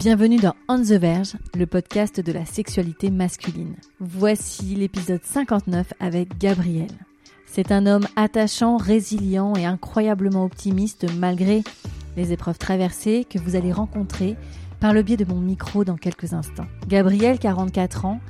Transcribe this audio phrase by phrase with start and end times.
[0.00, 3.74] Bienvenue dans On the Verge, le podcast de la sexualité masculine.
[4.00, 6.88] Voici l'épisode 59 avec Gabriel.
[7.44, 11.62] C'est un homme attachant, résilient et incroyablement optimiste malgré
[12.16, 14.36] les épreuves traversées que vous allez rencontrer
[14.80, 16.66] par le biais de mon micro dans quelques instants.
[16.88, 18.20] Gabriel, 44 ans,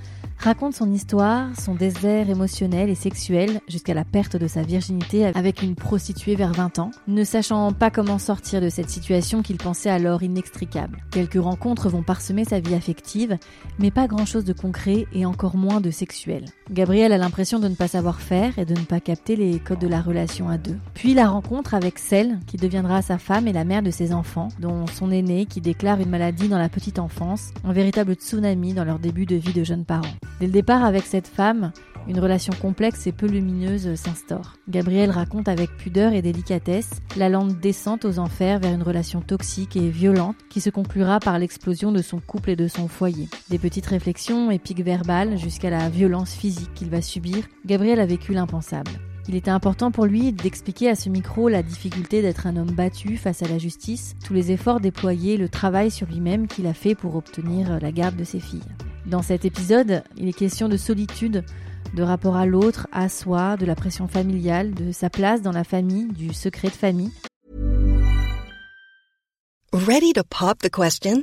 [0.41, 5.63] raconte son histoire, son désert émotionnel et sexuel jusqu'à la perte de sa virginité avec
[5.63, 9.91] une prostituée vers 20 ans, ne sachant pas comment sortir de cette situation qu'il pensait
[9.91, 11.05] alors inextricable.
[11.11, 13.37] Quelques rencontres vont parsemer sa vie affective,
[13.79, 16.47] mais pas grand-chose de concret et encore moins de sexuel.
[16.71, 19.79] Gabriel a l'impression de ne pas savoir faire et de ne pas capter les codes
[19.79, 20.79] de la relation à deux.
[20.95, 24.49] Puis la rencontre avec celle qui deviendra sa femme et la mère de ses enfants,
[24.59, 28.85] dont son aîné qui déclare une maladie dans la petite enfance, un véritable tsunami dans
[28.85, 30.07] leur début de vie de jeunes parents.
[30.39, 31.73] Dès le départ avec cette femme,
[32.09, 34.57] une relation complexe et peu lumineuse s'instaure.
[34.69, 39.77] Gabriel raconte avec pudeur et délicatesse la lente descente aux enfers vers une relation toxique
[39.77, 43.29] et violente qui se conclura par l'explosion de son couple et de son foyer.
[43.49, 48.33] Des petites réflexions épiques verbales jusqu'à la violence physique qu'il va subir, Gabriel a vécu
[48.33, 48.93] l'impensable.
[49.31, 53.17] Il était important pour lui d'expliquer à ce micro la difficulté d'être un homme battu
[53.17, 56.97] face à la justice, tous les efforts déployés, le travail sur lui-même qu'il a fait
[56.97, 58.65] pour obtenir la garde de ses filles.
[59.07, 61.45] Dans cet épisode, il est question de solitude,
[61.95, 65.63] de rapport à l'autre, à soi, de la pression familiale, de sa place dans la
[65.63, 67.13] famille, du secret de famille.
[69.73, 71.23] Ready to pop the question?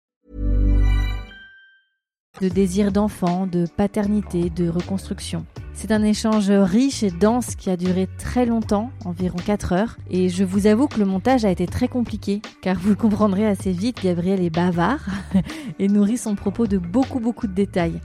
[2.41, 5.45] De désir d'enfant, de paternité, de reconstruction.
[5.75, 10.27] C'est un échange riche et dense qui a duré très longtemps, environ 4 heures, et
[10.27, 13.71] je vous avoue que le montage a été très compliqué, car vous le comprendrez assez
[13.71, 15.05] vite, Gabriel est bavard
[15.79, 18.01] et nourrit son propos de beaucoup beaucoup de détails.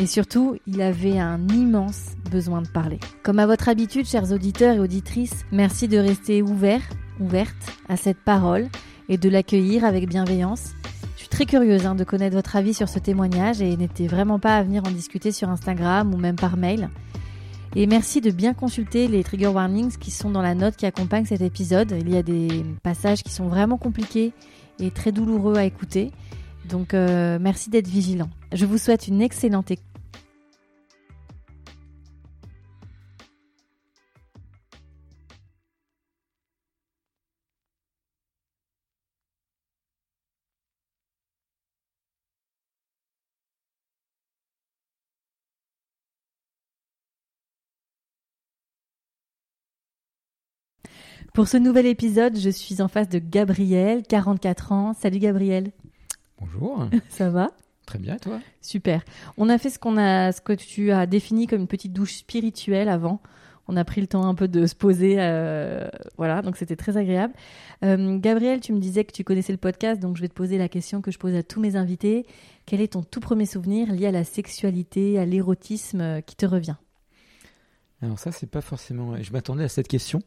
[0.00, 3.00] Et surtout, il avait un immense besoin de parler.
[3.24, 8.18] Comme à votre habitude, chers auditeurs et auditrices, merci de rester ouverts, ouvertes à cette
[8.18, 8.68] parole
[9.08, 10.70] et de l'accueillir avec bienveillance.
[11.32, 14.62] Très curieuse hein, de connaître votre avis sur ce témoignage et n'hésitez vraiment pas à
[14.62, 16.90] venir en discuter sur Instagram ou même par mail.
[17.74, 21.24] Et merci de bien consulter les trigger warnings qui sont dans la note qui accompagne
[21.24, 21.96] cet épisode.
[21.98, 24.34] Il y a des passages qui sont vraiment compliqués
[24.78, 26.10] et très douloureux à écouter.
[26.68, 28.28] Donc euh, merci d'être vigilant.
[28.52, 29.91] Je vous souhaite une excellente écoute.
[51.32, 54.92] Pour ce nouvel épisode, je suis en face de Gabriel, 44 ans.
[54.92, 55.72] Salut Gabriel.
[56.38, 56.86] Bonjour.
[57.08, 57.48] Ça va?
[57.86, 58.38] Très bien, et toi?
[58.60, 59.02] Super.
[59.38, 62.16] On a fait ce qu'on a, ce que tu as défini comme une petite douche
[62.16, 63.22] spirituelle avant.
[63.66, 65.88] On a pris le temps un peu de se poser, euh,
[66.18, 67.32] voilà, donc c'était très agréable.
[67.82, 70.58] Euh, Gabriel, tu me disais que tu connaissais le podcast, donc je vais te poser
[70.58, 72.26] la question que je pose à tous mes invités.
[72.66, 76.44] Quel est ton tout premier souvenir lié à la sexualité, à l'érotisme euh, qui te
[76.44, 76.76] revient?
[78.02, 79.16] Alors ça, c'est pas forcément.
[79.22, 80.20] Je m'attendais à cette question.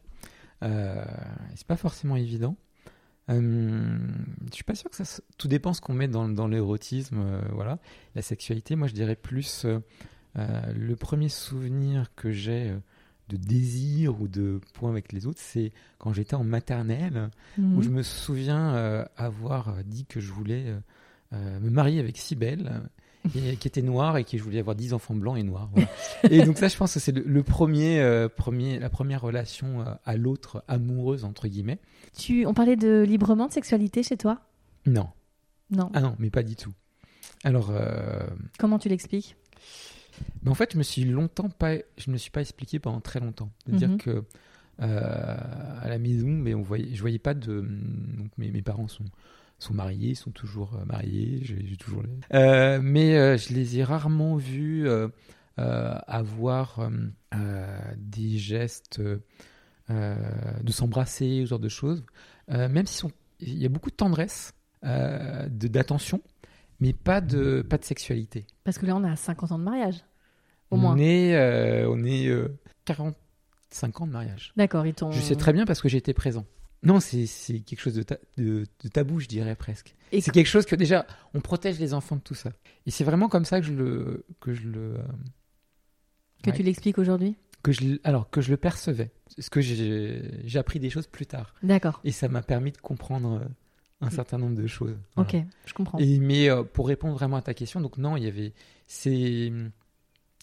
[0.62, 1.04] Euh,
[1.54, 2.56] c'est pas forcément évident.
[3.28, 3.98] Euh,
[4.48, 5.22] je suis pas sûr que ça.
[5.36, 7.78] Tout dépend ce qu'on met dans, dans l'érotisme, euh, voilà.
[8.14, 9.80] La sexualité, moi, je dirais plus euh,
[10.74, 12.74] le premier souvenir que j'ai
[13.28, 17.76] de désir ou de point avec les autres, c'est quand j'étais en maternelle, Mhm.
[17.76, 20.72] où je me souviens avoir dit que je voulais
[21.32, 22.82] me marier avec Cybèle,
[23.34, 25.68] et, qui était noire et que je voulais avoir 10 enfants blancs et noirs.
[25.72, 25.88] voilà.
[26.30, 29.80] et donc ça, je pense que c'est le, le premier, euh, premier, la première relation
[29.80, 31.78] euh, à l'autre amoureuse entre guillemets.
[32.16, 34.40] Tu, on parlait de librement de sexualité chez toi?
[34.86, 35.08] Non,
[35.70, 35.90] Non.
[35.94, 36.72] ah non, mais pas du tout.
[37.44, 38.20] Alors, euh,
[38.58, 39.36] Comment tu l'expliques?
[40.42, 43.20] Mais en fait, je me suis longtemps pas, je me suis pas expliqué pendant très
[43.20, 43.50] longtemps.
[43.66, 43.78] De Mhm.
[43.78, 44.24] dire que
[44.80, 45.36] euh,
[45.82, 47.60] à la maison, mais on voyait, je voyais pas de.
[47.60, 49.04] Donc mes, mes parents sont
[49.58, 51.40] sont mariés, sont toujours euh, mariés.
[51.42, 52.02] J'ai toujours.
[52.02, 55.08] les- Euh, mais euh, je les ai rarement vus euh,
[55.58, 56.88] avoir
[57.96, 59.00] des gestes
[59.88, 62.04] de s'embrasser, ce genre de choses.
[62.48, 63.10] Même s'il
[63.40, 66.20] y a beaucoup de tendresse, d'attention,
[66.80, 68.46] mais pas de pas de sexualité.
[68.64, 69.96] Parce que là, on a 50 ans de mariage.
[70.70, 70.96] Au on moins.
[70.96, 72.48] Est, euh, on est euh,
[72.84, 74.52] 45 ans de mariage.
[74.56, 75.10] D'accord, ils t'ont.
[75.12, 76.44] Je sais très bien parce que j'étais présent.
[76.86, 77.26] Non, c'est
[77.60, 79.94] quelque chose de, ta- de, de tabou, je dirais presque.
[80.12, 82.52] C'est quelque chose que déjà, on protège les enfants de tout ça.
[82.86, 85.02] Et c'est vraiment comme ça que je le, que je le, euh,
[86.42, 86.56] que ouais.
[86.56, 87.34] tu l'expliques aujourd'hui?
[87.62, 89.10] Que je, alors que je le percevais.
[89.36, 91.52] Parce que j'ai appris des choses plus tard.
[91.62, 92.00] D'accord.
[92.04, 93.48] Et ça m'a permis de comprendre euh,
[94.00, 94.96] un certain nombre de choses.
[95.16, 95.34] Ok,
[95.64, 95.98] je comprends.
[95.98, 98.52] Et, mais euh, pour répondre vraiment à ta question, donc non, il y avait.
[98.86, 99.52] C'est.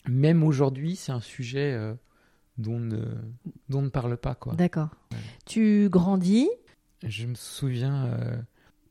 [0.10, 1.94] Même aujourd'hui, c'est un sujet euh,
[2.58, 2.98] dont, on ne,
[3.70, 4.54] dont on ne parle pas, quoi.
[4.54, 4.90] D'accord.
[5.12, 5.18] Ouais.
[5.46, 6.50] Tu grandis.
[7.04, 8.38] Je me souviens, euh,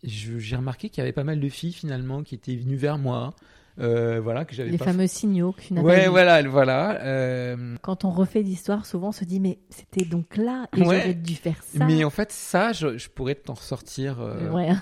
[0.02, 3.34] j'ai remarqué qu'il y avait pas mal de filles finalement qui étaient venues vers moi.
[3.78, 7.00] euh, voilà, que j'avais Les pas fameux signaux que tu Ouais, voilà, voilà.
[7.02, 11.00] euh, Quand on refait l'histoire, souvent on se dit mais c'était donc là et Ouais.
[11.00, 11.86] j'aurais dû faire ça.
[11.86, 14.18] mais en fait, ça, je, je pourrais t'en ressortir
[14.52, 14.72] Ouais.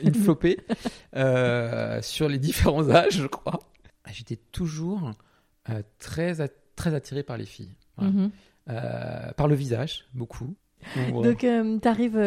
[0.00, 0.58] une flopée
[2.02, 3.58] sur les différents âges, je crois.
[4.12, 5.10] J'étais toujours
[5.98, 6.36] très,
[6.76, 7.74] très attiré par les filles.
[7.96, 8.12] Voilà.
[8.12, 8.30] Mhm.
[8.68, 10.54] Euh, par le visage, beaucoup.
[11.22, 12.18] Donc tu arrives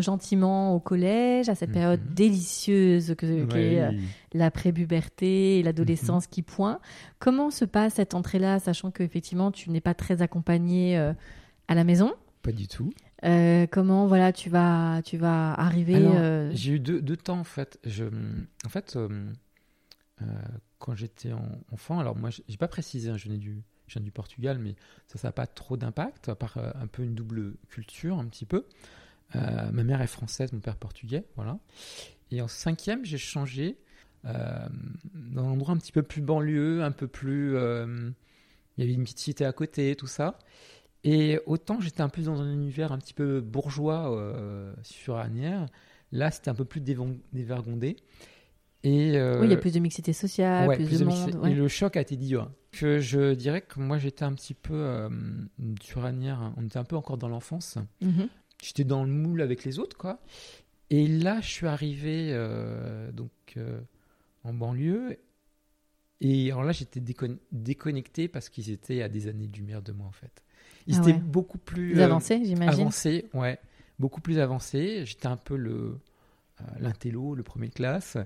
[0.00, 2.14] gentiment au collège, à cette période Mhm.
[2.14, 3.98] délicieuse que, qu'est euh, Ouais.
[4.32, 6.30] la prépuberté et l'adolescence Mhm.
[6.30, 6.80] qui pointe.
[7.18, 11.12] Comment se passe cette entrée-là, sachant qu'effectivement tu n'es pas très accompagné euh,
[11.68, 12.12] à la maison?
[12.42, 12.90] Pas du tout.
[13.24, 17.44] Euh, Comment voilà tu vas tu vas arriver euh, J'ai eu deux, deux temps en
[17.44, 17.78] fait.
[17.84, 18.04] Je,
[18.64, 19.08] en fait, euh,
[20.22, 20.24] euh,
[20.78, 24.02] quand j'étais en- enfant, alors moi, j'ai pas précisé, hein, je, venais du, je viens
[24.02, 24.76] du Portugal, mais
[25.06, 28.26] ça, ça n'a pas trop d'impact, à part euh, un peu une double culture, un
[28.26, 28.64] petit peu.
[29.34, 31.58] Euh, ma mère est française, mon père portugais, voilà.
[32.30, 33.76] Et en cinquième, j'ai changé
[34.24, 34.68] euh,
[35.14, 37.56] dans un endroit un petit peu plus banlieue, un peu plus.
[37.56, 38.10] euh,
[38.76, 40.38] il y avait une petite cité à côté, tout ça.
[41.02, 45.66] Et autant j'étais un peu dans un univers un petit peu bourgeois sur Agnières,
[46.12, 47.96] là c'était un peu plus dévergondé.
[48.82, 51.08] Et euh, oui il y a plus de mixité sociale, ouais, plus, plus de de
[51.08, 51.34] monde.
[51.42, 51.52] ouais.
[51.52, 52.50] Et le choc a été dur.
[52.72, 55.08] Que je dirais que moi j'étais un petit peu euh,
[55.82, 57.78] sur on était un peu encore dans l'enfance.
[58.00, 58.28] Mhm.
[58.62, 60.20] J'étais dans le moule avec les autres, quoi.
[60.90, 63.80] Et là, je suis arrivé euh, donc euh,
[64.44, 65.18] en banlieue.
[66.20, 70.12] Et alors là, j'étais décon- déconnecté parce qu'ils étaient à des années-lumière de moi, en
[70.12, 70.44] fait.
[70.86, 72.80] Ils Ah étaient beaucoup plus euh, avancé j'imagine.
[72.82, 73.58] avancés, ouais,
[73.98, 75.04] beaucoup plus avancés.
[75.06, 75.98] J'étais un peu le
[76.78, 78.16] l'intello, le premier de classe.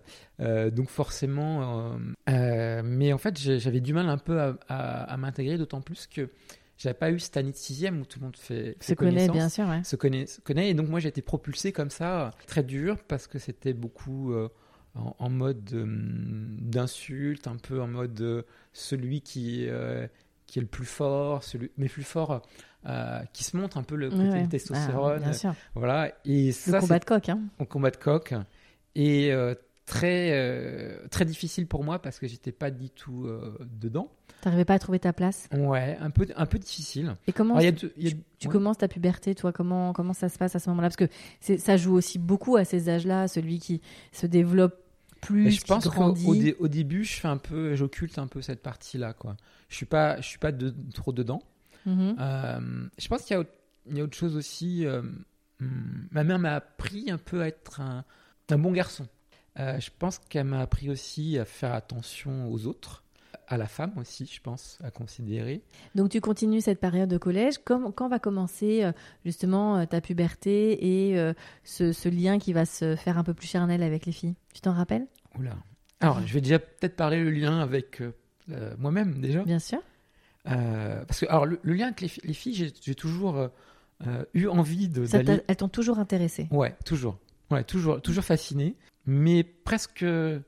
[0.40, 1.98] Euh, donc forcément, euh,
[2.30, 6.06] euh, mais en fait, j'avais du mal un peu à, à- à m'intégrer, d'autant plus
[6.06, 6.28] que
[6.76, 9.48] j'avais pas eu cette année de sixième où tout le monde fait, Se connaît bien
[9.48, 9.84] sûr ouais.
[9.84, 10.70] se connaît, se connaît.
[10.70, 14.48] Et donc, moi, j'ai été propulsé comme ça, très dur, parce que c'était beaucoup euh,
[14.96, 15.84] en, en mode euh,
[16.58, 18.42] d'insulte, un peu en mode euh,
[18.72, 20.06] celui qui, euh,
[20.46, 22.42] qui est le plus fort, celui, mais plus fort,
[22.86, 25.20] euh, qui se montre un peu le côté Ouais, testostérone.
[25.22, 25.54] Ah, bien sûr.
[25.74, 26.12] voilà.
[26.24, 27.40] Et Le ça, combat c'est de coq hein.
[27.58, 28.34] en combat de coq.
[28.94, 29.54] Et euh,
[29.86, 33.28] très, euh, très difficile pour moi parce que j'étais pas du tout
[33.80, 34.10] dedans.
[34.40, 35.48] T'arrivais pas à trouver ta place.
[35.52, 37.14] Ouais, un peu, un peu difficile.
[37.26, 37.88] Et comment Alors, a tu,
[38.38, 38.52] tu ouais.
[38.52, 39.52] commences ta puberté, toi?
[39.52, 40.90] Comment comment ça se passe à ce moment-là?
[40.90, 43.80] Parce que ça joue aussi beaucoup à ces âges-là, celui qui
[44.12, 44.74] se développe
[45.22, 48.62] plus, je pense qu'au dé- au début, je fais un peu, j'occulte un peu cette
[48.62, 49.38] partie-là, quoi.
[49.70, 51.40] Je suis pas, je suis pas de- trop dedans.
[51.86, 52.16] Mhm.
[52.18, 52.60] Euh,
[52.98, 53.50] je pense qu'il y a, autre-
[53.86, 54.86] il y a autre chose aussi.
[54.86, 55.02] euh,
[55.60, 58.04] hum, ma mère m'a appris un peu à être un,
[58.50, 59.06] un bon garçon.
[59.58, 63.04] Euh, je pense qu'elle m'a appris aussi à faire attention aux autres,
[63.46, 65.62] à la femme aussi, je pense, à considérer.
[65.94, 67.56] Donc tu continues cette période de collège.
[67.64, 68.90] Quand, quand va commencer
[69.24, 71.32] justement ta puberté et
[71.62, 74.34] ce, ce lien qui va se faire un peu plus charnel avec les filles?
[74.54, 75.06] Tu t'en rappelles?
[75.38, 75.56] Oula.
[76.00, 78.02] Alors, je vais déjà peut-être parler le lien avec
[78.78, 79.44] moi-même déjà.
[79.44, 79.78] Bien sûr.
[80.46, 83.48] Euh, parce que alors le, le lien avec les, fi- les filles, j'ai, toujours euh,
[84.06, 86.48] euh, eu envie de, Ça elles t'ont toujours intéressé.
[86.50, 87.18] Ouais, toujours.
[87.50, 88.76] Ouais, toujours, toujours fasciné.
[89.06, 90.40] Mais presque, euh,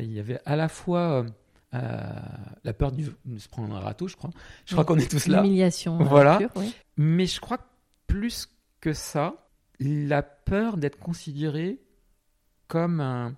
[0.00, 1.24] il y avait à la fois
[1.72, 4.30] la peur de se prendre un râteau, je crois.
[4.66, 5.42] Je crois qu'on est tous là.
[5.42, 5.98] L'humiliation.
[5.98, 6.36] Voilà.
[6.38, 6.74] pure, oui.
[6.96, 7.62] Mais je crois que
[8.08, 8.48] plus
[8.80, 11.78] que ça, la peur d'être considéré
[12.66, 13.36] comme un,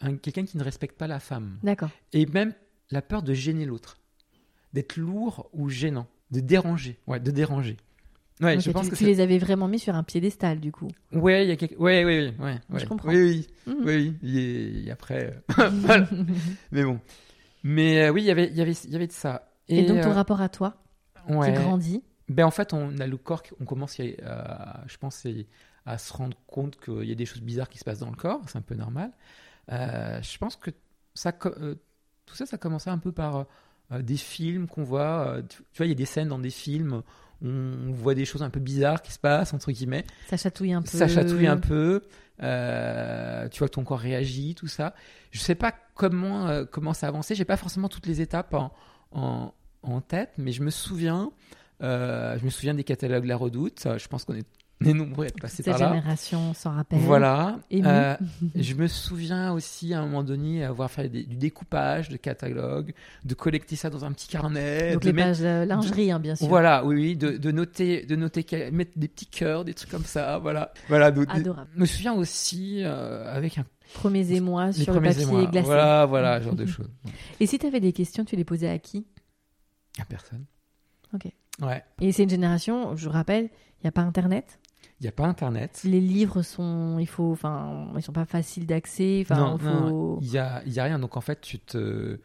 [0.00, 1.58] un- quelqu'un qui ne respecte pas la femme.
[1.62, 1.90] D'accord.
[2.12, 2.54] Et même
[2.90, 3.98] la peur de gêner l'autre.
[4.72, 6.06] D'être lourd ou gênant.
[6.30, 6.98] De déranger.
[7.06, 7.76] Ouais, de déranger.
[8.40, 10.72] Ouais, Ok, je pense tu, que tu les avais vraiment mis sur un piédestal du
[10.72, 10.88] coup.
[11.12, 11.74] Ouais, il y a quelque...
[11.76, 12.86] ouais, ouais, ouais, ouais, Je ouais.
[12.86, 13.08] comprends.
[13.10, 13.84] Oui, oui, Mhm.
[13.84, 14.84] oui, oui.
[14.86, 16.08] Et, après, euh, voilà.
[16.72, 17.00] Mais bon.
[17.64, 19.50] Mais euh, oui, il y avait, il y avait, y avait de ça.
[19.68, 20.82] Et, donc ton euh, rapport à toi,
[21.28, 21.52] ouais.
[21.52, 22.02] qui grandit.
[22.28, 25.26] Ben en fait, on a le corps, on commence, à, je pense,
[25.84, 28.16] à se rendre compte qu'il y a des choses bizarres qui se passent dans le
[28.16, 28.40] corps.
[28.46, 29.10] C'est un peu normal.
[29.70, 30.70] Euh, je pense que
[31.14, 33.46] ça, tout ça, ça commençait un peu par
[33.98, 35.26] des films qu'on voit.
[35.38, 37.02] euh, tu, tu vois, il y a des scènes dans des films.
[37.42, 40.04] où On voit des choses un peu bizarres qui se passent entre guillemets.
[40.28, 40.88] Ça chatouille un peu.
[40.98, 42.02] Ça chatouille un peu.
[42.42, 44.94] euh, tu vois que ton corps réagit, tout ça.
[45.30, 47.34] Je sais pas comment euh, comment ça a avancé.
[47.34, 48.72] J'ai pas forcément toutes les étapes en,
[49.12, 51.32] en, en tête, mais je me souviens.
[51.82, 53.86] euh, je me souviens des catalogues La Redoute.
[53.98, 54.46] Je pense qu'on est
[54.82, 55.88] on est nombreux à être passés Cette par là.
[55.88, 57.00] génération s'en rappelle.
[57.00, 57.58] Voilà.
[57.72, 58.16] Euh,
[58.54, 62.94] je me souviens aussi à un moment donné avoir fait des- du découpage de catalogues,
[63.24, 66.18] de collecter ça dans un petit carnet, Donc de les mettre- pages euh, lingerie, hein,
[66.20, 66.46] bien sûr.
[66.48, 70.04] Voilà, oui, oui, de, de noter, de noter, mettre des petits cœurs, des trucs comme
[70.04, 70.72] ça, voilà.
[70.88, 71.10] Voilà.
[71.10, 71.68] donc, Adorable.
[71.74, 75.46] Je me souviens aussi euh, avec un Premiers émois sur le papier émois.
[75.46, 75.66] glacé.
[75.66, 76.88] Voilà, voilà, ce genre de choses.
[77.40, 79.04] Et si tu avais des questions, tu les posais à qui?
[80.00, 80.44] À personne.
[81.12, 81.24] Ok.
[81.60, 81.82] Ouais.
[82.00, 84.60] Et c'est une génération, je rappelle, il n'y a pas Internet.
[85.00, 85.80] Il n'y a pas Internet.
[85.84, 89.20] Les livres sont, il faut, enfin, ils sont pas faciles d'accès.
[89.22, 90.18] Enfin, non, il faut.
[90.20, 90.98] il y a, y a rien.
[90.98, 92.20] Donc en fait, tu te.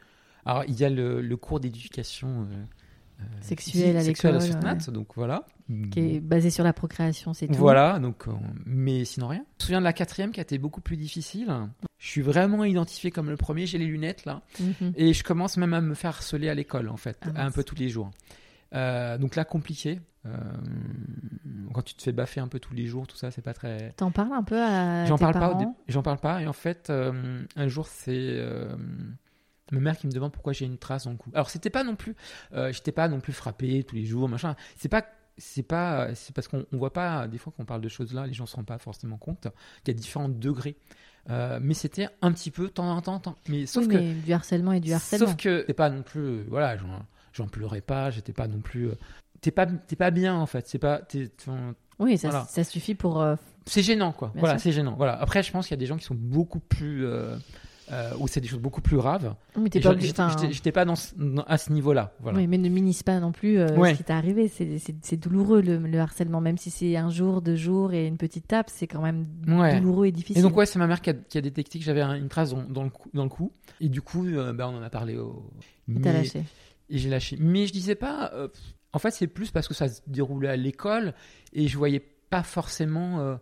[0.45, 2.63] Alors il y a le, le cours d'éducation euh,
[3.21, 5.45] euh, Sexuelle à l'école, Nat, donc voilà.
[5.91, 7.53] qui est basé sur la procréation, c'est tout.
[7.53, 8.31] Voilà, donc, euh,
[8.65, 9.45] mais sinon rien.
[9.59, 11.47] Je me souviens de la quatrième qui a été beaucoup plus difficile.
[11.97, 14.91] Je suis vraiment identifié comme le premier, j'ai les lunettes là, Mhm.
[14.97, 17.63] et je commence même à me faire harceler à l'école en fait, Ah, un peu
[17.63, 18.11] tous les jours.
[18.75, 20.01] Euh, donc là, compliqué.
[20.25, 20.35] Euh,
[21.73, 23.91] quand tu te fais baffer un peu tous les jours, tout ça, c'est pas très.
[23.93, 25.39] T'en parles un peu à J'en parle pas.
[25.39, 26.41] parents dé- J'en parle pas.
[26.41, 28.41] Et en fait, euh, un jour, c'est
[29.71, 31.29] ma mère qui me demande pourquoi j'ai une trace dans le cou.
[31.33, 32.15] Alors, c'était pas non plus.
[32.71, 34.55] J'étais pas non plus frappé tous les jours, machin.
[34.77, 35.05] C'est pas.
[35.37, 36.15] C'est pas.
[36.15, 38.45] C'est parce qu'on on voit pas des fois qu'on parle de choses là, les gens
[38.45, 39.47] se rendent pas forcément compte
[39.83, 40.77] qu'il y a différents degrés.
[41.29, 43.35] Euh, mais c'était un petit peu temps en temps, temps.
[43.49, 45.25] Mais sauf Oui, que du harcèlement et du harcèlement.
[45.27, 46.85] Sauf que c'est pas non plus, voilà, j'en,
[47.35, 48.95] j'en pleurais pas, j'étais pas non plus, euh,
[49.41, 51.01] t'es pas, pas bien en fait, c'est pas,
[51.99, 52.45] Oui, ça, Voilà.
[52.45, 53.21] ça suffit pour.
[53.21, 54.29] euh, c'est gênant quoi.
[54.33, 54.95] Bien voilà, c'est gênant.
[54.97, 55.13] Voilà.
[55.19, 57.35] Après, je pense qu'il y a des gens qui sont beaucoup plus, euh,
[57.91, 59.33] euh, où c'est des choses beaucoup plus graves.
[59.57, 60.95] Mais t'es pas j'étais, pas dans,
[61.47, 62.11] à ce niveau-là.
[62.19, 62.37] Voilà.
[62.39, 63.93] Oui, mais ne minimise pas non plus Ouais.
[63.93, 64.47] ce qui t'est arrivé.
[64.49, 68.47] C'est- douloureux le, le harcèlement, même si c'est un jour, deux jours et une petite
[68.47, 69.79] tape, c'est quand même Ouais.
[69.79, 70.39] douloureux et difficile.
[70.39, 72.27] Et donc ouais, c'est ma mère qui a, qui a détecté que j'avais un- une
[72.27, 73.51] trace dans, dans le cou, dans le cou.
[73.79, 75.49] Et du coup, bah, on en a parlé au.
[75.89, 76.43] Et t'as mais- lâché.
[76.89, 77.37] Et j'ai lâché.
[77.39, 78.31] Mais je disais pas.
[78.33, 78.47] euh,
[78.93, 81.13] en fait, c'est plus parce que ça se déroulait à l'école
[81.53, 81.99] et je voyais
[82.29, 83.35] pas forcément euh,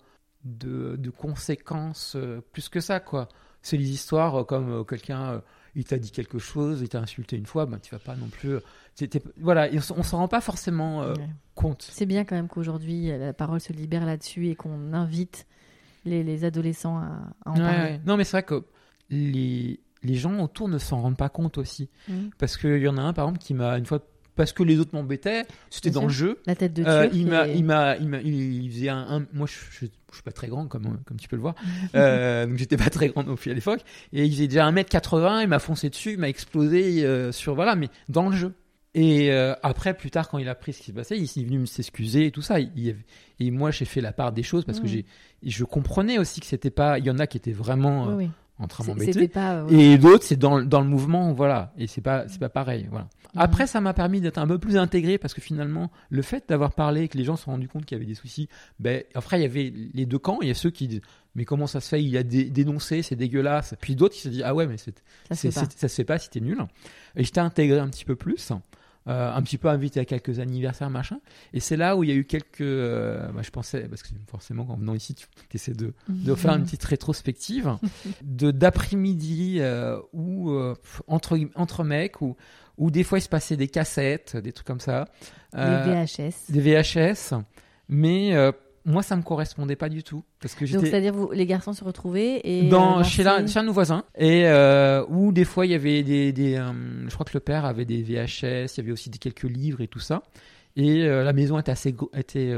[0.46, 3.28] de, de conséquences euh, plus que ça, quoi.
[3.62, 5.42] C'est les histoires comme quelqu'un.
[5.76, 8.28] il t'a dit quelque chose, il t'a insulté une fois, ben, tu vas pas non
[8.28, 8.58] plus.
[9.40, 11.30] voilà, on on s'en rend pas forcément Ouais.
[11.56, 11.82] compte.
[11.90, 15.46] C'est bien quand même qu'aujourd'hui la parole se libère là-dessus et qu'on invite
[16.04, 17.78] les, les adolescents à, à en Ouais, parler.
[17.92, 18.02] ouais.
[18.06, 18.66] Non, mais c'est vrai que
[19.10, 21.90] les, les gens autour ne s'en rendent pas compte aussi.
[22.08, 22.30] Mhm.
[22.38, 24.00] Parce qu'il y en a un, par exemple, qui m'a, une fois,
[24.36, 26.08] parce que les autres m'embêtaient, c'était dans sûr.
[26.08, 26.40] le jeu.
[26.48, 29.46] La tête de Euh, il m'a, et- il m'a, il il faisait un, un- moi
[29.48, 31.54] je, je, je suis pas très grand comme, comme tu peux le voir,
[31.96, 33.82] euh, donc j'étais pas très grand non plus à l'époque,
[34.12, 37.76] et il faisait déjà 1m80, il m'a foncé dessus, il m'a explosé euh, sur, voilà,
[37.76, 38.54] mais dans le jeu.
[38.96, 41.44] Et euh, après, plus tard, quand il a appris ce qui se passait, il est
[41.46, 42.60] venu me s'excuser et tout ça.
[42.60, 42.96] Il, il
[43.40, 44.92] et moi, j'ai fait la part des choses parce que Mhm.
[44.92, 45.06] j'ai,
[45.42, 48.30] je comprenais aussi que c'était pas, il y en a qui étaient vraiment euh, oui.
[48.60, 51.74] En train euh, Et d'autres, c'est dans, dans le mouvement, voilà.
[51.78, 53.08] Et c'est pas, c'est pas pareil, voilà.
[53.36, 56.74] Après, ça m'a permis d'être un peu plus intégré parce que finalement, le fait d'avoir
[56.74, 58.48] parlé et que les gens se sont rendus compte qu'il y avait des soucis,
[58.80, 60.38] ben, après, il y avait les deux camps.
[60.42, 61.02] Il y a ceux qui disent,
[61.34, 62.04] mais comment ça se fait?
[62.04, 63.74] Il a dé- dénoncé, c'est dégueulasse.
[63.82, 64.86] Puis d'autres qui se disent, ah ouais, mais ça
[65.36, 65.66] se fait pas.
[65.76, 66.60] ça se fait pas si t'es nul.
[67.16, 68.52] Et j'étais intégré un petit peu plus.
[69.08, 71.20] Euh, un petit peu invité à quelques anniversaires, machin.
[71.54, 72.62] Et c'est là où il y a eu quelques.
[72.62, 76.54] euh, bah, je pensais, parce que forcément, en venant ici, tu essaies de, de faire
[76.54, 77.78] une petite rétrospective
[78.24, 80.52] de d'après-midi euh, où
[81.08, 82.36] entre entre mecs où
[82.78, 85.08] où des fois il se passait des cassettes, des trucs comme ça,
[85.54, 86.50] Les VHS.
[86.52, 87.34] des VHS,
[87.88, 88.52] mais euh,
[88.86, 91.84] moi ça me correspondait pas du tout parce que Donc c'est-à-dire vous, les garçons se
[91.84, 93.48] retrouvaient et dans euh, chez, dansaient.
[93.48, 94.04] chez un de nos voisins.
[94.18, 96.72] Et euh, où des fois il y avait des, des euh,
[97.08, 99.82] je crois que le père avait des VHS, il y avait aussi des quelques livres
[99.82, 100.24] et tout ça.
[100.76, 102.52] Et la maison était assez gro- était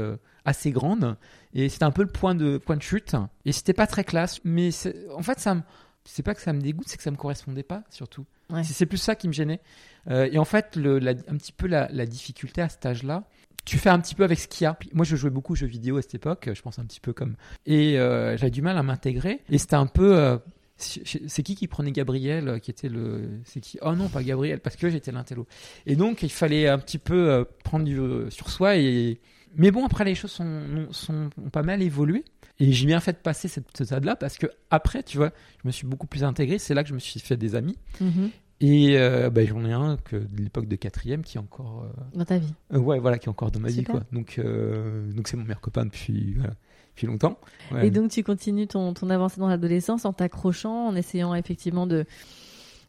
[0.46, 1.16] assez grande.
[1.52, 3.14] Et c'était un peu le point de point de chute.
[3.44, 4.40] Et c'était pas très classe.
[4.42, 4.70] Mais
[5.14, 5.60] en fait ça me
[6.04, 8.24] c'est pas que ça me dégoûte c'est que ça me correspondait pas surtout.
[8.48, 8.62] Ouais.
[8.64, 9.60] c'est plus ça qui me gênait.
[10.08, 13.02] Euh, et en fait le, la- un petit peu la, la difficulté à cet âge
[13.02, 13.24] là
[13.66, 14.78] tu fais un petit peu avec ce qu'il y a.
[14.94, 17.12] Moi, je jouais beaucoup aux jeux vidéo à cette époque, je pense un petit peu
[17.12, 17.36] comme.
[17.66, 19.42] Et euh, j'avais du mal à m'intégrer.
[19.50, 20.16] Et c'était un peu.
[20.16, 20.38] euh,
[20.78, 23.40] c'est qui qui prenait Gabriel, euh, qui était le.
[23.44, 23.78] C'est qui?
[23.82, 25.46] Oh non, pas Gabriel, parce que j'étais l'intello.
[25.84, 27.98] Et donc, il fallait un petit peu prendre du,
[28.30, 28.76] sur soi.
[28.76, 29.20] Et...
[29.56, 32.24] Mais bon, après, les choses sont, sont, ont pas mal évolué.
[32.58, 35.32] Et j'ai bien fait de passer cette, ce stade-là parce que après, tu vois,
[35.62, 36.58] je me suis beaucoup plus intégré.
[36.58, 37.76] C'est là que je me suis fait des amis.
[38.00, 38.30] Mhm.
[38.60, 41.84] Et euh, bah, j'en ai un que de l'époque de quatrième qui est encore.
[41.84, 42.54] euh, dans ta vie.
[42.72, 44.02] euh, ouais, voilà, qui est encore dans ma vie, quoi.
[44.12, 46.54] Donc, euh, donc c'est mon meilleur copain depuis, voilà,
[46.94, 47.38] depuis longtemps.
[47.70, 47.86] Ouais.
[47.86, 52.06] Et donc tu continues ton, ton avancée dans l'adolescence en t'accrochant, en essayant effectivement de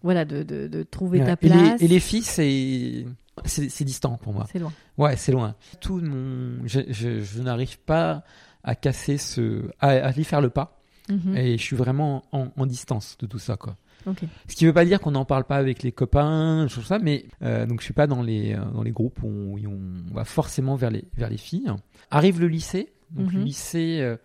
[0.03, 1.25] voilà de, de, de trouver Ouais.
[1.25, 1.81] ta Et les- place.
[1.81, 3.05] Et les, filles, c'est,
[3.45, 4.45] c'est, distant pour moi.
[4.51, 4.71] C'est loin.
[4.97, 5.55] Ouais, c'est loin.
[5.81, 8.23] Tout mon, je, je, je n'arrive pas
[8.63, 10.79] à casser ce, à, à aller faire le pas.
[11.09, 11.35] Mhm.
[11.35, 13.75] Et je suis vraiment en, en distance de tout ça, quoi.
[14.47, 17.25] Ce qui veut pas dire qu'on n'en parle pas avec les copains, choses ça, mais
[17.43, 19.79] euh, donc je suis pas dans les euh, dans les groupes où on, où
[20.11, 21.71] on va forcément vers les vers les filles.
[22.11, 23.43] Arrive le lycée Donc Mhm.
[23.43, 24.17] lycée, euh,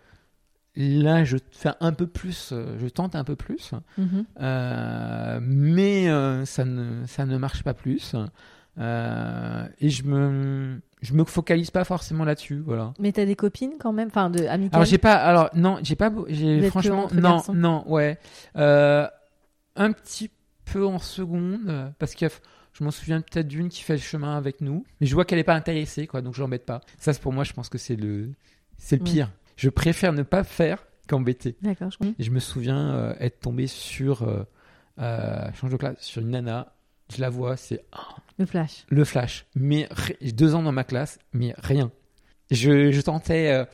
[0.75, 4.25] là, je fais un peu plus, euh, je tente un peu plus, Mhm.
[4.41, 6.07] euh, mais
[6.45, 8.15] ça, ne, ça ne marche pas plus.
[8.77, 12.93] Et je me, je me focalise pas forcément là-dessus, voilà.
[12.99, 14.69] Mais t'as des copines quand même, enfin de amicales?
[14.73, 18.17] Alors j'ai pas, alors non, j'ai pas, j'ai franchement, non, non, ouais,
[18.57, 19.07] Euh,
[19.75, 20.29] un petit
[20.65, 22.25] peu en seconde parce que
[22.73, 25.39] je m'en souviens peut-être d'une qui fait le chemin avec nous, mais je vois qu'elle
[25.39, 26.81] est pas intéressée, quoi, donc je l'embête pas.
[26.97, 28.31] Ça, c'est pour moi, je pense que c'est le,
[28.77, 29.31] c'est le pire.
[29.57, 31.55] Je préfère ne pas faire qu'embêter.
[31.61, 31.91] D'accord.
[31.91, 32.15] je comprends.
[32.17, 34.43] Et je me souviens euh, être tombé sur, euh,
[34.99, 36.73] euh, change de classe, sur une nana.
[37.15, 37.83] Je la vois, c'est
[38.39, 38.85] Le flash.
[38.89, 39.45] le flash.
[39.55, 39.87] Mais
[40.21, 41.91] deux ans dans ma classe, mais rien.
[42.49, 43.65] Je, je tentais euh,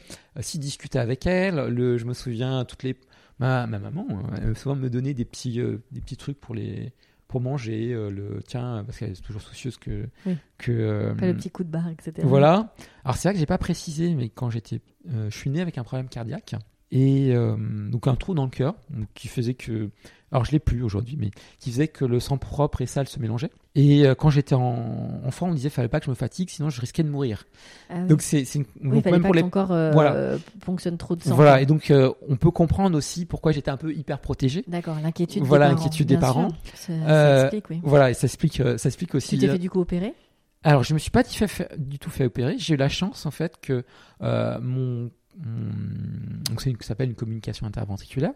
[0.41, 1.55] si discuter avec elle.
[1.67, 2.97] Le, je me souviens toutes les
[3.39, 6.55] ma, ma maman, euh, elle souvent me donnait des petits euh, des petits trucs pour
[6.55, 6.93] les
[7.27, 7.93] pour manger.
[7.93, 10.35] euh, le tiens parce qu'elle est toujours soucieuse que Oui.
[10.57, 12.13] que euh, Pas le petit coup de barre, etc.
[12.23, 12.73] voilà.
[13.05, 15.77] Alors c'est vrai que j'ai pas précisé, mais quand j'étais, euh, je suis né avec
[15.77, 16.55] un problème cardiaque
[16.91, 17.55] et euh,
[17.89, 18.75] donc un trou dans le cœur
[19.13, 19.91] qui faisait que,
[20.31, 23.19] alors je l'ai plus aujourd'hui, mais qui faisait que le sang propre et sale se
[23.19, 23.51] mélangeaient.
[23.75, 26.49] Et euh, quand j'étais en, enfant, on me disait fallait pas que je me fatigue,
[26.49, 27.45] sinon je risquais de mourir.
[27.89, 28.07] Ah oui.
[28.07, 30.37] Donc c'est, une- oui, donc fallait même pas pour que les ton corps euh, Voilà.
[30.63, 31.35] fonctionne trop de sang.
[31.35, 31.61] voilà.
[31.61, 34.63] Et donc euh, on peut comprendre aussi pourquoi j'étais un peu hyper protégé.
[34.67, 35.83] D'accord, l'inquiétude Voilà, des parents.
[35.83, 36.49] l'inquiétude des parents.
[36.49, 36.57] sûr.
[36.75, 37.79] Ça, Euh, explique, oui.
[37.83, 39.37] Voilà, et ça explique, ça explique aussi.
[39.37, 40.13] Tu t'es fait du coup opérer?
[40.61, 42.55] Alors, je me suis pas du, fait- fait- du tout fait opérer.
[42.57, 43.85] J'ai eu la chance, en fait, que
[44.21, 45.09] euh, mon-
[45.39, 48.33] donc c'est une- s'appelle une communication interventriculaire.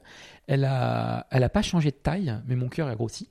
[0.47, 3.29] Elle a, elle a pas changé de taille, mais mon cœur a grossi.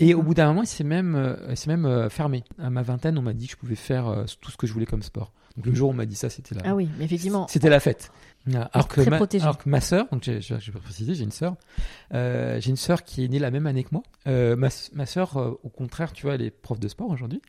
[0.00, 2.42] Et au bout d'un moment, il s'est même, euh, il s'est même euh, fermé.
[2.58, 4.72] À ma vingtaine, on m'a dit que je pouvais faire euh, tout ce que je
[4.72, 5.32] voulais comme sport.
[5.56, 7.46] Donc le jour où on m'a dit ça, c'était la, Ah oui, mais effectivement.
[7.46, 8.10] c'était la fête.
[8.44, 8.64] Voilà.
[8.72, 11.54] Alors que, ma, alors que ma sœur, donc j'ai- vais préciser, j'ai une sœur,
[12.12, 14.02] euh, j'ai une sœur qui est née la même année que moi.
[14.26, 17.40] Euh, ma, ma sœur, euh, au contraire, tu vois, elle est prof de sport aujourd'hui.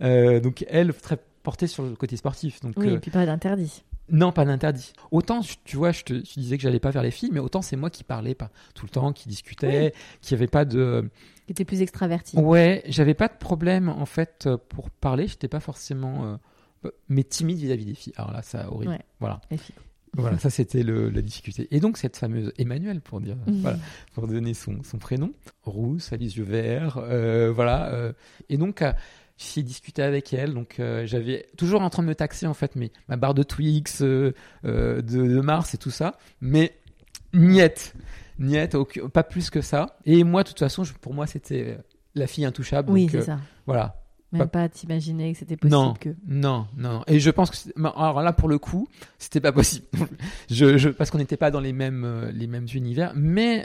[0.00, 2.60] Donc elle, très portée sur le côté sportif.
[2.60, 3.82] Donc Oui, et puis pas d'interdit.
[4.10, 4.92] Non, pas d'interdit.
[5.10, 7.62] Autant, tu vois, je te je disais que j'allais pas vers les filles, mais autant
[7.62, 11.08] c'est moi qui parlais pas tout le temps, qui discutait, qui avait pas de,
[11.46, 12.36] Qui était plus extraverti.
[12.36, 15.26] ouais, j'avais pas de problème en fait euh, pour parler.
[15.26, 16.38] J'étais pas forcément,
[16.84, 18.12] euh, mais timide vis-à-vis des filles.
[18.16, 18.92] Alors là, ça horrible.
[18.92, 19.00] Ouais.
[19.20, 19.40] Voilà.
[19.50, 19.74] Les filles.
[20.16, 21.66] Voilà, ça c'était la difficulté.
[21.72, 23.78] Et donc cette fameuse Emmanuelle, pour dire, voilà,
[24.12, 25.32] pour donner son, son prénom,
[25.64, 27.92] rousse, a les yeux verts, euh, voilà.
[27.92, 28.12] euh,
[28.48, 28.84] et donc
[29.36, 32.76] j'ai discuté avec elle, donc euh, j'avais toujours en train de me taxer en fait,
[32.76, 34.32] mais ma barre de Twix, euh,
[34.64, 36.72] euh, de, de Mars et tout ça, mais
[37.32, 37.94] niette,
[38.38, 38.76] niette,
[39.12, 39.98] pas plus que ça.
[40.04, 41.78] Et moi, de toute façon, je- pour moi, c'était
[42.14, 42.92] la fille intouchable.
[42.92, 43.38] Oui, c'est ça.
[43.66, 44.00] Voilà.
[44.30, 45.94] Même pas t'imaginer que c'était possible Non.
[45.94, 46.08] que.
[46.26, 47.02] Non, non.
[47.06, 47.56] Et je pense que
[47.96, 49.86] alors là pour le coup, c'était pas possible.
[50.50, 53.64] je, je, parce qu'on n'était pas dans les mêmes les mêmes univers, mais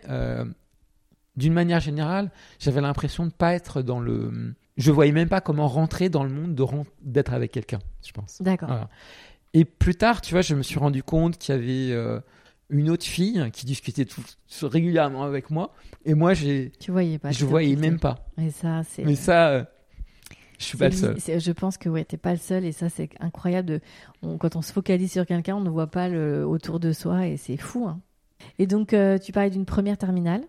[1.36, 4.54] d'une manière générale, j'avais l'impression de pas être dans le.
[4.80, 6.66] Je voyais même pas comment rentrer dans le monde de
[7.02, 7.80] d'être avec quelqu'un.
[8.04, 8.42] Je pense.
[8.42, 8.70] D'accord.
[8.70, 8.90] Voilà.
[9.54, 12.20] Et plus tard, tu vois, je me suis rendu compte qu'il y avait euh,
[12.70, 14.22] une autre fille qui discutait tout,
[14.64, 15.74] régulièrement avec moi,
[16.06, 17.32] et moi j'ai, Tu voyais pas.
[17.32, 18.26] je voyais même pas.
[18.38, 19.04] Et ça, c'est.
[19.04, 19.64] Mais ça, euh,
[20.58, 21.18] je suis pas le seul.
[21.40, 23.68] Je pense que ouais, t'es pas le seul et ça c'est incroyable.
[23.68, 23.80] De,
[24.22, 27.28] on- quand on se focalise sur quelqu'un, on ne voit pas le, autour de soi
[27.28, 27.86] et c'est fou.
[27.88, 28.00] hein.
[28.60, 30.44] Et donc euh, tu parlais d'une première terminale.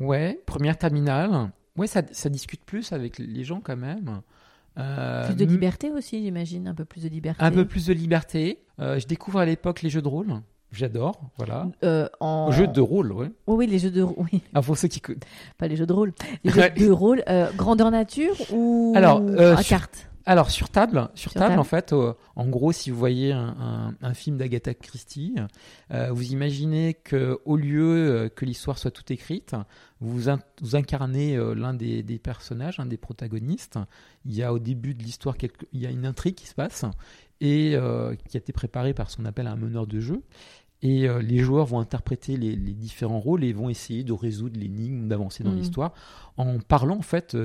[0.00, 1.50] Ouais, première terminale.
[1.76, 4.20] Ouais, ça, ça discute plus avec les gens quand même.
[4.78, 7.42] Euh, Plus de liberté aussi, j'imagine, un peu plus de liberté.
[7.42, 8.60] Un peu plus de liberté.
[8.80, 10.40] Euh, je découvre à l'époque les jeux de rôle.
[10.72, 11.68] J'adore, voilà.
[11.84, 12.50] Euh, en...
[12.50, 13.14] Jeux de rôle.
[13.46, 14.26] Oh oui, les jeux de rôle.
[14.32, 15.00] Oui, Ah, pour ceux qui
[15.56, 16.12] pas les jeux de rôle.
[16.42, 17.24] Les jeux de rôle,
[17.56, 20.08] grandeur nature ou Alors, à carte.
[20.26, 21.60] Alors, sur table, sur, Sur table, table.
[21.60, 25.34] en fait, euh, en gros, si vous voyez un, un- un film d'Agatha Christie,
[25.90, 27.84] euh, vous imaginez que au lieu
[28.24, 29.54] euh, que l'histoire soit toute écrite,
[30.00, 33.78] vous, in- vous incarnez euh, l'un des, des personnages, un des protagonistes.
[34.24, 36.54] Il y a au début de l'histoire, quelque- il y a une intrigue qui se
[36.54, 36.86] passe
[37.42, 37.76] et
[38.28, 40.22] qui a été préparée par ce qu'on appelle un meneur de jeu.
[40.80, 45.08] Et les joueurs vont interpréter les, les différents rôles et vont essayer de résoudre l'énigme,
[45.08, 45.58] d'avancer dans Mhm.
[45.58, 45.92] l'histoire,
[46.38, 47.36] en parlant en fait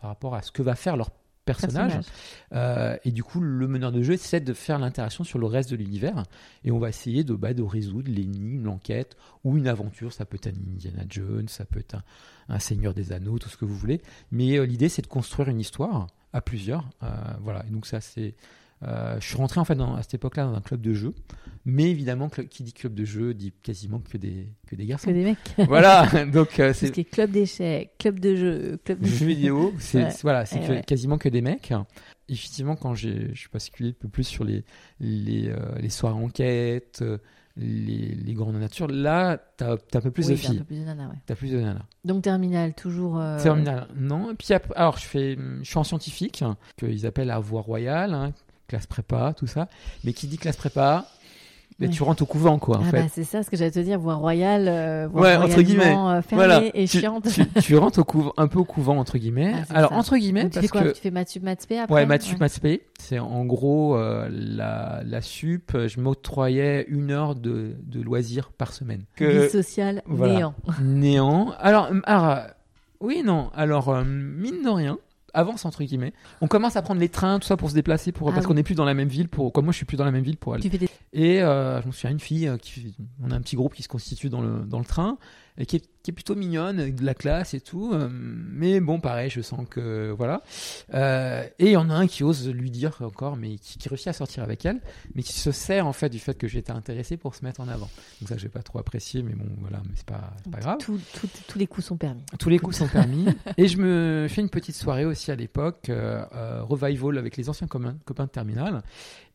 [0.00, 1.10] par rapport à ce que va faire leur
[1.46, 1.92] personnage.
[1.92, 2.04] Personnage.
[2.52, 5.70] Euh, et du coup, le meneur de jeu essaie de faire l'interaction sur le reste
[5.70, 6.24] de l'univers.
[6.64, 10.12] Et on va essayer de, bah, de résoudre l'énigme, l'enquête, ou une aventure.
[10.12, 12.02] Ça peut être un Indiana Jones, ça peut être un,
[12.50, 14.02] un Seigneur des Anneaux, tout ce que vous voulez.
[14.30, 16.90] Mais euh, l'idée, c'est de construire une histoire à plusieurs.
[17.02, 17.08] Euh,
[17.40, 17.64] voilà.
[17.66, 18.34] Et donc ça, c'est...
[18.82, 21.14] euh, je suis rentré en fait dans- à cette époque-là dans un club de jeu,
[21.64, 25.10] mais évidemment qui dit club de jeu dit quasiment que des que des Que garçons.
[25.12, 25.38] des mecs.
[25.68, 30.10] Voilà, donc euh, c'est club d'échecs, club de jeux, club de jeux vidéo, c'est Ouais.
[30.22, 30.82] voilà, c'est que- ouais.
[30.86, 31.72] quasiment que des mecs.
[32.28, 34.64] Effectivement, quand j'ai, je suis basculé un peu plus sur les
[35.00, 37.18] les, euh, les soirées enquêtes, euh,
[37.56, 40.64] les, les grandes natures, là, t'as as un peu plus Oui, de t'as filles, peu
[40.64, 41.14] plus de nanas, ouais.
[41.24, 41.86] t'as plus de nanas.
[42.04, 43.18] Donc terminale, toujours.
[43.18, 44.32] euh, Terminal, non.
[44.32, 46.44] Et puis alors je fais, je suis en scientifique,
[46.76, 48.34] qu'ils appellent la voie royale, hein,
[48.68, 49.68] classe prépa, tout ça.
[50.04, 51.06] Mais qui dit classe prépa,
[51.78, 51.92] mais Ouais.
[51.92, 53.02] tu rentres au couvent, quoi, en ah fait.
[53.02, 55.94] bah, c'est ça ce que j'allais te dire, voie royale, euh, voie Ouais, entre guillemets.
[55.94, 56.62] euh, fermée Voilà.
[56.74, 57.28] et tu, chiante.
[57.30, 59.52] tu, tu rentres au couvent, un peu au couvent, entre guillemets.
[59.70, 59.96] Ah, Alors, ça.
[59.96, 60.88] entre guillemets, Donc, tu parce fais quoi que.
[60.96, 62.86] Tu fais maths sup, maths après Ouais, maths sup, maths spé.
[62.98, 65.72] C'est en gros euh, la, la sup.
[65.74, 69.04] euh, Je m'octroyais une heure de, de loisirs par semaine.
[69.20, 70.34] Vie sociale, voilà.
[70.34, 70.54] néant.
[70.82, 71.52] néant.
[71.58, 72.36] Alors, alors, euh,
[73.00, 73.50] oui, non.
[73.54, 74.98] Alors, euh, mine de rien,
[75.36, 76.12] avance entre guillemets.
[76.40, 78.48] On commence à prendre les trains, tout ça pour se déplacer, pour Ah parce oui.
[78.48, 79.28] qu'on n'est plus dans la même ville.
[79.28, 80.68] Pour comme moi, je suis plus dans la même ville pour aller.
[80.68, 80.88] Des...
[81.12, 83.82] Et euh, je me souviens une fille euh, qui, on a un petit groupe qui
[83.82, 85.18] se constitue dans le dans le train
[85.64, 87.92] qui est, qui est plutôt mignonne, de la classe et tout.
[87.94, 90.42] euh, mais bon, pareil, je sens que voilà.
[90.94, 93.88] Euh, et il y en a un qui ose lui dire encore, mais qui, qui
[93.88, 94.80] réussit à sortir avec elle,
[95.14, 97.68] mais qui se sert en fait du fait que j'étais intéressé pour se mettre en
[97.68, 97.88] avant.
[98.20, 100.78] Donc ça, j'ai pas trop apprécié, mais bon, voilà, mais c'est pas pas grave.
[100.78, 102.22] Tout- tout- tous les coups sont permis.
[102.38, 103.26] Tous les coups sont permis.
[103.56, 107.48] et je me fais une petite soirée aussi à l'époque, euh, euh, revival avec les
[107.48, 108.82] anciens copains, copains de terminale.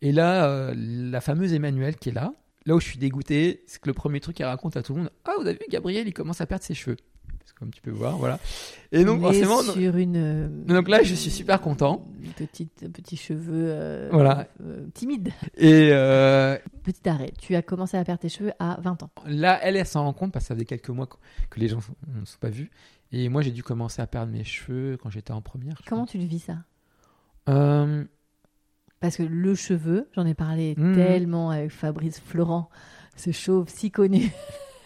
[0.04, 2.34] Et là, la fameuse Emmanuelle qui est là,
[2.66, 5.00] là où je suis dégoûté, c'est que le premier truc qu'elle raconte à tout le
[5.02, 6.98] monde, ah vous avez vu Gabriel, il commence à perdre ses cheveux.
[7.40, 8.40] Parce que Comme tu peux voir, voilà.
[8.92, 10.16] Et donc forcément, sur une...
[10.16, 12.08] euh, donc là, je suis super content.
[12.38, 14.48] Petite, petits cheveux euh, Voilà.
[14.64, 15.30] euh, timides.
[15.58, 17.34] Et euh, Petit arrêt.
[17.40, 19.10] Tu as commencé à perdre tes cheveux à 20 ans.
[19.26, 21.80] là, elle, elle s'en rend compte parce que ça faisait quelques mois que les gens
[22.08, 22.70] ne sont pas vus.
[23.12, 25.82] Et moi, j'ai dû commencer à perdre mes cheveux quand j'étais en première.
[25.88, 26.58] Comment tu le vis ça?
[29.02, 30.96] Parce que le cheveu, j'en ai parlé Mhm.
[30.96, 32.70] tellement avec Fabrice Florent,
[33.18, 34.32] ce chauve si connu.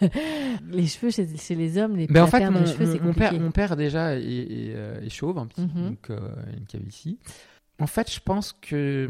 [0.70, 3.12] les cheveux chez, chez les hommes, les Ben en fait, mon, de cheveux, c'est mon-
[3.14, 5.88] père, mon père déjà est, est, euh, est chauve, un petit, Mhm.
[5.90, 7.18] donc euh, une calvitie.
[7.80, 9.08] En fait, je pense que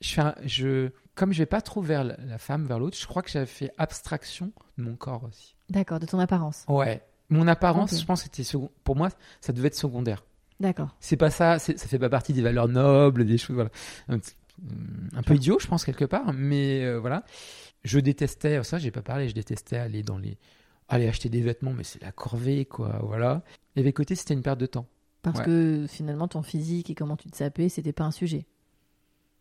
[0.00, 3.06] je fais un- je, comme je vais pas trop vers la, femme, vers l'autre, je
[3.06, 5.54] crois que j'avais fait abstraction de mon corps aussi.
[5.70, 6.64] D'accord, de ton apparence.
[6.68, 7.02] Ouais.
[7.30, 9.08] Mon apparence, je pense, que c'était second- pour moi,
[9.40, 10.24] ça devait être secondaire.
[10.62, 10.94] D'accord.
[11.00, 13.70] C'est pas ça, ça fait pas partie des valeurs nobles, des choses, voilà.
[14.08, 17.24] Un, peu idiot, je pense quelque part, mais euh, voilà.
[17.82, 20.38] Je détestais, ça, j'ai pas parlé, je détestais aller dans les,
[20.88, 23.42] aller acheter des vêtements, mais c'est la corvée, quoi, voilà.
[23.74, 24.86] Et avec côté, c'était une perte de temps.
[25.22, 25.44] Parce Ouais.
[25.44, 28.46] que finalement, ton physique et comment tu te sapais, c'était pas un sujet.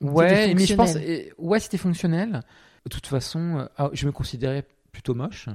[0.01, 0.95] Ouais, mais je pense,
[1.37, 2.41] ouais, c'était fonctionnel.
[2.85, 5.49] De toute façon, euh, ah, je me considérais plutôt moche.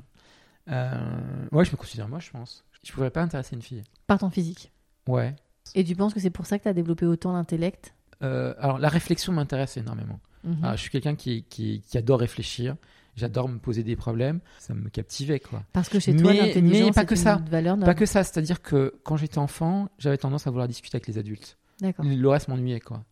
[0.68, 2.64] Euh, ouais, je me considère moche, je pense.
[2.84, 3.82] Je pourrais pas intéresser une fille.
[4.06, 4.70] Par ton physique.
[5.08, 5.34] Ouais.
[5.74, 7.94] Et tu penses que c'est pour ça que tu as développé autant l'intellect?
[8.22, 10.20] Euh, alors, la réflexion m'intéresse énormément.
[10.44, 10.58] Mhm.
[10.62, 12.76] Ah, je suis quelqu'un qui, qui, qui adore réfléchir.
[13.16, 14.40] J'adore me poser des problèmes.
[14.58, 15.62] Ça me captivait, quoi.
[15.72, 17.42] Parce que chez toi, Mais- l'intelligence mais pas que une ça.
[17.50, 17.78] valeur.
[17.78, 21.16] Pas que ça, c'est-à-dire que quand j'étais enfant, j'avais tendance à vouloir discuter avec les
[21.18, 21.56] adultes.
[21.80, 22.04] D'accord.
[22.06, 23.04] Le reste m'ennuyait, quoi.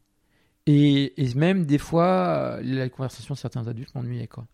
[0.67, 4.47] Et, et même des fois, euh, la conversation de certains adultes m'ennuyait, quoi.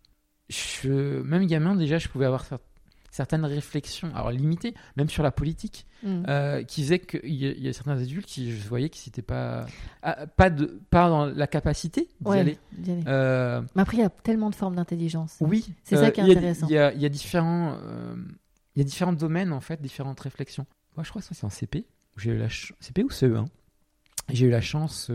[0.49, 2.59] Je, même gamin, déjà, je pouvais avoir cer-
[3.11, 6.25] certaines réflexions, alors limitées, même sur la politique, Mhm.
[6.29, 9.67] euh, qui faisaient qu'il y, y a certains adultes qui, je voyais qu'ils n'étaient pas,
[10.01, 12.57] ah, pas, de, pas dans la capacité d'y Ouais, aller.
[13.07, 15.35] Euh, Mais après, il y a tellement de formes d'intelligence.
[15.41, 15.67] oui.
[15.83, 16.67] C'est ça euh, qui est intéressant.
[16.69, 17.77] Il y a, il y a différents,
[18.75, 20.65] il y a différents domaines, en fait, différentes réflexions.
[20.95, 21.85] Moi, je crois que c'est en CP.
[22.17, 23.45] J'ai eu la CP ou CE1.
[24.29, 25.11] J'ai eu la chance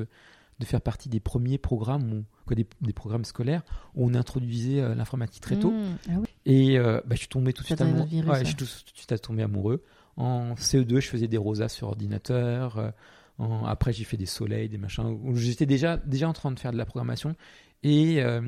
[0.58, 3.62] de faire partie des premiers programmes, où, quoi, des, des programmes scolaires,
[3.94, 5.70] où on introduisait l'informatique très tôt.
[5.72, 5.96] Mhm.
[6.08, 6.25] Ah oui.
[6.46, 8.08] Et euh, bah, je suis tombé tout de suite amoureux.
[8.30, 9.82] Ouais, je suis tout, tout de suite tombé amoureux.
[10.16, 12.78] En CE2, je faisais des rosas sur ordinateur.
[12.78, 12.90] euh,
[13.38, 15.18] en- après, j'ai fait des soleils, des machins.
[15.34, 17.34] J'étais déjà, déjà en train de faire de la programmation.
[17.82, 18.40] Et euh,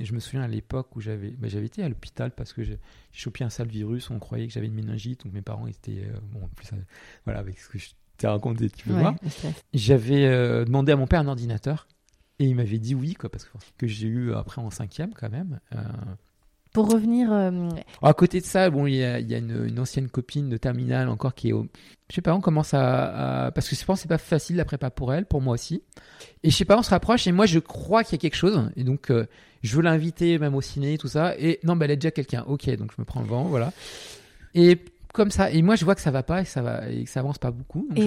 [0.00, 2.78] je me souviens à l'époque où j'avais bah, j'avais été à l'hôpital parce que j'ai
[3.12, 4.10] chopé un sale virus.
[4.10, 5.24] On croyait que j'avais une méningite.
[5.24, 6.06] Donc mes parents étaient.
[6.32, 6.70] bon, en plus,
[7.24, 9.14] voilà, avec ce que je t'ai raconté, tu peux Ouais, voir.
[9.74, 11.88] J'avais demandé à mon père un ordinateur.
[12.38, 15.30] Et il m'avait dit oui, quoi, parce que, que j'ai eu après en cinquième quand
[15.30, 15.58] même.
[16.72, 17.68] Pour revenir, euh,
[18.02, 20.48] à côté de ça, bon, il y a, il y a une, une ancienne copine
[20.48, 21.66] de terminale encore qui est au...
[22.08, 23.46] Je sais pas, on commence à...
[23.46, 25.52] à- Parce que je pense que c'est pas facile la prépa pour elle, pour moi
[25.54, 25.82] aussi.
[26.42, 28.36] Et je sais pas, on se rapproche et moi je crois qu'il y a quelque
[28.36, 28.70] chose.
[28.76, 29.26] Et donc euh,
[29.62, 31.34] je veux l'inviter même au ciné, tout ça.
[31.38, 32.44] Et non, bah elle est déjà quelqu'un.
[32.46, 33.72] Ok, donc je me prends le vent, voilà.
[34.54, 34.78] Et
[35.12, 37.04] comme ça, et moi je vois que ça va pas et que ça, va, et
[37.04, 37.86] que ça avance pas beaucoup.
[37.90, 37.98] Donc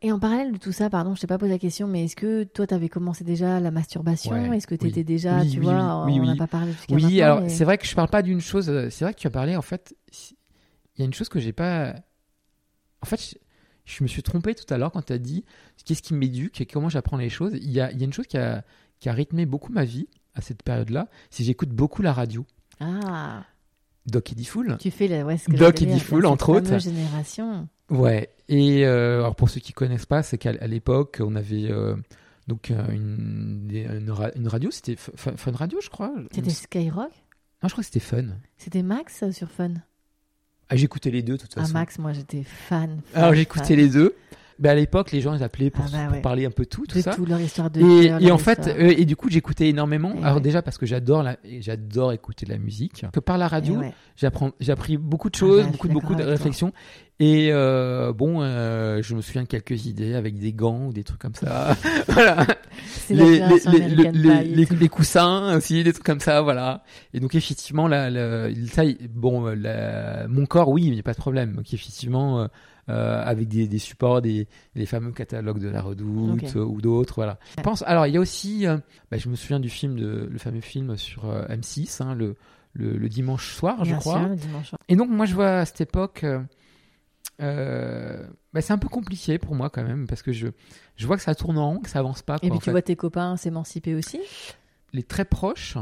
[0.00, 2.16] Et- en parallèle de tout ça, pardon, je t'ai pas posé la question, mais est-ce
[2.16, 4.32] que toi, tu avais commencé déjà la masturbation?
[4.32, 4.90] Ouais, Est-ce que tu oui.
[4.90, 7.48] étais déjà, Oui, tu oui, vois, on n'a pas parlé jusqu'à Oui, maintenant, alors mais-
[7.48, 8.68] c'est vrai que je parle pas d'une chose.
[8.68, 9.94] euh, C'est vrai que tu as parlé, en fait,
[10.96, 11.94] il y a une chose que j'ai pas.
[13.02, 13.34] En fait, je,
[13.96, 15.44] je me suis trompé tout à l'heure quand tu as dit
[15.84, 17.52] qu'est-ce qui m'éduque et comment j'apprends les choses.
[17.54, 18.64] Il y a, il y a une chose qui a,
[19.00, 22.46] qui a rythmé beaucoup ma vie à cette période-là, c'est que j'écoute beaucoup la radio.
[22.80, 23.44] Ah,
[24.06, 24.76] Doc Fool.
[24.80, 26.78] tu fais la, ouais, ce que Doc cette entre autres.
[26.78, 27.68] génération.
[27.90, 28.30] Ouais.
[28.48, 31.94] Et euh, alors pour ceux qui connaissent pas, c'est qu'à l'époque, on avait euh,
[32.48, 36.12] donc euh, une, une, ra- une radio, c'était Fun Fun Radio, je crois.
[36.32, 37.10] C'était Skyrock?
[37.62, 38.24] Non, je crois que c'était Fun.
[38.56, 39.74] C'était Max sur Fun?
[40.68, 41.74] Ah, j'écoutais les deux de toute Ah, façon.
[41.74, 43.00] Max, moi j'étais fan.
[43.12, 44.14] fan, Alors j'écoutais les deux.
[44.58, 46.86] Bah, à l'époque, les gens ils appelaient pour, Ah bah pour parler un peu tout,
[46.86, 47.14] tout de ça.
[47.14, 50.14] tout leur histoire de Et, et leur en fait, euh, et du coup, j'écoutais énormément.
[50.14, 50.40] Et Alors ouais.
[50.40, 53.04] déjà parce que j'adore la, j'adore écouter de la musique.
[53.12, 53.92] Que par la radio, ouais.
[54.16, 56.72] j'apprends, j'ai appris beaucoup de Ah choses, bah, je beaucoup beaucoup de réflexions.
[57.20, 61.04] Et euh, bon, euh, je me souviens de quelques idées avec des gants ou des
[61.04, 61.76] trucs comme ça.
[62.08, 62.46] voilà.
[63.10, 64.12] Les, les,
[64.44, 66.82] les, les, coussins aussi, des trucs comme ça, voilà.
[67.14, 71.02] Et donc effectivement, là, là, ça, bon, euh, la- mon corps, oui, il n'y a
[71.02, 71.54] pas de problème.
[71.54, 72.48] Donc effectivement,
[72.88, 77.14] euh, avec des, des supports, des les fameux catalogues de la Redoute euh, ou d'autres,
[77.14, 77.38] voilà.
[77.56, 77.82] Je pense.
[77.86, 78.78] Alors il y a aussi, euh,
[79.10, 82.34] bah, je me souviens du film de le fameux film sur euh, M6, hein, le,
[82.74, 84.20] le le dimanche soir, je crois.
[84.20, 84.80] sûr, le dimanche soir.
[84.88, 86.24] Et donc moi je vois à cette époque,
[87.40, 90.48] euh, bah, c'est un peu compliqué pour moi quand même parce que je
[90.96, 92.36] je vois que ça tourne en rond, que ça avance pas.
[92.42, 92.70] Et puis tu fait.
[92.72, 94.20] vois tes copains s'émanciper aussi?
[94.92, 95.76] Les très proches.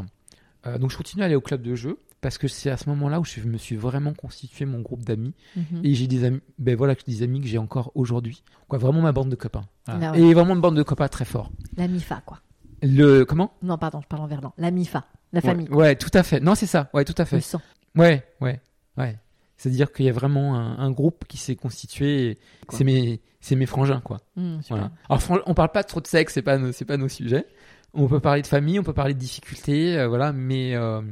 [0.66, 2.88] euh, donc je continue à aller au club de jeu parce que c'est à ce
[2.90, 5.80] moment-là où je me suis vraiment constitué mon groupe d'amis Mhm.
[5.84, 8.42] et j'ai des amis, ben voilà, des amis que j'ai encore aujourd'hui.
[8.68, 9.64] Quoi, vraiment ma bande de copains.
[9.86, 10.12] Voilà.
[10.14, 10.18] Ah.
[10.18, 11.50] Et vraiment une bande de copains très fort.
[11.76, 12.40] La MIFA, quoi.
[12.82, 13.52] Le comment?
[13.62, 14.52] Non, pardon, je parle en verlan.
[14.58, 15.68] La MIFA, la famille.
[15.68, 16.40] Ouais, ouais, tout à fait.
[16.40, 16.88] Non, c'est ça.
[16.94, 17.40] Ouais, tout à Le fait.
[17.40, 17.60] sang.
[17.96, 18.60] Ouais, ouais,
[18.96, 19.18] ouais.
[19.56, 22.38] C'est-à-dire qu'il y a vraiment un, un groupe qui s'est constitué.
[22.70, 24.18] C'est mes, c'est mes frangins, quoi.
[24.36, 24.76] Mmh, super.
[24.76, 24.90] Voilà.
[25.10, 27.44] Alors, on parle pas trop de sexe, c'est pas, c'est pas nos sujets.
[27.92, 30.32] On peut parler de famille, on peut parler de difficultés, euh, voilà.
[30.32, 31.02] Mais euh,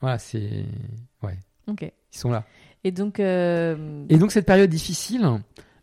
[0.00, 0.64] voilà, c'est,
[1.22, 1.82] ouais, Ok.
[1.82, 2.44] ils sont là.
[2.84, 5.26] Et donc, euh, Et donc cette période difficile,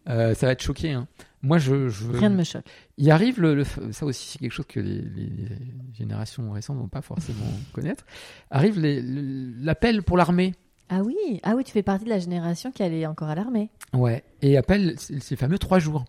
[0.10, 0.92] euh, ça va être choqué.
[0.92, 1.08] Hein.
[1.42, 2.66] Moi, je, je, rien ne me choque.
[2.98, 6.78] il arrive le, le- ça aussi c'est quelque chose que les, les- les générations récentes
[6.78, 8.04] vont pas forcément connaître.
[8.50, 10.54] Arrive l'appel pour l'armée.
[10.90, 13.70] Ah oui, ah oui, tu fais partie de la génération qui allait encore à l'armée.
[13.94, 14.24] Ouais.
[14.42, 16.06] Et appelle ces ces fameux trois jours.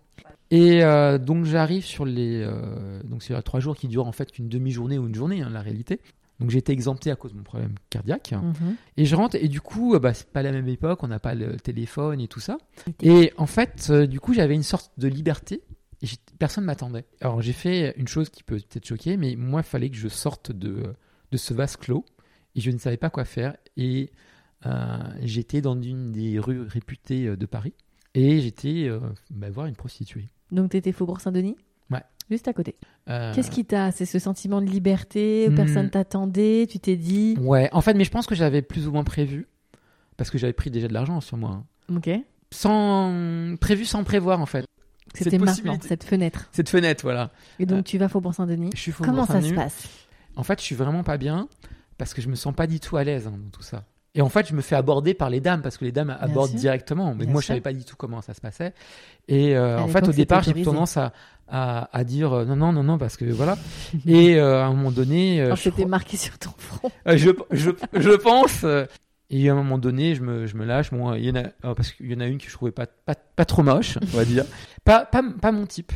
[0.51, 4.31] Et euh, donc j'arrive sur les euh, donc c'est trois jours qui durent en fait
[4.31, 6.01] qu'une demi-journée ou une journée, hein, la réalité.
[6.41, 8.33] Donc été exempté à cause de mon problème cardiaque.
[8.33, 8.77] Mhm.
[8.97, 11.35] Et je rentre et du coup, bah, c'est pas la même époque, on n'a pas
[11.35, 12.59] le téléphone et tout ça.
[13.03, 15.63] Et en fait, euh, du coup, j'avais une sorte de liberté
[16.03, 16.07] et
[16.39, 17.07] personne m'attendait.
[17.21, 20.09] Alors j'ai fait une chose qui peut peut-être choquer, mais moi, il fallait que je
[20.09, 20.95] sorte de,
[21.31, 22.05] de ce vase clos
[22.55, 23.57] et je ne savais pas quoi faire.
[23.77, 24.11] Et
[24.65, 27.75] euh, j'étais dans une des rues réputées euh, de Paris
[28.15, 30.29] et j'étais euh, bah, voir une prostituée.
[30.51, 31.57] Donc, tu étais Faubourg Saint-Denis?
[32.31, 32.77] Juste à côté.
[33.09, 35.55] Euh, Qu'est-ce qui t'a C'est ce sentiment de liberté où Hmm.
[35.55, 37.37] personne t'attendait Tu t'es dit.
[37.41, 39.47] Ouais, en fait, mais je pense que j'avais plus ou moins prévu
[40.17, 41.51] parce que j'avais pris déjà de l'argent sur moi.
[41.91, 41.95] hein.
[41.97, 42.11] Ok.
[42.51, 44.65] Sans prévu sans prévoir en fait.
[45.15, 45.89] C'était possibilité.
[45.89, 46.49] cette fenêtre.
[46.53, 47.31] Cette fenêtre, voilà.
[47.59, 48.71] Et donc, Euh, tu vas Faubourg Saint-Denis.
[48.75, 49.89] Je suis Faubourg Comment ça se passe?
[50.37, 51.49] En fait, je suis vraiment pas bien
[51.97, 53.85] parce que je me sens pas du tout à l'aise hein, dans tout ça.
[54.15, 56.51] Et en fait, je me fais aborder par les dames parce que les dames abordent
[56.51, 56.59] sûr.
[56.59, 57.15] directement.
[57.15, 58.73] Mais Bien moi, je savais pas du tout comment ça se passait.
[59.29, 61.13] Et euh, en fait, au départ, j'ai tendance à,
[61.49, 63.57] à, à dire euh, non, non, non, non, parce que voilà.
[64.07, 66.91] Et euh, à un moment donné, euh, c'était crois- marqué sur ton front.
[67.07, 68.65] euh, je, je, je pense.
[68.65, 68.85] euh,
[69.31, 70.91] et à un moment donné, je me, je me lâche.
[70.93, 72.87] Bon, il y en a, parce qu'il y en a une que je trouvais pas,
[72.87, 74.45] pas, pas trop moche, on va dire.
[74.85, 75.93] Pas, pas, pas mon type.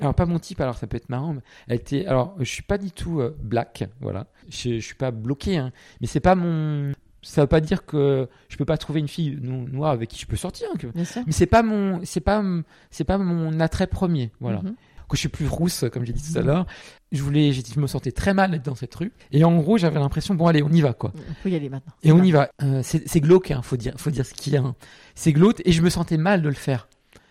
[0.00, 1.34] Alors, pas mon type, alors ça peut être marrant.
[1.34, 4.26] Mais elle était, alors, je suis pas du tout black, voilà.
[4.48, 5.70] Je, je suis pas bloqué, hein.
[6.00, 6.92] Mais c'est pas mon.
[7.24, 10.18] Ça veut pas dire que je peux pas trouver une fille no- noire avec qui
[10.20, 10.68] je peux sortir.
[10.72, 10.86] hein, que-.
[10.94, 14.74] Mais c'est pas mon, c'est pas, m- c'est pas mon attrait premier, voilà Mhm.
[15.08, 16.66] que je suis plus rousse, comme j'ai dit tout à l'heure.
[17.12, 19.12] Je voulais, j'ai- je me sentais très mal d'être dans cette rue.
[19.32, 21.12] Et en gros, j'avais l'impression, bon, allez, on y va, quoi.
[21.28, 21.92] Il faut y aller maintenant.
[22.02, 22.50] Et on y va.
[22.62, 24.62] Euh, c'est glauque, hein, faut dire, faut dire ce qu'il y a.
[24.62, 24.74] hein.
[25.14, 26.88] C'est glauque, et je me sentais mal de le faire.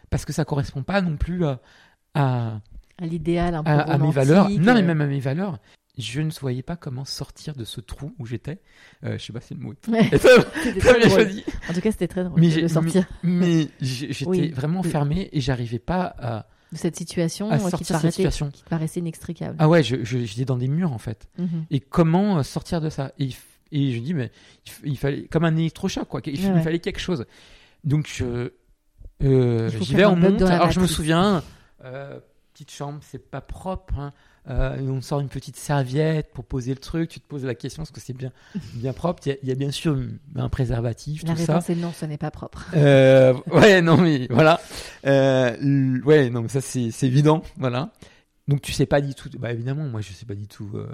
[0.10, 1.60] Parce que ça correspond pas non plus à,
[2.14, 2.60] à,
[3.02, 4.50] À l'idéal, un peu à- à mes valeurs.
[4.50, 5.58] Non, mais euh, même à mes valeurs.
[5.98, 8.60] Je ne voyais pas comment sortir de ce trou où j'étais.
[9.04, 9.74] Euh, je sais pas si c'est le mot.
[9.84, 11.10] Drôle.
[11.10, 11.44] choisi.
[11.70, 14.50] En tout cas, c'était très drôle Mais de sortir Mais j'étais Oui.
[14.50, 14.90] vraiment Oui.
[14.90, 18.50] fermé et j'arrivais pas à, de cette situation à qui, te sortir de cette situation.
[18.50, 19.56] qui te paraissait inextricable.
[19.60, 21.28] Ah ouais, je- je- j'étais dans des murs en fait.
[21.38, 21.66] Mhm.
[21.70, 23.12] et comment euh, sortir de ça?
[23.20, 23.30] Et,
[23.72, 24.32] et je dis mais
[24.84, 27.26] il, fallait comme un électrochoc quoi il, Ouais, il fallait quelque chose
[27.84, 28.52] donc je
[29.24, 31.44] euh, j'y vais bug monte alors je me souviens
[31.84, 32.20] euh,
[32.54, 34.14] petite chambre c'est pas propre hein.
[34.50, 37.84] Euh, on sort une petite serviette pour poser le truc tu te poses la question
[37.84, 38.32] est-ce que c'est bien
[38.74, 39.24] bien propre?
[39.26, 39.98] Il y, a, il y a bien sûr
[40.36, 42.66] un préservatif La tout ça réponse est non, ce n'est pas propre.
[42.76, 44.60] euh, ouais, non, mais voilà.
[45.06, 47.42] Euh, ouais, non, mais ça, c'est évident.
[47.58, 47.92] Voilà.
[48.50, 49.30] Donc, tu sais pas du tout.
[49.40, 50.86] Bah, évidemment, moi, je sais pas du tout euh,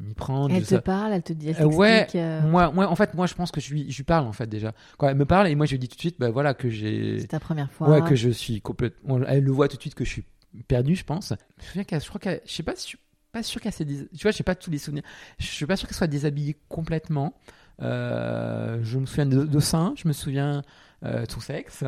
[0.00, 0.54] m'y prendre.
[0.54, 3.26] Elle te parle, elle te dit, elle Euh, ouais, euh, Moi, moi, en fait, moi,
[3.26, 4.72] je pense que je lui, je lui parle, en fait, déjà.
[4.96, 6.70] Quand elle me parle, et moi, je lui dis tout de suite, bah, voilà, que
[6.70, 7.18] j'ai.
[7.18, 7.88] c'est ta première fois.
[7.88, 9.18] Ouais, que je suis complètement.
[9.26, 10.24] Elle le voit tout de suite que je suis
[10.64, 11.32] perdu, je pense.
[11.58, 12.98] Je me souviens qu'elle, je crois qu'elle, je sais pas si je suis
[13.32, 15.02] pas sûr qu'elle s'est, dés- tu vois, j'ai pas tous les souvenirs.
[15.38, 17.34] Je suis pas sûr qu'elle soit déshabillée complètement.
[17.82, 20.62] Euh, je me souviens de, de sein, je me souviens
[21.04, 21.84] euh, son sexe.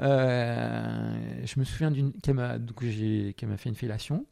[0.00, 4.26] Euh, je me souviens d'une qu'elle m'a, donc j'ai, qu'elle m'a fait une fellation.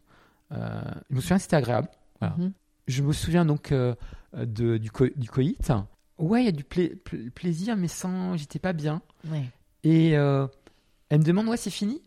[0.53, 1.89] Euh, je me souviens que c'était agréable.
[2.21, 2.35] Voilà.
[2.39, 2.53] Mhm.
[2.89, 5.73] Je me souviens donc de, du, co- du coït.
[6.19, 9.03] Ouais, il y a du pla- pla- plaisir, mais sans, j'étais pas bien.
[9.29, 9.45] Ouais.
[9.85, 12.01] Et elle me demande, ouais, c'est fini?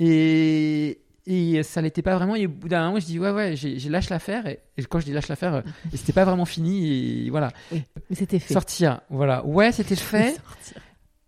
[0.00, 2.36] Et, et ça l'était pas vraiment.
[2.36, 4.46] Et au bout d'un moment, je dis ouais, ouais, j'ai lâché l'affaire.
[4.46, 7.26] Et, et quand je dis lâche l'affaire, euh, et c'était pas vraiment fini.
[7.26, 7.50] Et voilà.
[7.72, 8.54] Oui, mais c'était fait.
[8.54, 9.00] Sortir.
[9.10, 9.44] Voilà.
[9.44, 10.34] Ouais, c'était fait.
[10.34, 10.82] Sortir.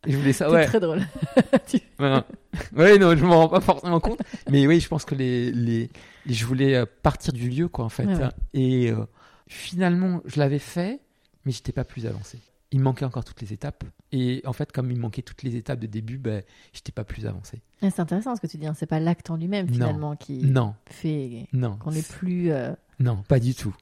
[0.06, 0.48] Et je voulais ça.
[0.50, 0.64] Ouais.
[0.66, 1.00] très drôle.
[1.66, 2.24] Tu- Ouais, non.
[2.76, 4.20] Ouais, non, je m'en rends pas forcément compte.
[4.50, 5.90] Mais oui, je pense que les, les,
[6.24, 8.04] les- je voulais euh, partir du lieu, quoi, en fait.
[8.06, 8.28] Ouais, ouais.
[8.54, 9.04] Et euh,
[9.48, 11.00] finalement, je l'avais fait,
[11.44, 12.38] mais j'étais pas plus avancé.
[12.70, 13.82] Il manquait encore toutes les étapes.
[14.12, 16.42] Et en fait, comme il manquait toutes les étapes de début, ben,
[16.74, 17.62] j'étais pas plus avancé.
[17.80, 18.66] Ah, C'est intéressant ce que tu dis.
[18.66, 18.74] hein.
[18.74, 19.72] C'est pas l'acte en lui-même Non.
[19.72, 21.76] finalement qui Non, fait non.
[21.78, 22.50] qu'on est plus.
[22.52, 23.74] euh, Non, pas du tout.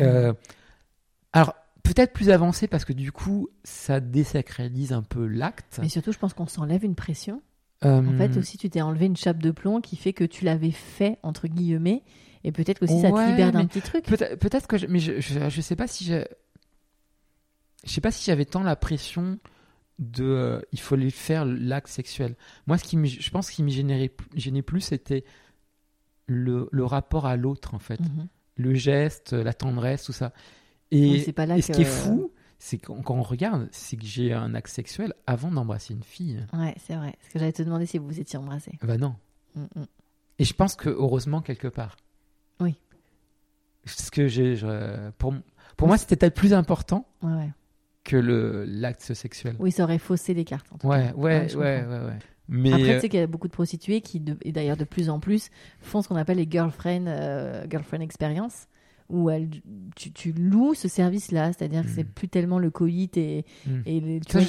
[0.00, 0.32] Euh,
[1.32, 5.78] alors, peut-être plus avancé parce que du coup, ça désacralise un peu l'acte.
[5.80, 7.40] Mais surtout, je pense qu'on s'enlève une pression.
[7.84, 10.44] Euh, En fait, aussi, tu t'es enlevé une chape de plomb qui fait que tu
[10.44, 12.02] l'avais fait entre guillemets,
[12.42, 14.04] et peut-être aussi ça te libère d'un petit truc.
[14.06, 16.24] Peut-être que je, mais je, je, je sais pas si j'ai
[17.86, 19.38] je sais pas si j'avais tant la pression
[19.98, 22.36] de euh, il fallait faire l'acte sexuel.
[22.66, 24.08] Moi ce qui me, je pense ce qui me gênait,
[24.62, 25.24] plus c'était
[26.26, 28.26] le, le rapport à l'autre en fait, Mhm.
[28.56, 30.32] le geste, la tendresse, tout ça.
[30.92, 33.68] Oui, Et, c'est pas là et ce qui est fou, c'est quand quand on regarde,
[33.72, 36.44] c'est que j'ai un acte sexuel avant d'embrasser une fille.
[36.52, 37.14] Ouais, c'est vrai.
[37.18, 38.78] Parce que j'allais te demander si vous vous étiez embrassés.
[38.82, 39.14] Bah non.
[39.54, 39.84] Mm, mm.
[40.38, 41.96] Et je pense que heureusement quelque part.
[42.60, 42.74] Oui.
[43.86, 44.56] Ce que j'ai,
[45.18, 45.32] pour,
[45.76, 47.50] pour moi, c'était peut-être plus important Ouais, ouais.
[48.06, 49.56] Que le l'acte sexuel.
[49.58, 50.66] Oui, ça aurait faussé les cartes.
[50.72, 51.12] En tout Ouais, cas.
[51.14, 51.84] ouais, ouais, je ouais,
[52.48, 54.76] Mais Après, euh, tu sais qu'il y a beaucoup de prostituées qui, de- et d'ailleurs
[54.76, 58.68] de plus en plus, font ce qu'on appelle les girlfriend, euh, girlfriend experience,
[59.08, 59.48] où elles,
[59.96, 61.92] tu, tu loues ce service-là, c'est-à-dire que Mm.
[61.94, 63.80] c'est plus tellement le coït et, hmm.
[63.86, 64.40] et les, ça,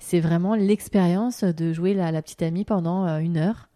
[0.00, 3.68] c'est vraiment l'expérience de jouer la, la petite amie pendant euh, une heure,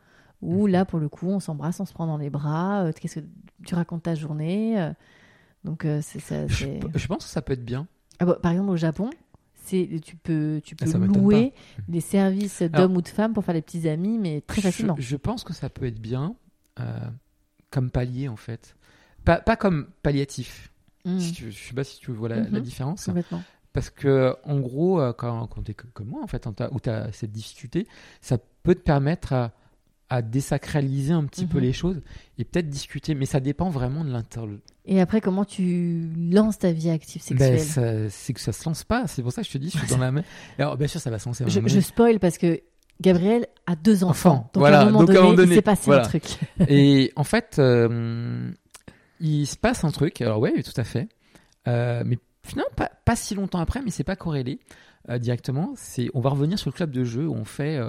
[0.43, 0.73] où Mhm.
[0.73, 3.25] là, pour le coup, on s'embrasse, on se prend dans les bras, euh, qu'est-ce que
[3.65, 4.81] tu racontes ta journée.
[4.81, 4.93] euh,
[5.65, 6.47] donc, euh, c'est ça.
[6.47, 7.87] Je, c'est- je pense que ça peut être bien.
[8.19, 9.11] Ah bah, par exemple, au Japon,
[9.55, 11.53] c'est tu peux, tu Ah, peux louer
[11.89, 14.95] les services Alors- d'hommes ou de femmes pour faire les petits amis, mais très facilement.
[14.99, 16.37] Je, pense que ça peut être bien
[16.81, 16.99] euh,
[17.71, 18.77] comme palier en fait.
[19.25, 20.73] Pas, pas comme palliatif.
[21.05, 22.61] Mm, Si tu- je sais pas si tu vois la, la Mhm.
[22.61, 23.05] différence.
[23.07, 23.43] complètement.
[23.73, 26.89] Parce que, en gros, euh, quand, quand tu es comme moi, en fait, où tu
[26.89, 27.87] as cette difficulté,
[28.23, 29.53] ça peut te permettre à,
[30.09, 31.65] à désacraliser un petit peu Mhm.
[31.65, 32.01] les choses
[32.39, 33.15] et peut-être discuter.
[33.15, 34.63] Mais ça dépend vraiment de l'interlocuteur.
[34.85, 38.85] Et après, comment tu lances ta vie active sexuelle Ben, c'est que ça se lance
[38.85, 39.07] pas.
[39.09, 40.23] C'est pour ça que je te dis, je suis dans la main.
[40.59, 41.45] Alors, bien sûr, ça va se lancer.
[41.49, 41.81] je, donné.
[41.81, 42.61] spoil parce que
[43.01, 44.49] Gabriel a deux enfants.
[44.55, 44.81] Donc voilà.
[44.81, 46.03] à un moment Donc, à un donné, moment il donné, s'est passé voilà.
[46.05, 46.23] un truc.
[46.69, 48.51] Et en fait, euh,
[49.21, 50.21] il se passe un truc.
[50.23, 51.09] Alors, ouais, tout à fait.
[51.67, 54.61] Euh, mais finalement, pas, pas si longtemps après, mais c'est pas corrélé
[55.11, 55.73] euh, directement.
[55.77, 57.81] C'est, on va revenir sur le club de jeu où on fait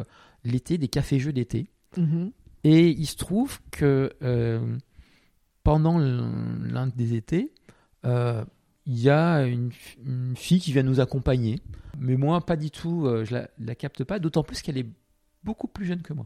[0.43, 1.67] l'été des cafés-jeux d'été.
[1.95, 2.31] Mhm.
[2.63, 4.77] Et il se trouve que euh,
[5.63, 7.53] pendant l'un des étés,
[8.05, 8.43] euh,
[8.85, 9.71] il y a une,
[10.35, 11.61] fille qui vient nous accompagner.
[11.99, 14.87] Mais moi, pas du tout, euh, je la, la capte pas, d'autant plus qu'elle est
[15.43, 16.25] beaucoup plus jeune que moi.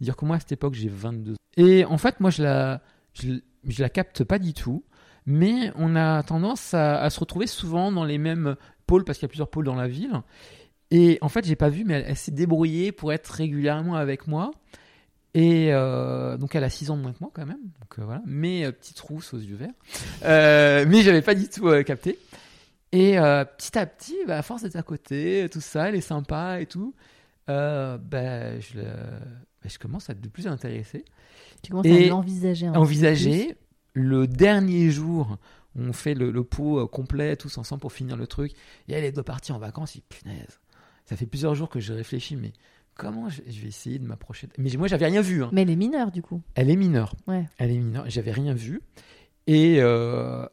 [0.00, 1.36] Dire que moi, à cette époque, j'ai 22 ans.
[1.56, 2.80] Et en fait, moi, je la,
[3.14, 3.40] je,
[3.78, 4.84] la capte pas du tout.
[5.26, 9.28] Mais on a tendance à, se retrouver souvent dans les mêmes pôles, parce qu'il y
[9.28, 10.22] a plusieurs pôles dans la ville.
[10.90, 14.50] Et en fait, j'ai pas vu, mais elle s'est débrouillée pour être régulièrement avec moi.
[15.34, 18.04] Et euh, donc elle a 6 ans de moins que moi quand même, donc euh,
[18.04, 18.20] voilà.
[18.26, 19.70] Mais euh, petite rousse aux yeux verts.
[20.24, 22.18] Euh, mais j'avais pas du tout euh, capté.
[22.92, 26.00] Et euh, petit à petit, bah, à force d'être à côté, tout ça, elle est
[26.02, 26.94] sympa et tout.
[27.48, 31.04] Euh, bah, je, le- bah, je commence à être de plus intéresser.
[31.62, 32.66] Tu commences Et à l'envisager.
[32.66, 33.56] un peu Envisager
[33.94, 35.38] le dernier jour,
[35.76, 38.52] on fait le, le pot complet tous ensemble pour finir le truc.
[38.88, 39.96] Et elle, elle doit partir en vacances.
[39.96, 40.60] Et punaise,
[41.06, 42.52] ça fait plusieurs jours que je réfléchis, mais
[43.00, 45.42] comment je, je vais essayer de m'approcher de- Mais moi, j'avais rien vu.
[45.42, 45.50] hein.
[45.52, 46.42] Mais elle est mineure du coup.
[46.54, 47.14] Elle est mineure.
[47.26, 47.46] Ouais.
[47.58, 48.04] Elle est mineure.
[48.08, 48.80] J'avais rien vu.
[49.46, 50.46] Et, euh,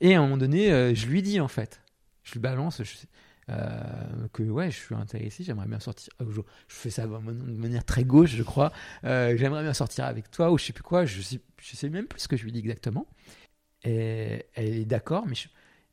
[0.00, 1.80] et à un moment donné, euh, je lui dis en fait,
[2.22, 3.06] je lui balance je-
[3.50, 6.12] euh, que ouais, je suis intéressé, j'aimerais bien sortir.
[6.20, 6.26] Je,
[6.68, 8.72] je fais ça de manière très gauche, je crois.
[9.04, 11.04] Euh, j'aimerais bien sortir avec toi ou je sais plus quoi.
[11.04, 13.06] Je sais, je sais même plus ce que je lui dis exactement.
[13.84, 15.48] Et elle est d'accord, mais je-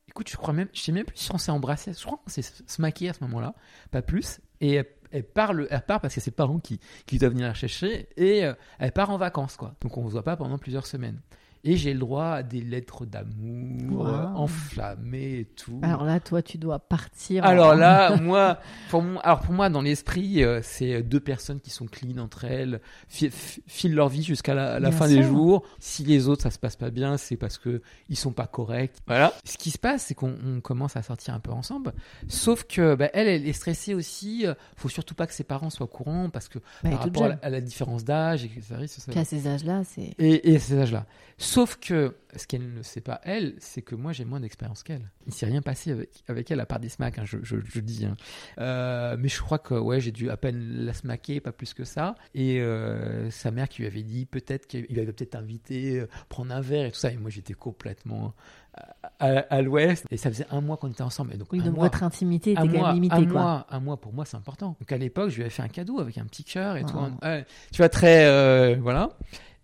[0.08, 1.92] écoute, je crois même, je sais même plus si on s'est embrassé.
[1.92, 3.54] Je crois qu'on s'est se maquillé à ce moment-là,
[3.90, 4.40] pas plus.
[4.60, 4.80] Et
[5.12, 8.44] elle, parle, elle part parce que ses parents qui, qui doivent venir la chercher et
[8.44, 9.74] euh, elle part en vacances quoi.
[9.80, 11.20] Donc on se voit pas pendant plusieurs semaines.
[11.64, 14.06] Et j'ai le droit à des lettres d'amour Wow.
[14.08, 15.78] euh, enflammées et tout.
[15.82, 17.44] Alors là, toi, tu dois partir.
[17.44, 18.58] Alors là, moi,
[18.90, 22.80] pour alors pour moi, dans l'esprit, euh, c'est deux personnes qui sont clean entre elles,
[23.08, 25.62] fi- fi- filent leur vie jusqu'à la, fin des jours.
[25.78, 28.96] Si les autres, ça se passe pas bien, c'est parce que ils sont pas corrects.
[29.06, 29.32] Voilà.
[29.44, 31.92] Ce qui se passe, c'est qu'on on commence à sortir un peu ensemble.
[32.28, 34.46] Sauf que bah, elle, elle est stressée aussi.
[34.46, 37.24] euh, Faut surtout pas que ses parents soient au courant parce que Bah, par rapport
[37.24, 38.62] à la, à la différence d'âge, etc.
[38.86, 40.14] ça- ça- Puis à ces âges-là, c'est.
[40.18, 41.06] et, et à ces âges-là.
[41.52, 45.10] Sauf que ce qu'elle ne sait pas, elle, c'est que moi j'ai moins d'expérience qu'elle.
[45.26, 47.80] Il s'est rien passé avec, avec elle à part des smacks, hein, je, je, je
[47.80, 48.06] dis.
[48.06, 48.16] Hein.
[48.58, 51.84] Euh, mais je crois que ouais, j'ai dû à peine la smacker, pas plus que
[51.84, 52.14] ça.
[52.34, 56.54] Et euh, sa mère qui lui avait dit peut-être qu'il avait peut-être invité, euh, prendre
[56.54, 57.10] un verre et tout ça.
[57.12, 58.32] Et moi j'étais complètement
[58.72, 60.06] à, à, à l'ouest.
[60.10, 61.34] Et ça faisait un mois qu'on était ensemble.
[61.34, 63.40] Et donc, Oui, donc mois, votre intimité était quand même limitée, un, quoi.
[63.42, 64.74] mois, un mois pour moi c'est important.
[64.80, 66.96] Donc à l'époque je lui avais fait un cadeau avec un petit cœur et tout.
[66.98, 67.26] Oh.
[67.72, 69.10] Tu vois très euh, voilà.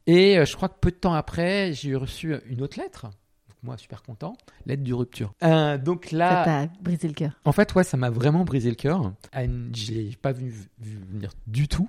[0.08, 3.04] Et euh, je crois que peu de temps après j'ai reçu une autre lettre.
[3.04, 4.32] Donc moi super content,
[4.66, 5.32] lettre de rupture.
[5.44, 7.32] Euh, donc Ça là, t'a brisé le cœur.
[7.44, 9.12] en fait ouais ça m'a vraiment brisé le cœur.
[9.34, 11.88] Je l'ai pas vu, vu venir du tout.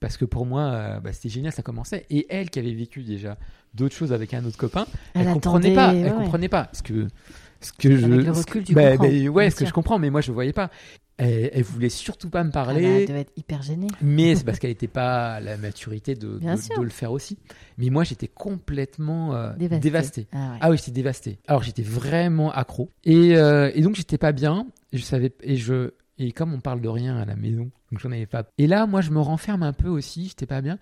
[0.00, 2.04] Parce que pour moi, euh, bah, c'était génial, ça commençait.
[2.10, 3.38] Et elle, qui avait vécu déjà
[3.72, 5.92] d'autres choses avec un autre copain, elle, comprenait attendait, pas.
[5.94, 6.68] ouais, Elle comprenait pas.
[6.74, 7.08] Ce que,
[7.62, 10.10] ce que je, le recul, tu bah, comprends, bah, ouais, ce que je comprends, mais
[10.10, 10.68] moi je voyais pas.
[11.16, 12.82] Elle, elle voulait surtout pas me Ah bah, parler.
[12.84, 13.86] elle devait être hyper gênée.
[14.02, 17.38] Mais c'est parce qu'elle n'était pas à la maturité de, de, le faire aussi.
[17.78, 19.80] Mais moi, j'étais complètement euh, Dévastée.
[19.80, 20.26] dévasté.
[20.32, 20.58] Ah ouais.
[20.60, 21.38] Ah oui, j'étais dévasté.
[21.46, 22.90] Alors j'étais vraiment accro.
[23.04, 24.66] Et, euh, et donc j'étais pas bien.
[24.92, 28.10] Je savais et je et comme on parle de rien à la maison, donc j'en
[28.12, 28.44] avais pas.
[28.58, 30.26] Et là, moi, je me renferme un peu aussi.
[30.28, 30.78] J'étais pas bien.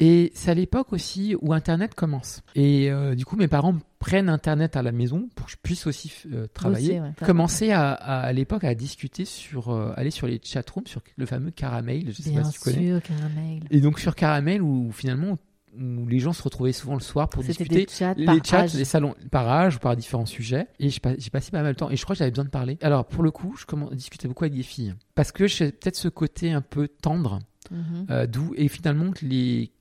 [0.00, 2.42] Et c'est à l'époque aussi où Internet commence.
[2.54, 5.86] Et euh, du coup, mes parents prennent Internet à la maison pour que je puisse
[5.88, 7.00] aussi euh, travailler.
[7.00, 11.00] Ouais, Commencer à, à, à l'époque à discuter sur euh, aller sur les chatrooms sur
[11.16, 12.04] le fameux Caramel.
[12.12, 12.86] Je sais Bien pas si tu connais.
[12.90, 13.60] sûr, caramel.
[13.72, 15.36] Et donc sur Caramel, où finalement,
[15.78, 17.86] où les gens se retrouvaient souvent le soir pour discuter.
[17.86, 18.74] des chats Les chats, âge.
[18.74, 20.66] les salons par âge ou par différents sujets.
[20.78, 21.90] Et j'ai pas- j'ai passé pas mal de temps.
[21.90, 22.78] Et je crois que j'avais besoin de parler.
[22.82, 24.94] Alors pour le coup, je discutais beaucoup avec des filles.
[25.14, 27.38] Parce que j'ai peut-être ce côté un peu tendre,
[27.70, 28.06] Mhm.
[28.10, 29.72] euh, doux, et finalement que les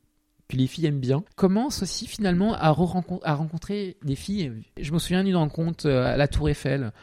[0.50, 4.54] que les filles aiment bien, commence aussi finalement à, rencontrer des filles?
[4.80, 6.94] Je me souviens d'une rencontre euh, à la Tour Eiffel,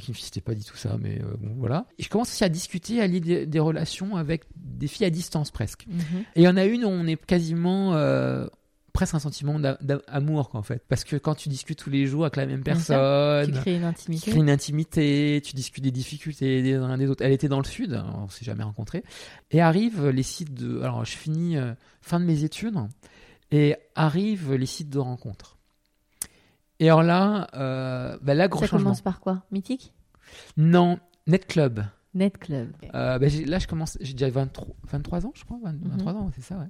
[0.00, 1.86] qui me c'était pas dit tout ça, mais euh, bon voilà.
[1.98, 5.10] Et je commence aussi à discuter, à lier des, des relations avec des filles à
[5.10, 5.86] distance presque.
[5.88, 6.20] Mhm.
[6.36, 8.46] Et il y en a une où on est quasiment euh,
[8.92, 12.24] presque un sentiment d'a- d'amour en fait, parce que quand tu discutes tous les jours
[12.24, 14.30] avec la même personne, Tu crées une tu intimité.
[14.30, 17.24] crées une intimité, tu discutes des difficultés des uns des autres.
[17.24, 19.02] Elle était dans le sud, on s'est jamais rencontrés.
[19.50, 20.80] Et arrivent les sites de.
[20.82, 21.72] Alors, je finis euh,
[22.02, 22.76] fin de mes études
[23.50, 25.56] et arrivent les sites de rencontres.
[26.82, 28.86] Et alors là, euh, bah là, gros Ça changement.
[28.86, 29.44] commence par quoi?
[29.52, 29.92] Mythique?
[30.56, 31.84] Non, Net Club.
[32.14, 32.72] Net Club.
[32.92, 33.96] Euh, bah, j'ai- là, je commence.
[34.00, 35.58] J'ai déjà 23, 23 ans, je crois.
[35.62, 35.90] 20 Mhm.
[35.96, 36.66] 23 ans, c'est ça, ouais.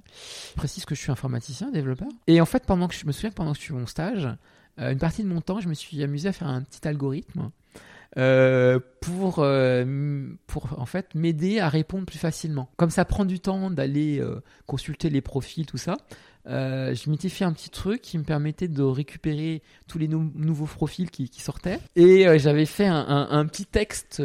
[0.51, 2.09] Je précise que je suis informaticien, développeur.
[2.27, 4.29] Et en fait, pendant que je me souviens que pendant que je suis mon stage,
[4.79, 7.49] euh, une partie de mon temps, je me suis amusé à faire un petit algorithme
[8.17, 12.69] euh, pour, euh, pour en fait m'aider à répondre plus facilement.
[12.77, 15.97] Comme ça prend du temps d'aller euh, consulter les profils, tout ça.
[16.47, 20.31] Euh, je m'étais fait un petit truc qui me permettait de récupérer tous les nou-
[20.35, 24.21] nouveaux profils qui, qui sortaient et euh, j'avais fait un, un- un petit texte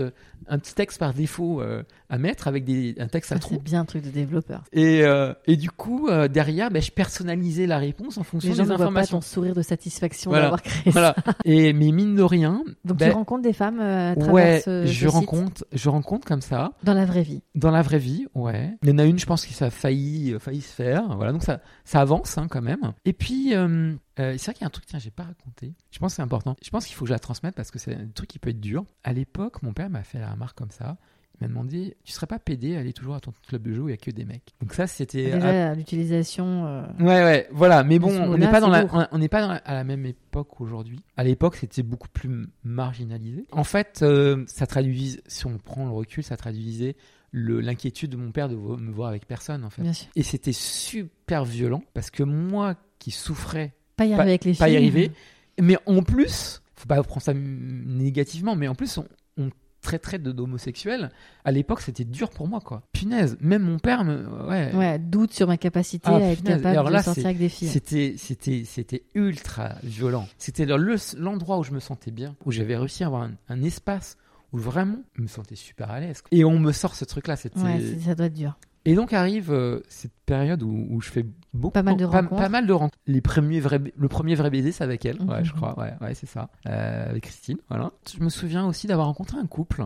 [0.51, 3.55] un petit texte par défaut euh, à mettre avec des, un texte à Ça, trous
[3.57, 4.63] c'est bien un truc de développeur.
[4.73, 5.03] et,
[5.47, 8.77] et du coup derrière ben, je personnalisais la réponse en fonction Les gens des ne
[8.77, 10.45] voient pas informations ton sourire de satisfaction Voilà.
[10.45, 11.15] d'avoir créé voilà
[11.45, 12.73] et mais mine de rien ça.
[12.85, 16.27] Donc tu rencontres des femmes à travers ouais ce, ce je site rencontre je rencontre
[16.27, 17.43] comme ça dans la vraie vie.
[17.55, 19.71] dans la vraie vie ouais il y en a une je pense que ça a
[19.71, 23.95] failli failli se faire voilà donc ça ça avance hein, quand même et puis euh,
[24.19, 26.17] euh, c'est vrai qu'il y a un truc tiens j'ai pas raconté je pense que
[26.17, 28.29] c'est important je pense qu'il faut que je la transmette parce que c'est un truc
[28.29, 30.97] qui peut être dur à l'époque mon père m'a fait la remarque comme ça
[31.35, 33.83] il m'a demandé tu serais pas pédé à aller toujours à ton club de jeu
[33.83, 34.55] où il y a que des mecs?
[34.61, 36.67] Donc ça c'était Déjà l'utilisation.
[36.67, 37.85] euh, Ouais, ouais, voilà.
[37.85, 38.91] Mais bon, on n'est pas dans c'est la, lourd.
[38.95, 41.01] on- on n'est pas dans la- à la même époque aujourd'hui.
[41.17, 43.47] À l'époque, c'était beaucoup plus marginalisé.
[43.53, 46.97] En fait, euh, ça traduisait, si on prend le recul, ça traduisait
[47.33, 49.83] l'inquiétude de mon père de me voir avec personne, en fait.
[49.83, 50.09] Bien sûr.
[50.17, 54.59] Et c'était super violent parce que moi qui souffrais, Pas y arriver avec les filles.
[54.59, 55.13] pas y arriver,
[55.61, 59.07] mais en plus, faut pas prendre ça négativement, mais en plus, on,
[59.37, 59.51] on
[59.81, 61.11] traiterait d'homosexuel.
[61.45, 62.83] À l'époque, c'était dur pour moi, quoi.
[62.93, 66.63] Punaise, même mon père me, ouais, Ouais, doute sur ma capacité Ah, à être punaise.
[66.63, 67.69] capable de sortir avec des filles.
[67.69, 70.27] C'était, c'était, c'était ultra violent.
[70.39, 73.33] C'était le- le- l'endroit où je me sentais bien, où j'avais réussi à avoir un,
[73.49, 74.17] un espace
[74.53, 76.23] où vraiment je me sentais super à l'aise.
[76.31, 77.37] Et on me sort ce truc-là.
[77.37, 77.61] C'était...
[77.61, 78.59] Ouais, ça doit être dur.
[78.85, 82.23] Et donc arrive euh, cette période où, où je fais beaucoup, Pas mal de pas,
[82.23, 82.41] rencontres.
[82.41, 82.97] pas mal de rencontres.
[83.07, 85.21] Les premiers vrais, le premier vrai baiser, c'est avec elle.
[85.23, 85.45] Ouais, Mhm.
[85.45, 85.79] je crois.
[85.79, 86.49] Ouais, ouais, c'est ça.
[86.67, 87.59] Euh, avec Christine.
[87.69, 87.93] Voilà.
[88.17, 89.85] Je me souviens aussi d'avoir rencontré un couple.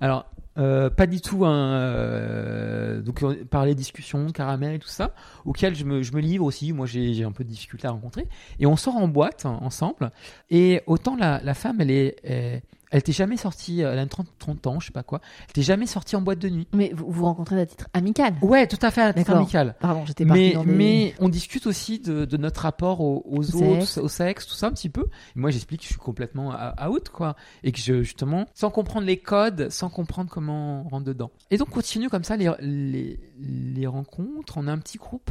[0.00, 0.30] Alors.
[0.58, 5.84] Euh, pas du tout un euh, donc on parlait discussion caramel tout ça auquel je
[5.84, 6.72] me, je me livre aussi.
[6.72, 8.26] Moi j'ai un peu de difficulté à rencontrer.
[8.58, 10.10] Et on sort en boîte hein, ensemble.
[10.50, 14.66] Et autant la, la femme elle est elle, elle jamais sortie elle a 30, 30
[14.66, 15.20] ans je sais pas quoi.
[15.40, 16.68] Elle était jamais sortie en boîte de nuit.
[16.72, 18.34] Mais vous vous rencontrez à titre amical?
[18.42, 19.74] ouais tout à fait à titre amical.
[19.80, 20.72] Pardon, j'étais mais, dans des...
[20.72, 24.54] mais on discute aussi de, de notre rapport aux, aux Au autres, au sexe, tout
[24.54, 25.06] ça un petit peu.
[25.36, 26.54] Et moi, j'explique que je suis complètement
[26.86, 27.36] out, quoi.
[27.62, 31.30] Et que je, justement, sans comprendre les codes, sans comprendre comment rentre dedans.
[31.50, 34.56] Et donc, continue comme ça les, les, les rencontres.
[34.58, 35.30] On a un petit groupe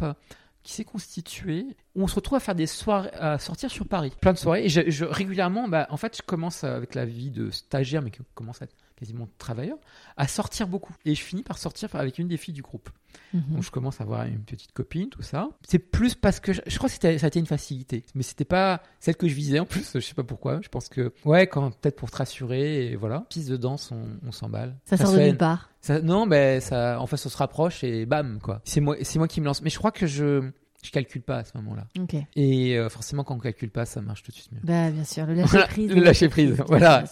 [0.64, 4.34] qui s'est constitué on se retrouve à faire des soirées, à sortir sur Paris, plein
[4.34, 4.66] de soirées.
[4.66, 8.20] Et je- régulièrement, bah, en fait, je commence avec la vie de stagiaire, mais qui
[8.34, 9.78] commence à être quasiment travailleur,
[10.18, 10.94] à sortir beaucoup.
[11.06, 12.90] Et je finis par sortir avec une des filles du groupe.
[13.34, 13.44] Mhm.
[13.56, 15.50] Donc je commence à avoir une petite copine, tout ça.
[15.68, 18.46] C'est plus parce que je, je crois que ça a été une facilité, mais c'était
[18.46, 19.92] pas celle que je visais en plus.
[19.94, 20.62] Je sais pas pourquoi.
[20.62, 23.26] Je pense que ouais, quand peut-être pour te rassurer et voilà.
[23.30, 24.76] Piste de danse, on, on s'emballe.
[24.86, 25.70] Ça sort se de nulle part.
[25.82, 28.62] ça- non, ben ça, en fait, on se rapproche et bam quoi.
[28.66, 29.62] C'est moi, c'est moi qui me lance.
[29.62, 30.50] Mais je crois que je
[30.84, 31.88] je calcule pas à ce moment-là.
[32.36, 34.60] Et euh, forcément, quand on calcule pas, ça marche tout de suite mieux.
[34.64, 35.90] Bah, bien sûr, le lâcher prise.
[35.94, 37.06] le lâcher prise, voilà.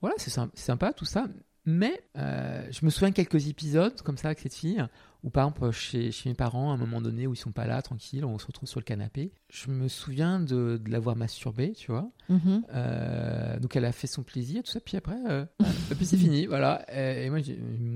[0.00, 1.26] Voilà, c'est sympa, tout ça.
[1.70, 4.82] Mais euh, je me souviens de quelques épisodes comme ça avec cette fille,
[5.22, 7.66] où par exemple chez, chez mes parents, à un moment donné où ils sont pas
[7.66, 9.32] là, tranquille, on se retrouve sur le canapé.
[9.50, 12.10] Je me souviens de, de l'avoir masturbée, tu vois.
[12.30, 12.64] Mhm.
[12.72, 15.44] Euh, donc elle a fait son plaisir, tout ça, puis après, euh,
[15.94, 16.86] puis c'est fini, voilà.
[16.90, 17.40] Et, et moi,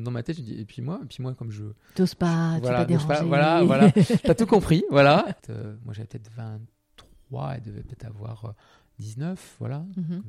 [0.04, 2.56] dans ma tête, je dis, et puis moi, et puis moi, comme je, T'oses pas,
[2.56, 3.28] tu voilà, je sais pas, déranger.
[3.28, 3.90] voilà, voilà.
[4.22, 5.34] T'as tout compris, voilà.
[5.48, 8.54] Moi, j'avais peut-être 23, elle devait peut-être avoir
[9.02, 9.84] 19, voilà.
[9.96, 10.22] Mhm.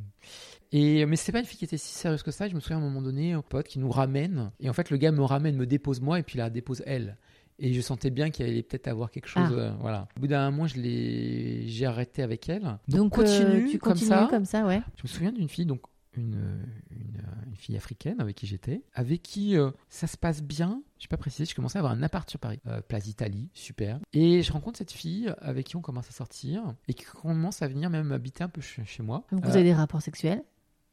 [0.71, 2.47] Et mais c'était pas une fille qui était si sérieuse que ça.
[2.47, 4.51] Je me souviens à un moment donné, un pote qui nous ramène.
[4.59, 7.17] Et en fait, le gars me ramène, me dépose moi, et puis la dépose elle.
[7.59, 9.43] Et je sentais bien qu'il allait peut-être avoir quelque chose.
[9.47, 9.53] Ah.
[9.53, 10.07] euh, voilà.
[10.17, 12.63] Au bout d'un moment, je l'ai, j'ai arrêté avec elle.
[12.87, 14.27] Donc, Donc, euh, continue tu comme ça.
[14.29, 14.81] comme ça, ouais.
[14.97, 15.81] Je me souviens d'une fille, donc
[16.17, 20.81] une, une, une fille africaine avec qui j'étais, avec qui euh, ça se passe bien.
[20.99, 23.99] Je pas précisé, je commençais à avoir un appart sur Paris, euh, Place d'Italie, super.
[24.13, 27.67] Et je rencontre cette fille avec qui on commence à sortir et qui commence à
[27.67, 29.23] venir même habiter un peu chez, chez moi.
[29.31, 30.43] Donc, vous Euh, avez des rapports sexuels?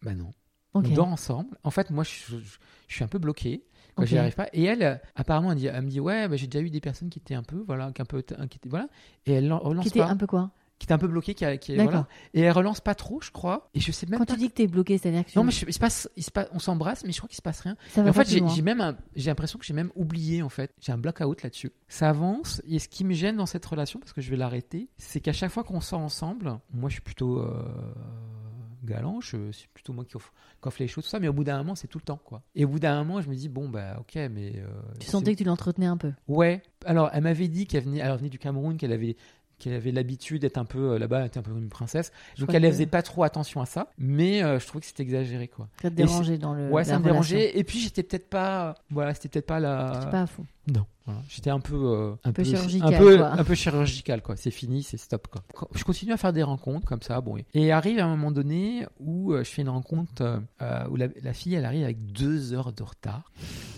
[0.02, 0.30] Bah non.
[0.74, 1.58] On dort ensemble.
[1.64, 3.64] En fait, moi, je, je- je suis un peu bloqué.
[3.96, 4.08] Quand Ok.
[4.08, 4.48] j'y arrive pas.
[4.52, 6.80] Et elle, euh, apparemment, elle, dit- elle me dit Ouais, bah, j'ai déjà eu des
[6.80, 8.88] personnes qui étaient un peu, voilà, qui un peu, qui étaient- voilà.
[9.26, 10.08] Et elle relance Qui était pas.
[10.08, 10.52] un peu quoi?
[10.80, 11.90] Qui était un peu bloquée, qui, a- qui D'accord.
[11.92, 12.08] voilà.
[12.34, 13.68] Et elle relance pas trop, je crois.
[13.74, 14.32] Et je sais même Quand pas.
[14.32, 16.22] tu dis que t'es bloqué, c'est-à-dire que tu- Non, mais je- il se passe, il
[16.24, 17.76] se passe, on s'embrasse, mais je crois qu'il se passe rien.
[17.90, 20.72] ça Et en fait, j'ai même, j'ai l'impression que j'ai même oublié en fait.
[20.80, 21.70] J'ai un blackout là-dessus.
[21.88, 22.62] Ça avance.
[22.66, 25.34] Et ce qui me gêne dans cette relation, parce que je vais l'arrêter, c'est qu'à
[25.34, 27.62] chaque fois qu'on sort ensemble, moi, je suis plutôt euh,
[28.84, 29.20] galant.
[29.20, 31.20] Je c'est plutôt moi qui offre, qui offre les choses, tout ça.
[31.20, 32.42] Mais au bout d'un moment, c'est tout le temps, quoi.
[32.54, 34.66] Et au bout d'un moment, je me dis bon bah ok, mais euh,
[34.98, 36.12] Tu sentais que tu l'entretenais un peu.
[36.28, 36.62] Ouais.
[36.86, 39.16] Alors, elle m'avait dit qu'elle venait, elle venait du Cameroun, qu'elle avait
[39.60, 42.10] qu'elle avait l'habitude d'être un peu euh, là-bas, elle était un peu une princesse.
[42.36, 44.86] Je Donc elle que faisait pas trop attention à ça, mais euh, je trouvais que
[44.86, 45.68] c'était exagéré quoi.
[45.80, 46.68] Ça te dérangeait dans le.
[46.70, 47.56] Ouais, ça me dérangeait.
[47.58, 50.00] Et puis j'étais peut-être pas, voilà, c'était peut-être pas la.
[50.02, 50.44] C'est pas à fond.
[50.66, 50.86] Non.
[51.10, 51.22] Voilà.
[51.28, 53.26] J'étais un peu, euh, un, peu peu chirurgical, un peu, quoi.
[53.32, 54.36] un peu chirurgical quoi.
[54.36, 55.42] C'est fini, c'est stop quoi.
[55.74, 57.36] Je continue à faire des rencontres comme ça, bon.
[57.54, 61.32] Et arrive un moment donné où euh, je fais une rencontre euh, où la, la
[61.32, 63.30] fille elle arrive avec deux heures de retard.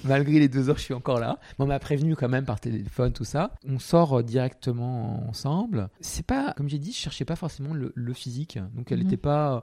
[0.04, 1.38] Malgré les deux heures, je suis encore là.
[1.58, 3.52] Mais on m'a prévenu quand même par téléphone tout ça.
[3.68, 5.88] On sort directement ensemble.
[6.00, 8.58] C'est pas, comme j'ai dit, je cherchais pas forcément le, le physique.
[8.74, 9.04] Donc elle Mhm.
[9.04, 9.60] n'était pas, euh,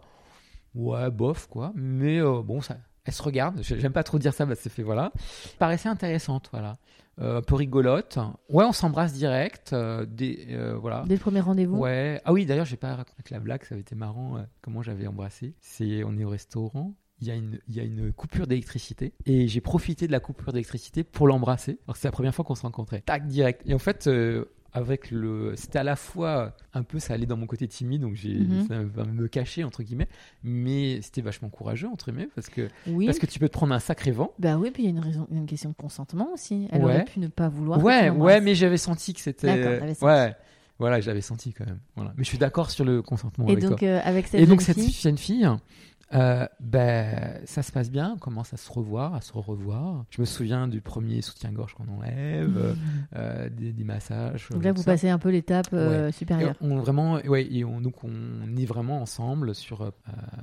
[0.76, 1.72] ouais, bof quoi.
[1.76, 2.78] Mais euh, bon ça.
[3.06, 5.12] Elle se regarde, j'aime pas trop dire ça, que c'est fait, voilà.
[5.58, 6.78] Paraissait intéressante, voilà.
[7.20, 8.18] Euh, un peu rigolote.
[8.50, 9.74] Ouais, on s'embrasse direct.
[9.74, 11.04] euh, des, euh, voilà.
[11.06, 11.78] Dès le premier rendez-vous?
[11.78, 12.22] Ouais.
[12.24, 15.54] Ah oui, d'ailleurs, j'ai pas raconté la blague, ça avait été marrant comment j'avais embrassé.
[15.60, 16.94] C'est, on est au restaurant.
[17.22, 20.22] Il y, a une, il y a une coupure d'électricité et j'ai profité de la
[20.22, 21.78] coupure d'électricité pour l'embrasser.
[21.86, 23.02] Alors c'est la première fois qu'on se rencontrait.
[23.02, 23.62] Tac, direct.
[23.66, 27.38] Et en fait, euh, avec le, c'était à la fois un peu, ça allait dans
[27.38, 28.68] mon côté timide, donc j'ai, Mhm.
[28.68, 30.08] ça va me cacher entre guillemets,
[30.44, 33.06] mais c'était vachement courageux entre guillemets parce que Oui.
[33.08, 34.32] parce que tu peux te prendre un sacré vent.
[34.40, 36.68] Bah oui, puis il y a une, raison, une question de consentement aussi.
[36.72, 36.94] Elle Ouais.
[36.96, 37.84] aurait pu ne pas vouloir.
[37.84, 39.48] Ouais, ouais, mais j'avais senti que c'était.
[40.02, 40.36] Ouais,
[40.78, 41.80] voilà, j'avais senti quand même.
[41.96, 42.14] Voilà.
[42.18, 43.88] Mais je suis d'accord sur le consentement Et avec donc, toi.
[43.88, 45.46] euh, avec cette Et donc, cette jeune fille,
[46.14, 50.06] euh, ben, ça se passe bien, on commence à se revoir, à se revoir.
[50.10, 52.74] Je me souviens du premier soutien-gorge qu'on enlève, euh,
[53.16, 54.50] euh, des, des massages.
[54.50, 54.92] donc là, tout vous ça.
[54.94, 56.56] passez un peu l'étape euh, supérieure.
[56.62, 58.12] on vraiment, ouais, et on, donc on
[58.58, 59.92] est vraiment ensemble sur, euh,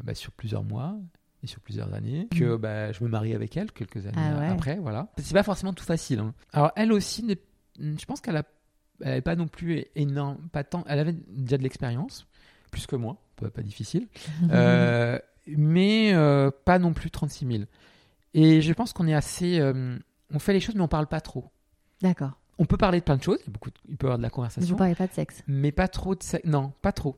[0.04, 0.96] bah, sur plusieurs mois
[1.42, 2.28] et sur plusieurs années.
[2.30, 2.56] Que Mhm.
[2.56, 4.46] bah, je me marie avec elle quelques années Ah ouais.
[4.48, 5.08] après, voilà.
[5.18, 6.20] C'est pas forcément tout facile.
[6.20, 6.32] hein.
[6.52, 7.26] Alors elle aussi,
[7.78, 8.44] je pense qu'elle a,
[9.02, 10.84] elle avait pas non plus énorme, pas tant.
[10.86, 12.26] Elle avait déjà de l'expérience,
[12.70, 14.06] plus que moi, pas, pas difficile,
[14.50, 17.64] Euh, mais euh, pas non plus 36 000.
[18.34, 19.96] Et je pense qu'on est assez, euh,
[20.32, 21.50] on fait les choses, mais on parle pas trop.
[22.02, 22.32] D'accord.
[22.58, 24.08] On peut parler de plein de choses, il, y a beaucoup de- il peut y
[24.08, 25.42] avoir de la Mais conversation Vous parlez pas de sexe.
[25.46, 26.44] mais pas trop de sexe.
[26.46, 27.16] Non, pas trop.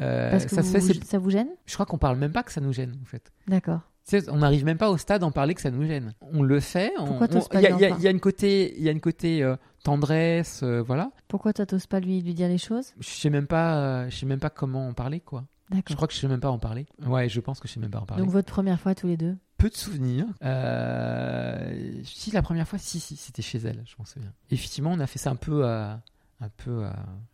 [0.00, 1.48] Euh, Parce que ça se fait, vous- ça vous gêne?
[1.64, 3.32] Je crois qu'on parle même pas que ça nous gêne, en fait.
[3.48, 3.80] D'accord.
[4.28, 6.14] On n'arrive même pas au stade d'en parler que ça nous gêne.
[6.20, 6.92] On le fait.
[6.98, 9.00] on- Pourquoi on- t'oses pas Il y, y y a une côté, y a une
[9.00, 11.10] côté euh, tendresse, euh, voilà.
[11.26, 12.92] Pourquoi toi, t'oses pas lui, lui dire les choses?
[13.00, 15.44] Je sais même pas, je sais même pas comment en parler, quoi.
[15.72, 16.86] Je crois que je sais même pas en parler.
[17.04, 18.22] Ouais, je pense que je sais même pas en parler.
[18.22, 20.26] Donc, votre première fois tous les deux Peu de souvenirs.
[20.44, 24.32] Euh, si la première fois, si, si, c'était chez elle, je m'en souviens.
[24.50, 26.00] Effectivement, on a fait ça un peu à,
[26.40, 26.90] un peu euh,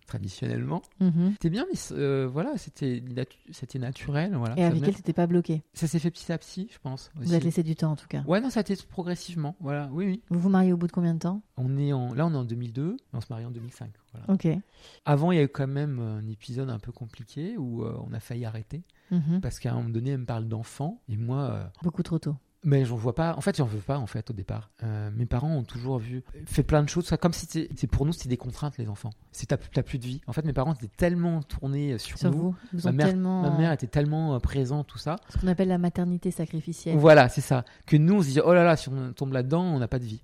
[0.06, 0.82] traditionnellement.
[1.00, 1.32] Mhm.
[1.32, 4.34] C'était bien, mais euh, voilà, c'était natu- naturel.
[4.36, 5.62] Voilà, Et avec elle, t'étais pas bloqué.
[5.74, 7.10] ça s'est fait petit à petit, je pense.
[7.16, 8.22] Vous êtes laissé du temps en tout cas.
[8.26, 9.56] Ouais, non, ça a été progressivement.
[9.60, 10.22] Voilà, oui, oui.
[10.30, 11.42] Vous vous mariez au bout de combien de temps?
[11.56, 13.90] On est en, là, on est en 2002, et on se marie en 2005.
[14.12, 14.26] Voilà.
[14.32, 14.46] Ok.
[15.04, 18.12] Avant, il y a eu quand même un épisode un peu compliqué où euh, on
[18.12, 19.40] a failli arrêter Mhm.
[19.42, 22.34] parce qu'à un moment donné, elle me parle d'enfants et moi, Beaucoup trop tôt.
[22.64, 23.34] Mais j'en vois pas.
[23.36, 24.70] En fait, j'en veux pas en fait au départ.
[24.82, 28.06] Euh, mes parents ont toujours vu, fait plein de choses, ça, comme si c'est pour
[28.06, 29.10] nous, c'était des contraintes les enfants.
[29.32, 30.20] C'est t'as t'as plus de vie.
[30.26, 32.38] En fait, mes parents étaient tellement tournés sur, Sur nous.
[32.38, 33.42] vous, ils Ma mère, tellement.
[33.42, 35.16] ma mère était tellement euh, présente, tout ça.
[35.28, 36.96] Ce qu'on appelle la maternité sacrificielle.
[36.96, 37.64] Voilà, c'est ça.
[37.86, 39.98] Que nous, on se dit, oh là là, si on tombe là-dedans, on n'a pas
[39.98, 40.22] de vie.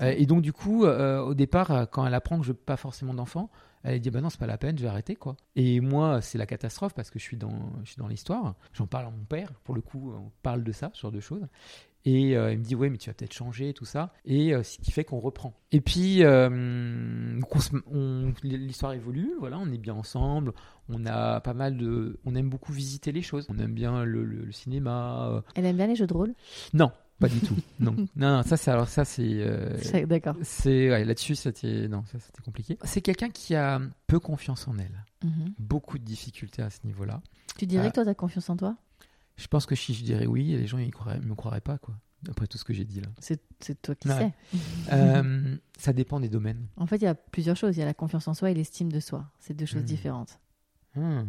[0.00, 2.54] Euh, et donc, du coup, euh, au départ, euh, quand elle apprend que je veux
[2.54, 3.50] pas forcément d'enfants,
[3.84, 5.36] elle dit, bah non, c'est pas la peine, je vais arrêter, quoi.
[5.56, 8.54] Et moi, c'est la catastrophe parce que je suis dans, je suis dans l'histoire.
[8.72, 11.20] J'en parle à mon père, pour le coup, on parle de ça, ce genre de
[11.20, 11.46] choses.
[12.04, 14.12] Et euh, il me dit, ouais, mais tu vas peut-être changer, tout ça.
[14.24, 15.52] Et euh, ce qui fait qu'on reprend.
[15.72, 17.38] Et puis, euh,
[18.42, 20.52] l'histoire évolue, voilà, on est bien ensemble.
[20.88, 22.18] On a pas mal de.
[22.24, 23.46] On aime beaucoup visiter les choses.
[23.50, 25.28] On aime bien le, le- le cinéma.
[25.30, 25.40] euh.
[25.54, 26.34] Elle aime bien les jeux de rôle?
[26.72, 27.56] Non, pas du tout.
[27.80, 29.22] Non, non, non, ça, c'est alors ça, c'est.
[29.24, 30.36] euh, C'est- D'accord.
[30.42, 32.78] c'est ouais, là-dessus, c'était non, ça c'était compliqué.
[32.84, 35.54] C'est quelqu'un qui a peu confiance en elle, Mhm.
[35.58, 37.20] beaucoup de difficultés à ce niveau-là.
[37.58, 37.90] Tu dirais Ah.
[37.90, 38.76] que toi, t'as confiance en toi?
[39.36, 41.94] Je pense que si je dirais oui, les gens ils croiraient, me croiraient pas quoi.
[42.28, 43.08] Après tout ce que j'ai dit là.
[43.20, 44.32] C'est c'est toi qui Ouais.
[44.52, 44.58] sais.
[44.92, 46.66] Euh, ça dépend des domaines.
[46.76, 47.76] En fait, il y a plusieurs choses.
[47.76, 49.30] Il y a la confiance en soi et l'estime de soi.
[49.38, 49.86] C'est deux choses Mhm.
[49.88, 50.38] différentes.
[50.96, 51.24] Hmm,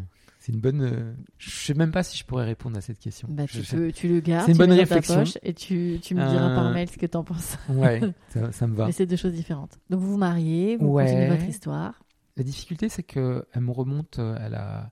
[0.49, 0.81] c'est une bonne.
[0.81, 3.27] euh, Je sais même pas si je pourrais répondre à cette question.
[3.31, 4.87] Bah, Je tu, sais- peux, tu le gardes, C'est une tu bonne le mets dans
[4.89, 5.19] ta réflexion.
[5.23, 7.57] poche et tu, tu me diras Euh, par mail ce que t'en penses.
[7.69, 8.87] Ouais, ça, ça me va.
[8.87, 9.77] Mais c'est deux choses différentes.
[9.89, 11.05] Donc vous vous mariez, vous Ouais.
[11.05, 12.01] continuez votre histoire.
[12.37, 14.17] La difficulté, c'est que elle me remonte.
[14.19, 14.91] euh, Elle a,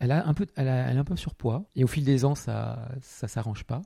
[0.00, 1.68] elle a un peu, elle, a- elle est un peu surpoids.
[1.74, 3.82] Et au fil des ans, ça, ça s'arrange pas.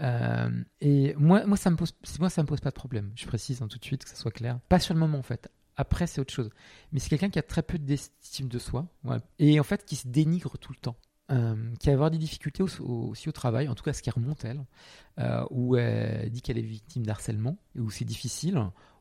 [0.00, 0.50] Euh,
[0.80, 3.12] et moi, moi, ça me pose, moi, ça me pose pas de problème.
[3.14, 4.58] Je précise hein, tout de suite que ça soit clair.
[4.68, 5.48] Pas sur le moment, en fait.
[5.76, 6.50] Après, c'est autre chose.
[6.92, 8.86] Mais c'est quelqu'un qui a très peu d'estime de soi.
[9.04, 9.18] ouais.
[9.38, 10.96] Et en fait, qui se dénigre tout le temps.
[11.30, 14.02] Euh, qui va avoir des difficultés au- au- aussi au travail, en tout cas ce
[14.02, 14.66] qui remonte elle,
[15.18, 18.60] euh, où elle dit qu'elle est victime d'harcèlement, où c'est difficile,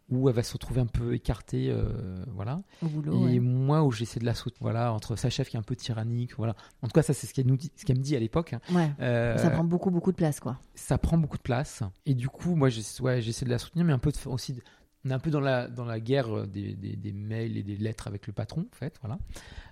[0.10, 2.62] où elle va se retrouver un peu écartée, euh, voilà.
[2.82, 3.28] Au boulot.
[3.28, 3.40] Et ouais.
[3.40, 6.36] moi, où j'essaie de la soutenir, voilà, entre sa chef qui est un peu tyrannique,
[6.38, 6.56] voilà.
[6.82, 8.54] En tout cas, ça, c'est ce qu'elle nous dit, ce qu'elle me dit à l'époque.
[8.54, 8.62] hein.
[8.74, 8.92] Ouais.
[9.02, 10.58] Euh, Ça prend beaucoup, beaucoup de place, quoi.
[10.76, 11.82] ça prend beaucoup de place.
[12.06, 14.54] Et du coup, moi, j'essa- ouais, j'essaie de la soutenir, mais un peu de- aussi,
[14.54, 14.62] de-
[15.06, 17.64] on est un peu dans la, dans la guerre euh, des, des- des mails et
[17.64, 19.18] des lettres avec le patron, en fait, voilà.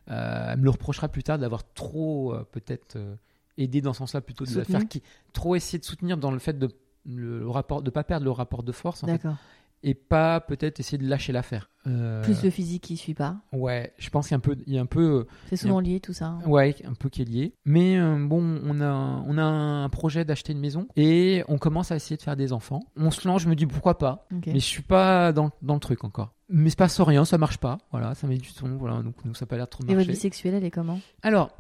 [0.10, 3.16] Euh, elle me le reprochera plus tard d'avoir trop, euh, peut-être, euh,
[3.58, 5.04] aidé dans ce sens-là, plutôt de la faire qui,
[5.34, 6.70] trop essayer de soutenir dans le fait de
[7.06, 9.36] le, le rapport, de pas perdre le rapport de force, en fait, D'accord.
[9.84, 11.70] Et pas peut-être essayer de lâcher l'affaire.
[11.88, 13.38] Euh, Plus le physique qui suit pas.
[13.54, 15.80] Ouais, je pense qu'il y a un peu, il y a un peu, C'est souvent
[15.80, 16.26] lié, tout ça.
[16.28, 16.40] hein.
[16.46, 17.54] ouais, un peu qui est lié.
[17.66, 21.92] Mais euh, bon, on a, on a un projet d'acheter une maison et on commence
[21.92, 22.82] à essayer de faire des enfants.
[22.98, 24.28] On se lance, je me dis pourquoi pas.
[24.32, 26.34] Mais je suis pas dans, dans le truc encore.
[26.50, 27.78] Mais se passe rien, ça marche pas.
[27.92, 28.68] Voilà, ça met du temps.
[28.78, 30.72] Voilà, donc nous ça a pas l'air de trop Et votre vie sexuelle, elle est
[30.72, 31.00] comment?
[31.22, 31.52] Alors,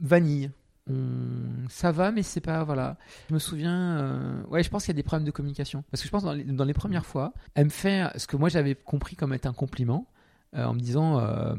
[0.00, 0.50] vanille.
[0.88, 2.96] On- Ça va, mais c'est pas voilà.
[3.28, 6.00] Je me souviens, euh, ouais, je pense qu'il y a des problèmes de communication parce
[6.02, 8.48] que je pense dans les, dans les premières fois, elle me fait ce que moi
[8.48, 10.06] j'avais compris comme être un compliment
[10.56, 11.54] euh, en me disant, euh,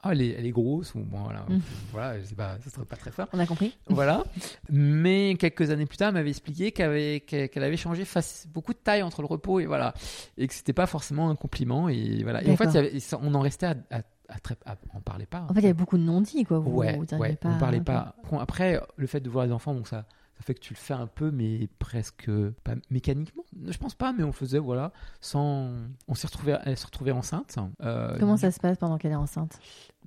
[0.00, 1.58] ah elle est, elle est grosse ou bon voilà, Mm.
[1.92, 3.26] voilà, je sais pas, ça serait pas très fort.
[3.32, 4.22] On a compris Voilà.
[4.70, 8.46] Mais quelques années plus tard, elle m'avait expliqué qu'elle avait, qu'elle qu'elle avait changé face,
[8.52, 9.94] beaucoup de taille entre le repos et voilà.
[10.36, 11.88] Et que c'était pas forcément un compliment.
[11.88, 12.44] Et voilà.
[12.44, 15.00] Et en fait, il y avait- on en restait à, à, à très, à- on
[15.00, 15.46] parlait pas.
[15.48, 16.58] En fait, il y avait beaucoup de non-dits, quoi.
[16.58, 18.14] Vous, ouais, vous ouais, pas on parlait pas.
[18.40, 20.04] Après, le fait de voir les enfants, donc ça,
[20.38, 22.30] ça fait que tu le fais un peu, mais presque
[22.62, 23.42] pas mécaniquement.
[23.66, 25.72] Je pense pas, mais on le faisait, voilà, sans.
[26.06, 27.56] On s'est retrouvé, elle s'est retrouvée enceinte.
[27.82, 29.58] Euh, Comment ça se passe pendant qu'elle est enceinte?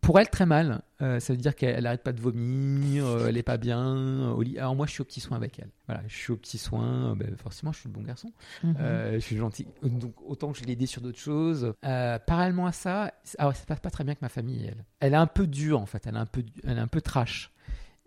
[0.01, 0.81] Pour elle, très mal.
[1.01, 4.41] Euh, ça veut dire qu'elle n'arrête pas de vomir, euh, elle est pas bien au
[4.41, 4.57] lit.
[4.57, 5.69] Alors moi, je suis au petit soin avec elle.
[5.85, 7.15] Voilà, je suis au petit soin.
[7.15, 8.31] ben, forcément, je suis le bon garçon.
[8.63, 8.75] Mhm.
[8.79, 9.67] Euh, je suis gentil.
[9.83, 11.73] Donc autant que je l'ai aidé sur d'autres choses.
[11.81, 14.65] Parallèlement à ça, alors ça se passe pas très bien avec ma famille.
[14.65, 16.07] Elle, elle est un peu dure en fait.
[16.07, 17.51] Elle est un peu, elle est un peu trash.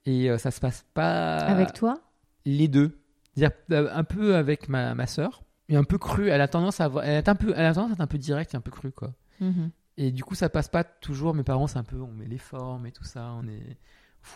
[0.07, 2.01] Et ça se passe pas Avec toi?
[2.45, 3.01] Les deux.
[3.35, 5.43] C'est-à-dire euh, un peu avec ma, ma sœur.
[5.69, 6.29] Et un peu crue.
[6.29, 8.07] Elle a tendance à avoir, elle est un peu, elle a tendance à être un
[8.07, 9.15] peu directe et un peu crue quoi.
[9.41, 9.71] Mhm.
[9.97, 11.35] Et du coup, ça passe pas toujours.
[11.35, 13.33] Mes parents, c'est un peu, on met les formes et tout ça.
[13.41, 13.79] On est,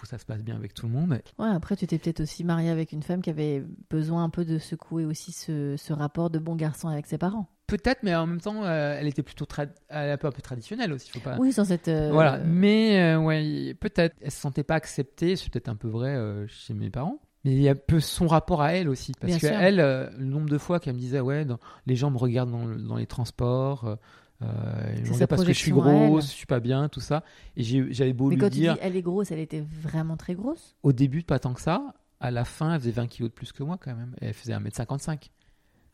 [0.01, 1.21] que ça se passe bien avec tout le monde.
[1.39, 4.45] Ouais, après, tu t'es peut-être aussi mariée avec une femme qui avait besoin un peu
[4.45, 7.49] de secouer aussi ce, ce rapport de bon garçon avec ses parents.
[7.67, 9.47] Peut-être, mais en même temps, euh, elle était plutôt
[9.89, 11.11] elle un peu, un peu traditionnelle aussi.
[11.11, 11.37] Faut pas.
[11.39, 11.89] Oui, sans cette.
[11.89, 12.39] euh, Voilà.
[12.39, 15.37] Mais euh, ouais, peut-être, elle se sentait pas acceptée.
[15.37, 17.19] C'est peut-être un peu vrai chez mes parents.
[17.45, 19.13] Mais il y a un peu son rapport à elle aussi.
[19.21, 19.57] Parce Bien que sûr.
[19.57, 22.51] elle, euh, le nombre de fois qu'elle me disait, ouais, dans- les gens me regardent
[22.51, 23.85] dans, le- dans les transports.
[23.85, 23.97] euh,
[24.43, 27.25] euh, ils me parce que je suis grosse, je suis pas bien, tout ça.
[27.57, 27.63] Et
[27.93, 30.35] j'avais beau Mais lui quand tu dire, dis elle est grosse, elle était vraiment très
[30.35, 30.77] grosse?
[30.83, 31.95] Au début, pas tant que ça.
[32.21, 34.15] À la fin, elle faisait 20 kilos de plus que moi quand même.
[34.21, 35.31] Elle faisait 1m55.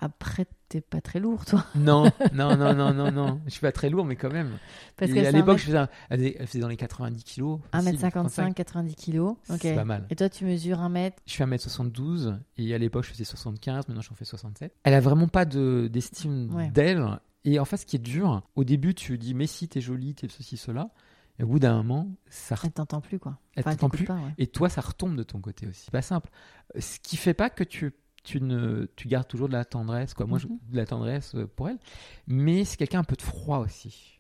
[0.05, 1.65] Après, t'es pas très lourd, toi.
[1.75, 3.41] Non, non, non, non, non, non.
[3.47, 4.59] Je suis pas très lourd, mais quand même.
[4.97, 7.61] Parce Et qu'elle à fait l'époque, je faisais, un- elle faisait, dans les 90 kilos.
[7.73, 9.37] facile, 1m55, 90 kilos.
[9.59, 10.07] C'est pas mal.
[10.11, 11.13] Et toi, tu mesures 1m.
[11.27, 13.89] Je fais 1m72 et à l'époque, je faisais 75.
[13.89, 14.75] Maintenant, j'en fais 67.
[14.85, 16.69] Elle a vraiment pas de- d'estime Ouais.
[16.71, 17.19] d'elle.
[17.47, 20.15] Et en fait, ce qui est dur, au début, tu dis, mais si, t'es jolie,
[20.15, 20.91] t'es ceci, cela.
[21.39, 23.39] Et au bout d'un moment, ça Elle t'entend plus, quoi.
[23.57, 24.05] Elle Enfin, t'entend plus.
[24.05, 24.35] pas, ouais.
[24.39, 25.83] Et toi, ça retombe de ton côté aussi.
[25.87, 26.31] C'est pas simple.
[26.79, 27.93] Ce qui fait pas que tu,
[28.25, 30.15] tu, ne, tu gardes toujours de la tendresse.
[30.15, 30.27] Quoi.
[30.27, 30.59] Moi, je- Mhm.
[30.71, 31.79] de la tendresse euh, pour elle.
[32.27, 34.19] Mais c'est quelqu'un un peu de froid aussi.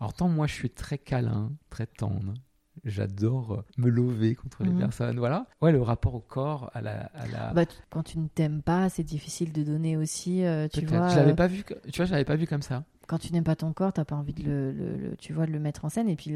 [0.00, 2.34] Alors, tant moi, je suis très câlin, très tendre.
[2.84, 4.78] J'adore euh, me lever contre les Mhm.
[4.78, 5.18] personnes.
[5.18, 5.46] Voilà.
[5.60, 7.02] Ouais, le rapport au corps, à la.
[7.14, 7.52] À la...
[7.52, 11.08] Bah, tu- quand tu ne t'aimes pas, c'est difficile de donner aussi, euh, tu vois.
[11.08, 11.62] je l'avais pas vu.
[11.92, 12.84] Tu vois, je l'avais pas vu comme ça.
[13.08, 15.44] quand tu n'aimes pas ton corps, t'as pas envie de le, le- le- tu vois,
[15.44, 16.08] de le mettre en scène.
[16.08, 16.34] Et puis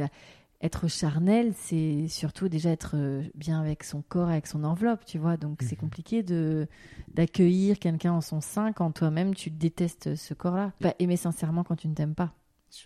[0.62, 5.18] être charnel, c'est surtout déjà être euh, bien avec son corps, avec son enveloppe, tu
[5.18, 5.36] vois.
[5.36, 5.80] Donc c'est Mhm.
[5.80, 6.66] compliqué de
[7.14, 10.72] d'accueillir quelqu'un en son sein quand toi-même tu détestes ce corps-là.
[10.80, 12.32] Pas aimer sincèrement quand tu ne t'aimes pas.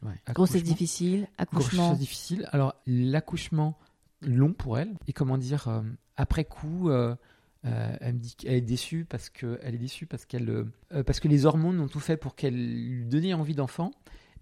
[0.02, 0.12] Ouais.
[0.34, 0.72] Grossesse Accouchement.
[0.72, 1.92] difficile, Grossesse accouchement.
[1.94, 2.48] difficile.
[2.52, 3.76] Alors, l'accouchement
[4.20, 4.94] long pour elle.
[5.08, 5.82] Et comment dire, euh,
[6.16, 7.16] après coup, euh,
[7.64, 10.66] euh, elle me dit qu'elle est déçue parce que elle est déçue parce qu'elle,
[11.06, 13.90] parce que les hormones ont tout fait pour qu'elle lui donnait envie d'enfant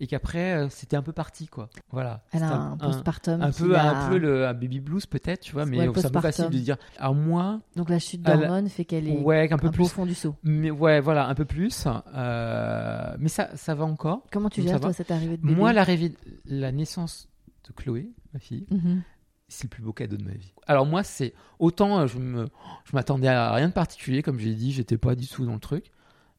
[0.01, 1.69] et qu'après euh, c'était un peu parti quoi.
[1.91, 2.23] Voilà.
[2.33, 3.43] Elle a C'était un, postpartum.
[3.43, 6.07] un peu, a- un peu le un baby blues peut-être, tu vois, mais Ouais, c'est
[6.07, 6.77] un peu facile de dire.
[6.99, 9.71] Alors moi, Donc la chute d'hormones fait qu'elle est ouais, un peu un peu au
[9.85, 9.89] plus.
[9.89, 10.37] fond du seau.
[10.43, 11.87] Mais ouais, voilà, un peu plus.
[12.15, 14.25] Euh, mais ça, ça va encore.
[14.31, 17.29] Comment tu gères toi cette arrivée de bébé Moi, la naissance
[17.67, 19.03] de Chloé, ma fille, Mhm.
[19.49, 20.53] c'est le plus beau cadeau de ma vie.
[20.67, 22.47] Alors moi, c'est autant euh, je me,
[22.85, 25.61] je m'attendais à rien de particulier, comme j'ai dit, j'étais pas du tout dans le
[25.61, 25.91] truc.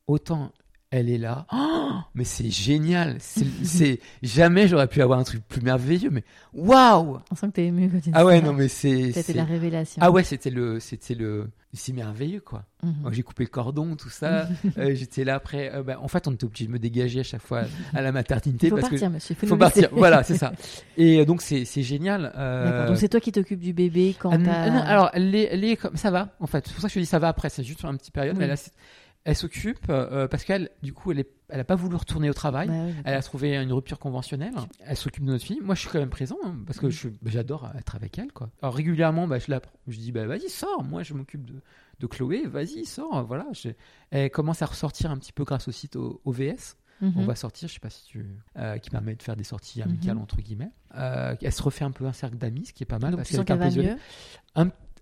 [0.07, 0.51] Autant
[0.91, 3.17] elle est là, Oh, mais c'est génial.
[3.63, 6.23] C'est, jamais j'aurais pu avoir un truc plus merveilleux, mais
[6.53, 8.45] waouh On sent que t'es ému quand tu dis Ah ouais, ça.
[8.45, 10.01] non mais c'est, C'était la révélation.
[10.03, 12.63] ah ouais, c'était le, c'était le, c'est merveilleux quoi.
[12.83, 13.11] Mhm.
[13.11, 14.47] J'ai coupé le cordon, tout ça.
[14.77, 15.71] Euh, j'étais là après.
[15.73, 17.63] euh, bah, en fait, on était obligé de me dégager à chaque fois
[17.93, 19.35] à la maternité Il faut parce partir, monsieur.
[19.35, 19.81] que Faut, faut laisser.
[19.81, 19.89] partir.
[19.97, 20.53] voilà, c'est ça.
[20.97, 22.31] Et euh, donc c'est, génial.
[22.37, 22.87] euh.
[22.87, 24.37] Donc c'est toi qui t'occupes du bébé quand ah,
[24.69, 25.11] non, alors,
[25.95, 26.65] ça va, en fait.
[26.67, 27.49] C'est pour ça que je te dis ça va après.
[27.49, 28.37] C'est juste sur une petite période.
[28.37, 28.45] Oui.
[28.47, 28.71] Mais a-
[29.25, 32.33] elle s'occupe euh, parce qu'elle, du coup, elle, est, elle a pas voulu retourner au
[32.33, 32.67] travail.
[32.67, 34.53] Bah oui, Elle a trouvé une rupture conventionnelle.
[34.85, 35.59] Elle s'occupe de notre fille.
[35.61, 38.31] Moi, je suis quand même présent hein, parce que suis- bah, j'adore être avec elle.
[38.31, 38.49] Quoi.
[38.61, 40.83] Alors, régulièrement, bah, je, la, je dis bah, vas-y, sors.
[40.83, 41.55] Moi, je m'occupe de,
[41.99, 42.47] de Chloé.
[42.47, 43.23] Vas-y, sors.
[43.25, 43.45] Voilà.
[43.53, 43.69] Je-
[44.11, 46.77] elle commence à ressortir un petit peu grâce au site OVS.
[47.01, 47.13] Mhm.
[47.15, 48.25] On va sortir, je sais pas si tu.
[48.57, 50.21] euh, qui permet de faire des sorties amicales, Mhm.
[50.21, 50.71] entre guillemets.
[50.95, 53.11] Euh, elle se refait un peu un cercle d'amis, ce qui est pas mal.
[53.11, 53.95] Donc parce tu sens qu'elle un va mieux?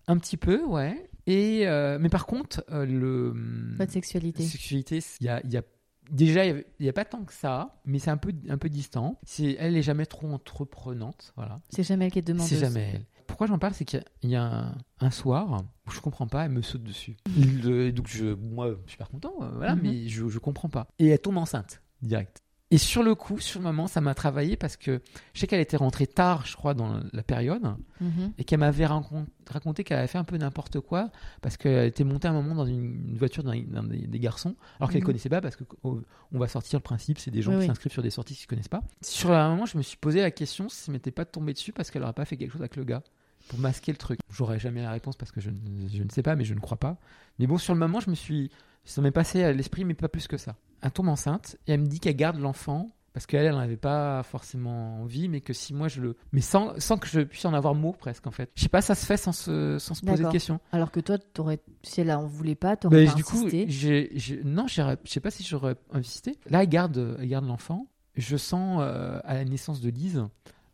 [0.09, 1.09] Un petit peu, ouais.
[1.27, 3.33] Et, euh, mais par contre, euh, le.
[3.77, 4.43] Pas de sexualité.
[4.43, 5.63] Sexualité, il y a, il y a-
[6.09, 9.19] déjà, il n'y a, pas tant que ça, mais c'est un peu, un peu distant.
[9.23, 11.59] C'est, elle n'est jamais trop entreprenante, voilà.
[11.69, 12.47] C'est jamais elle qui est demandeuse.
[12.49, 13.05] C'est jamais elle.
[13.27, 15.99] Pourquoi j'en parle, c'est qu'il y a, il y a un, un soir où je
[15.99, 17.17] comprends pas, elle me saute dessus.
[17.35, 19.81] Le- donc je, moi, je suis super content, euh, voilà, Mhm.
[19.83, 20.87] mais je, je comprends pas.
[20.97, 22.41] Et elle tombe enceinte direct.
[22.69, 25.01] Et sur le coup, sur le moment, ça m'a travaillé parce que
[25.33, 27.63] je sais qu'elle était rentrée tard, je crois, dans la période
[28.01, 28.33] Mhm.
[28.37, 31.09] et qu'elle m'avait raconté qu'elle avait fait un peu n'importe quoi
[31.41, 34.89] parce qu'elle était montée un moment dans une, une voiture d'un des, des garçons alors
[34.91, 35.05] qu'elle Mhm.
[35.05, 36.01] connaissait pas parce que oh,
[36.33, 37.67] on va sortir le principe c'est des gens Oui, qui oui.
[37.67, 40.29] s'inscrivent sur des sorties qu'ils connaissent pas sur un moment je me suis posé la
[40.31, 42.75] question si ça m'était pas tombé dessus parce qu'elle aurait pas fait quelque chose avec
[42.75, 43.01] le gars
[43.47, 46.21] pour masquer le truc j'aurais jamais la réponse parce que je, ne- je ne sais
[46.21, 46.97] pas mais je ne crois pas
[47.39, 48.51] mais bon sur le moment je me suis
[48.89, 51.81] ça m'est passé à l'esprit mais pas plus que ça elle tombe enceinte et elle
[51.81, 55.51] me dit qu'elle garde l'enfant parce qu'elle, elle n'en avait pas forcément envie, mais que
[55.51, 56.15] si moi je le.
[56.33, 58.51] Mais sans, sans que je puisse en avoir mot presque, en fait.
[58.53, 60.59] Je sais pas, ça se fait sans se, sans se poser de questions.
[60.71, 63.65] Alors que toi, t'aurais, si elle en voulait pas, t'aurais Mais pas du coup, insisté.
[63.69, 66.33] j'ai, j'ai- non, je sais pas si j'aurais insisté.
[66.47, 67.87] Là, elle garde, elle garde l'enfant.
[68.13, 70.23] Je sens euh, à la naissance de Lise.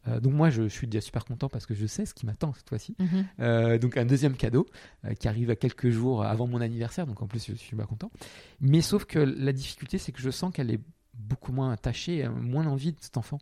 [0.08, 2.26] Euh, donc moi, je, je suis déjà super content parce que je sais ce qui
[2.26, 2.96] m'attend cette fois-ci.
[3.00, 3.26] Mhm.
[3.40, 4.66] Euh, donc un deuxième cadeau
[5.06, 7.86] euh, qui arrive à quelques jours avant mon anniversaire, donc en plus je suis pas
[7.86, 8.12] content.
[8.60, 10.82] Mais sauf que la difficulté, c'est que je sens qu'elle est
[11.14, 13.40] beaucoup moins attachée, moins envie de cet enfant.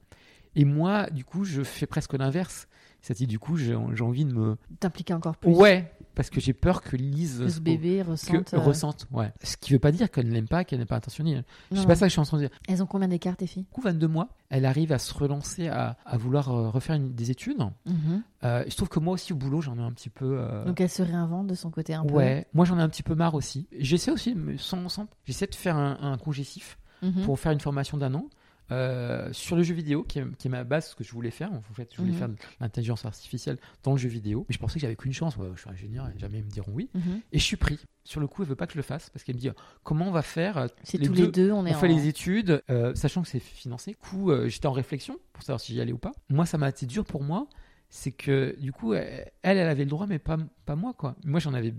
[0.56, 2.68] Et moi, du coup, je fais presque l'inverse.
[3.02, 4.58] C'est-à-dire, du coup, j'ai envie de me...
[4.80, 5.52] T'impliquer encore plus.
[5.54, 8.54] Ouais, parce que j'ai peur que Lise Que ce bébé ressente.
[8.54, 9.08] euh, ressente.
[9.12, 9.32] Ouais.
[9.44, 11.36] Ce qui veut pas dire qu'elle ne l'aime pas, qu'elle n'est pas attentionnée.
[11.38, 11.86] non, C'est non.
[11.86, 12.52] pas ça que je suis en train de dire.
[12.68, 13.64] Elles ont combien d'écart, tes filles?
[13.64, 17.14] Du coup, 22 mois, elle arrive à se relancer, à, à vouloir euh, refaire une-
[17.14, 17.58] des études.
[17.88, 18.22] Mhm.
[18.44, 20.38] Euh, je trouve que moi aussi, au boulot, j'en ai un petit peu...
[20.38, 22.14] euh, Donc elle se réinvente de son côté un peu.
[22.14, 23.68] Ouais, moi j'en ai un petit peu marre aussi.
[23.80, 27.24] J'essaie aussi, sans, sans- j'essaie de faire un, un congécif Mhm.
[27.26, 28.26] pour faire une formation d'un an
[28.72, 31.30] euh, sur le jeu vidéo, qui est, qui est ma base, ce que je voulais
[31.32, 31.52] faire.
[31.52, 32.18] En fait, je voulais Mhm.
[32.18, 34.46] faire de l'intelligence artificielle dans le jeu vidéo.
[34.50, 35.36] Mais je pensais que j'avais qu'une chance.
[35.38, 36.90] Ouais, je suis ingénieur et jamais ils me diront oui.
[36.94, 37.22] Mhm.
[37.32, 37.80] Et je suis pris.
[38.04, 39.50] Sur le coup, elle veut pas que je le fasse parce qu'elle me dit
[39.84, 41.96] comment on va faire euh, les tous deux- les deux, on est on fait en...
[41.96, 43.92] les études, euh, sachant que c'est financé.
[43.92, 46.12] Du coup, euh, j'étais en réflexion pour savoir si j'y allais ou pas.
[46.30, 47.48] Moi, ça m'a été dur pour moi.
[47.90, 51.16] C'est que du coup, elle, elle elle avait le droit, mais pas, pas moi, quoi.
[51.26, 51.74] Moi, j'en avais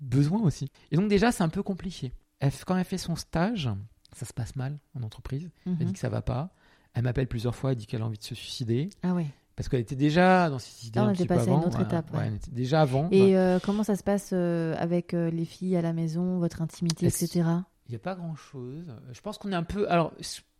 [0.00, 0.70] besoin aussi.
[0.92, 2.12] Et donc, déjà, c'est un peu compliqué.
[2.38, 3.68] elle, quand elle fait son stage,
[4.12, 5.50] ça se passe mal en entreprise.
[5.66, 5.78] Elle Mhm.
[5.84, 6.50] dit que ça va pas.
[6.94, 8.88] Elle m'appelle plusieurs fois, elle dit qu'elle a envie de se suicider.
[9.02, 9.26] Ah ouais.
[9.54, 11.54] Parce qu'elle était déjà dans ces idées Ah, on un était petit peu passé à
[11.54, 12.18] une autre étape, ouais.
[12.18, 13.08] ouais, elle était déjà avant.
[13.10, 13.36] Et Ouais.
[13.36, 17.06] euh, comment ça se passe euh, avec euh, les filles à la maison, votre intimité,
[17.06, 17.42] etc.
[17.88, 18.84] Il n'y a pas grand-chose.
[19.12, 19.88] Je pense qu'on est un peu...
[19.90, 20.12] Alors,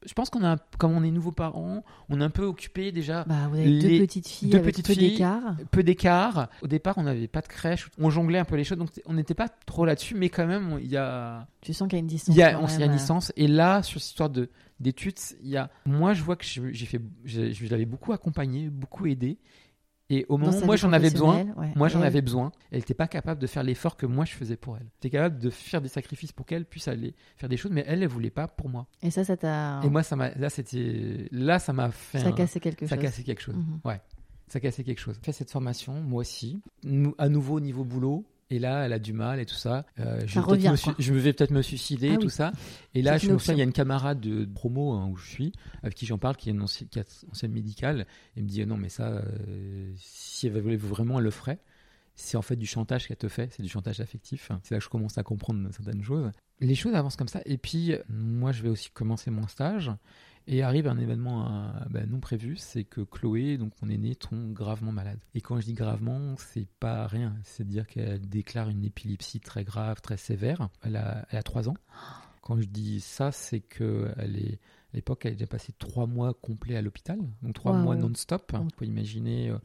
[0.06, 3.24] je pense qu'on a, comme on est nouveaux parents, on est un peu occupé déjà.
[3.24, 5.56] Bah, vous avez Les deux petites filles deux avec petites peu d'écart.
[5.70, 6.48] peu d'écart.
[6.62, 7.88] Au départ, on n'avait pas de crèche.
[7.98, 10.14] On jonglait un peu les choses, donc on n'était pas trop là-dessus.
[10.14, 12.34] Mais quand même, il y a, Tu sens qu'il y a une distance.
[12.34, 13.32] il y a, on, y a une licence.
[13.36, 14.48] Et là, sur cette histoire de
[14.78, 15.70] d'études, il y a.
[15.86, 19.38] Moi, je vois que je- j'ai fait, j'ai- je l'avais beaucoup accompagné, beaucoup aidé.
[20.08, 21.72] Et au moment où moi j'en avais besoin, ouais.
[21.74, 22.52] moi j'en avais besoin.
[22.70, 24.82] Elle n'était pas capable de faire l'effort que moi je faisais pour elle.
[24.84, 27.84] Elle était capable de faire des sacrifices pour qu'elle puisse aller faire des choses, mais
[27.88, 28.86] elle, elle voulait pas pour moi.
[29.02, 29.80] Et ça, ça t'a.
[29.82, 32.20] Et moi, ça m'a, là, c'était, là, ça m'a fait.
[32.20, 33.02] ça a un- cassé quelque ça chose.
[33.04, 33.56] cassait quelque chose.
[33.56, 33.80] Mhm.
[33.84, 34.00] Ouais,
[34.46, 35.18] ça cassait quelque chose.
[35.22, 38.24] Fait cette formation, moi aussi, Nou- à nouveau au niveau boulot.
[38.48, 39.84] Et là, elle a du mal et tout ça.
[39.98, 42.30] Euh, je, Ça vais revient, me su- vais peut-être me suicider Ah et tout oui.
[42.30, 42.52] ça.
[42.94, 45.28] Et là, je me souviens, il y a une camarade de promo hein, où je
[45.28, 48.06] suis, avec qui j'en parle, qui est une ancienne, qui est ancienne médicale.
[48.36, 51.58] Et me dit non, mais ça, euh, si elle voulait vraiment, elle le ferait.
[52.14, 54.50] C'est en fait du chantage qu'elle te fait, c'est du chantage affectif.
[54.62, 56.30] C'est là que je commence à comprendre certaines choses.
[56.60, 57.40] Les choses avancent comme ça.
[57.44, 59.90] Et puis, moi, je vais aussi commencer mon stage.
[60.48, 64.52] Et arrive un événement euh, ben, non prévu, c'est que Chloé, donc mon aînée, tombe
[64.52, 65.18] gravement malade.
[65.34, 67.34] Et quand je dis gravement, c'est pas rien.
[67.42, 70.68] C'est-à-dire qu'elle déclare une épilepsie très grave, très sévère.
[70.82, 71.76] Elle a, elle a 3 ans.
[72.42, 74.60] Quand je dis ça, c'est que elle est,
[74.92, 77.18] à l'époque, elle a déjà passé 3 mois complets à l'hôpital.
[77.42, 77.82] Donc 3 Waouh.
[77.82, 78.52] mois non-stop.
[78.54, 79.58] Vous pouvez imaginer, euh,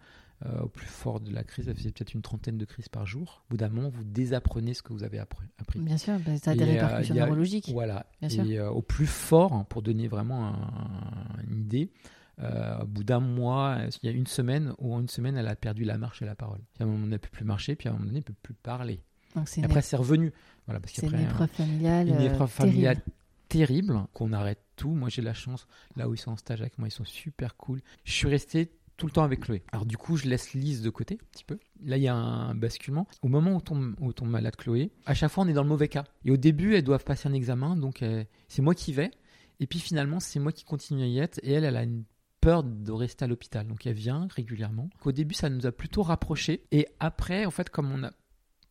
[0.63, 3.43] au plus fort de la crise, elle faisait peut-être une trentaine de crises par jour.
[3.45, 5.47] Au bout d'un moment, vous désapprenez ce que vous avez appris.
[5.75, 7.69] Bien sûr, bah, ça a des Et, euh, répercussions a- neurologiques.
[7.71, 8.05] Voilà.
[8.21, 8.43] Bien et sûr.
[8.65, 11.91] euh, au plus fort, hein, pour donner vraiment un- une idée,
[12.39, 15.37] euh, au bout d'un mois, euh, il y a une semaine, ou en une semaine,
[15.37, 16.59] elle a perdu la marche et la parole.
[16.73, 18.23] Puis à un moment elle ne peut plus marcher, puis à un moment donné, elle
[18.23, 19.01] ne peut plus parler.
[19.35, 20.31] Donc c'est Et après, c'est revenu.
[20.65, 22.07] Voilà, parce c'est une épreuve familiale.
[22.07, 22.71] une euh, épreuve terrible.
[22.73, 23.01] familiale
[23.47, 24.91] terrible, qu'on arrête tout.
[24.91, 27.57] Moi, j'ai la chance, là où ils sont en stage avec moi, ils sont super
[27.57, 27.81] cool.
[28.05, 28.71] Je suis resté
[29.01, 29.63] tout le temps avec Chloé.
[29.71, 31.57] Alors du coup, je laisse Lise de côté, un petit peu.
[31.83, 33.07] Là, il y a un basculement.
[33.23, 35.69] Au moment où tombe, où tombe malade Chloé, à chaque fois, on est dans le
[35.69, 36.03] mauvais cas.
[36.23, 39.11] Et au début, elles doivent passer un examen, donc euh, c'est moi qui vais.
[39.59, 41.39] Et puis finalement, c'est moi qui continue à y être.
[41.43, 42.03] Et elle, elle a une
[42.41, 43.67] peur de rester à l'hôpital.
[43.67, 44.89] Donc elle vient régulièrement.
[45.03, 46.63] Au début, ça nous a plutôt rapprochés.
[46.71, 48.13] Et après, en fait, comme on a-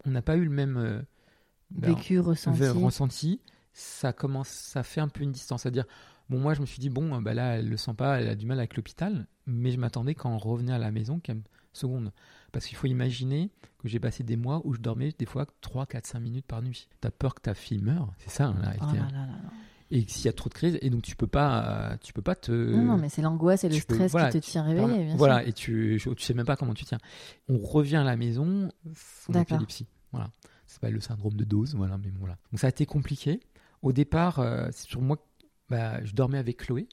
[0.05, 0.77] on n'a pas eu le même...
[0.77, 1.01] euh,
[1.71, 2.61] ben, Vécu, ressenti.
[2.61, 3.41] ve- ressenti,
[3.73, 5.63] ça commence, ça fait un peu une distance.
[5.63, 5.87] C'est-à-dire,
[6.31, 8.35] bon, moi, je me suis dit, bon, bah là, elle le sent pas, elle a
[8.35, 11.43] du mal avec l'hôpital, mais je m'attendais quand on revenait à la maison, qu'elle me
[11.75, 12.11] seconde.
[12.53, 15.87] Parce qu'il faut imaginer que j'ai passé des mois où je dormais des fois 3,
[15.87, 16.89] 4, 5 minutes par nuit.
[17.01, 19.09] T'as peur que ta fille meure, c'est ça, hein, Oh là hein.
[19.13, 19.29] là là.
[19.93, 22.37] Et s'il y a trop de crises, et donc tu peux pas, tu peux pas
[22.37, 22.53] te.
[22.53, 25.05] Non, non, mais c'est l'angoisse et le tu peux- stress voilà, qui te tient réveillé,
[25.05, 25.49] bien voilà, sûr.
[25.49, 26.99] et tu, tu sais même pas comment tu tiens.
[27.49, 28.71] On revient à la maison,
[29.29, 29.57] D'accord.
[29.57, 29.87] épilepsie.
[30.13, 30.31] Voilà.
[30.67, 32.37] Ça s'appelle le syndrome de dose, voilà, mais bon, voilà.
[32.53, 33.41] Donc ça a été compliqué.
[33.83, 35.17] Au départ, euh, c'est sur moi,
[35.71, 36.89] bah, je dormais avec Chloé,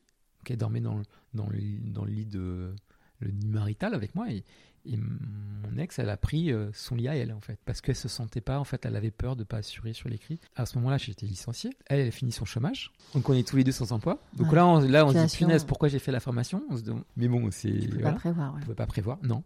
[0.46, 1.04] qui elle dormait dans le,
[1.34, 1.60] dans le,
[1.92, 2.74] dans le lit de
[3.20, 4.44] le lit marital avec moi, et,
[4.86, 7.96] et mon ex, elle a pris euh, son lit à elle, en fait, parce qu'elle
[7.96, 10.40] se sentait pas, en fait, elle avait peur de pas assurer sur les cris.
[10.56, 11.72] À ce moment-là, j'étais licencié.
[11.88, 12.92] Elle, elle a fini son chômage.
[13.16, 14.22] Donc on est tous les deux sans emploi.
[14.36, 14.56] Donc Ouais.
[14.56, 16.64] là, on, là, on se dit, punaise, pourquoi j'ai fait la formation?
[16.70, 17.72] On se demande- Mais bon, c'est...
[17.72, 18.12] Peux voilà.
[18.12, 18.52] pas prévoir.
[18.54, 18.62] On ouais.
[18.62, 19.44] pouvait pas prévoir, non.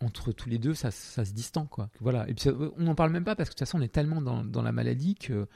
[0.00, 1.88] Entre tous les deux, ça, ça se distend, quoi.
[2.00, 2.28] Voilà.
[2.28, 4.20] Et puis, on n'en parle même pas parce que de toute façon, on est tellement
[4.20, 5.46] dans, dans la maladie que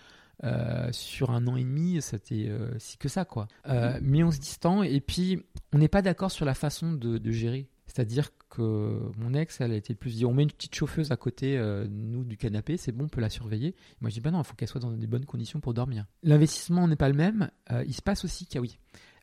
[0.45, 3.49] euh, sur un an et demi, c'était euh, si que ça, quoi.
[3.69, 7.19] Euh, mais on se distend et puis on n'est pas d'accord sur la façon de,
[7.19, 7.69] de gérer.
[7.87, 11.17] C'est-à-dire que mon ex, elle a été plus dit on met une petite chauffeuse à
[11.17, 11.59] côté,
[11.91, 13.75] nous, du canapé, c'est bon, on peut la surveiller.
[14.01, 16.05] Moi, je dis bah non, il faut qu'elle soit dans des bonnes conditions pour dormir.
[16.23, 17.51] L'investissement n'est pas le même.
[17.87, 18.79] Il se passe aussi qu'ah oui,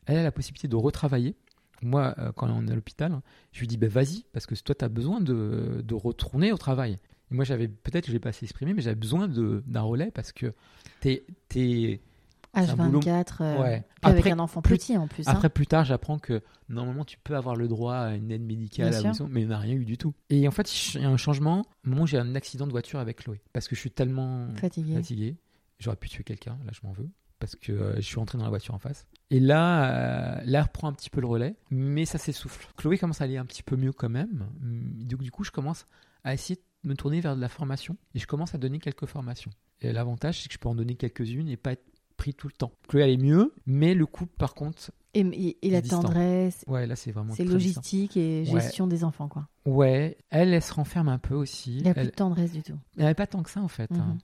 [0.06, 1.36] elle a la possibilité de retravailler.
[1.80, 3.20] Moi, quand on est à l'hôpital,
[3.52, 6.58] je lui dis bah vas-y, parce que toi, tu as besoin de, de retourner au
[6.58, 6.98] travail.
[7.30, 10.32] Et moi, j'avais peut-être je l'ai pas assez exprimé, mais j'avais besoin d'un relais parce
[10.32, 10.54] que
[11.00, 11.24] t'es.
[11.54, 13.84] boulot- H24, euh, Ouais.
[14.02, 15.28] avec un enfant plus- petit en plus.
[15.28, 15.32] hein.
[15.32, 18.88] Après, plus tard, j'apprends que normalement, tu peux avoir le droit à une aide médicale
[18.94, 20.14] à la maison, mais il n'y en a rien eu du tout.
[20.30, 21.60] Et en fait, il y a un changement.
[21.84, 24.48] Au moment où j'ai un accident de voiture avec Chloé, parce que je suis tellement
[24.56, 24.94] Fatigué.
[24.94, 25.36] fatigué,
[25.78, 27.10] j'aurais pu tuer quelqu'un, là, je m'en veux,
[27.40, 29.06] parce que euh, je suis rentré dans la voiture en face.
[29.30, 32.68] Et là, euh, là, elle reprend un petit peu le relais, mais ça s'essouffle.
[32.78, 34.46] Chloé commence à aller un petit peu mieux quand même.
[34.62, 35.84] Donc, du coup, je commence
[36.24, 39.06] à essayer de me tourner vers de la formation, et je commence à donner quelques
[39.06, 39.50] formations.
[39.80, 41.84] Et l'avantage, c'est que je peux en donner quelques-unes et pas être
[42.16, 42.72] pris tout le temps.
[42.88, 46.02] Chloé, elle est mieux, mais le couple, par contre, Et, et- et la distant.
[46.02, 47.34] tendresse, Ouais, là, c'est vraiment.
[47.34, 47.54] c'est distant.
[47.54, 48.60] logistique et Ouais.
[48.60, 49.48] gestion des enfants, quoi.
[49.66, 51.76] Ouais, elle, elle se renferme un peu aussi.
[51.78, 52.78] Il n'y a plus de tendresse du tout.
[52.96, 53.90] elle n'avait pas tant que ça, en fait.
[53.90, 54.00] Mhm.
[54.00, 54.18] hein.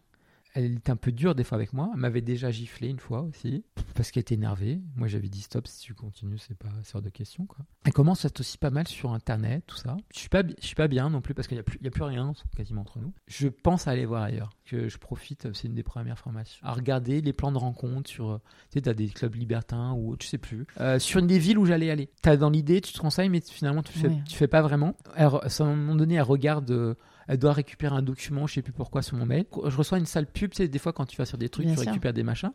[0.54, 1.90] Elle était un peu dure des fois avec moi.
[1.94, 4.80] Elle m'avait déjà giflé une fois aussi, parce qu'elle était énervée.
[4.96, 7.46] Moi, j'avais dit stop, si tu continues, c'est pas hors de question.
[7.46, 7.64] Quoi.
[7.84, 9.96] Elle commence à être aussi pas mal sur Internet, tout ça.
[10.14, 11.84] Je suis pas, je suis pas bien non plus, parce qu'il n'y a, plus- il
[11.84, 13.12] y a plus rien quasiment entre nous.
[13.28, 16.72] Je pense à aller voir ailleurs, que je profite, c'est une des premières formations, à
[16.72, 18.38] regarder les plans de rencontre sur, euh,
[18.70, 21.38] tu sais, t'as des clubs libertins ou autre, je sais plus, Euh, sur une des
[21.38, 22.10] villes où j'allais aller.
[22.22, 24.22] T'as dans l'idée, tu te renseignes, mais finalement, tu fais, Ouais.
[24.28, 24.96] tu fais pas vraiment.
[25.16, 26.96] Elle, à un moment donné, elle regarde...
[27.28, 29.44] elle doit récupérer un document, je sais plus pourquoi, sur mon mail.
[29.66, 31.66] Je reçois une sale pub, tu sais, des fois quand tu vas sur des trucs,
[31.66, 31.90] Bien tu sûr.
[31.90, 32.52] récupères des machins.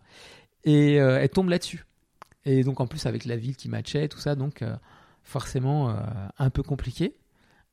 [0.63, 1.85] Et euh, elle tombe là-dessus.
[2.45, 4.75] Et donc en plus avec la ville qui matchait, tout ça, donc euh,
[5.23, 5.95] forcément euh,
[6.37, 7.15] un peu compliqué.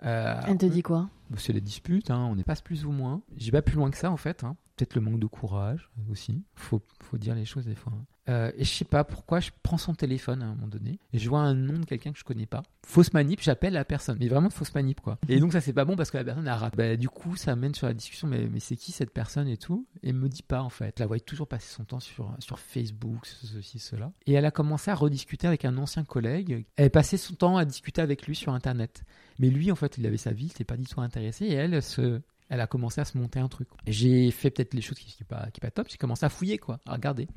[0.01, 1.09] Elle te dit quoi?
[1.37, 3.23] C'est la dispute, hein, on n'est pas plus ou moins.
[3.37, 4.45] J'ai pas plus loin que ça en fait.
[4.45, 4.57] hein.
[4.77, 6.43] Peut-être le manque de courage aussi.
[6.55, 7.93] Faut, faut dire les choses des fois.
[7.97, 8.05] hein.
[8.29, 11.19] Euh, et je sais pas pourquoi je prends son téléphone à un moment donné et
[11.19, 12.63] je vois un nom de quelqu'un que je connais pas.
[12.87, 14.17] Fausse manip, j'appelle la personne.
[14.19, 15.19] Mais vraiment fausse manip quoi.
[15.29, 16.77] Et donc ça c'est pas bon parce que la personne a raté.
[16.77, 19.59] Bah, du coup ça amène sur la discussion mais, mais c'est qui cette personne et
[19.59, 19.87] tout?
[20.03, 20.95] Et elle me dit pas en fait.
[20.97, 24.13] Je la voyais toujours passer son temps sur, sur Facebook, ceci, cela.
[24.27, 26.65] Et elle a commencé à rediscuter avec un ancien collègue.
[26.77, 29.05] Elle passait son temps à discuter avec lui sur internet.
[29.39, 31.47] Mais lui, en fait, il avait sa vie, il n'était pas du tout intéressé.
[31.47, 33.69] Et elle, se, elle a commencé à se monter un truc.
[33.87, 35.89] J'ai fait peut-être les choses qui sont pas, qui pas top.
[35.91, 37.29] J'ai commencé à fouiller, quoi, à regarder.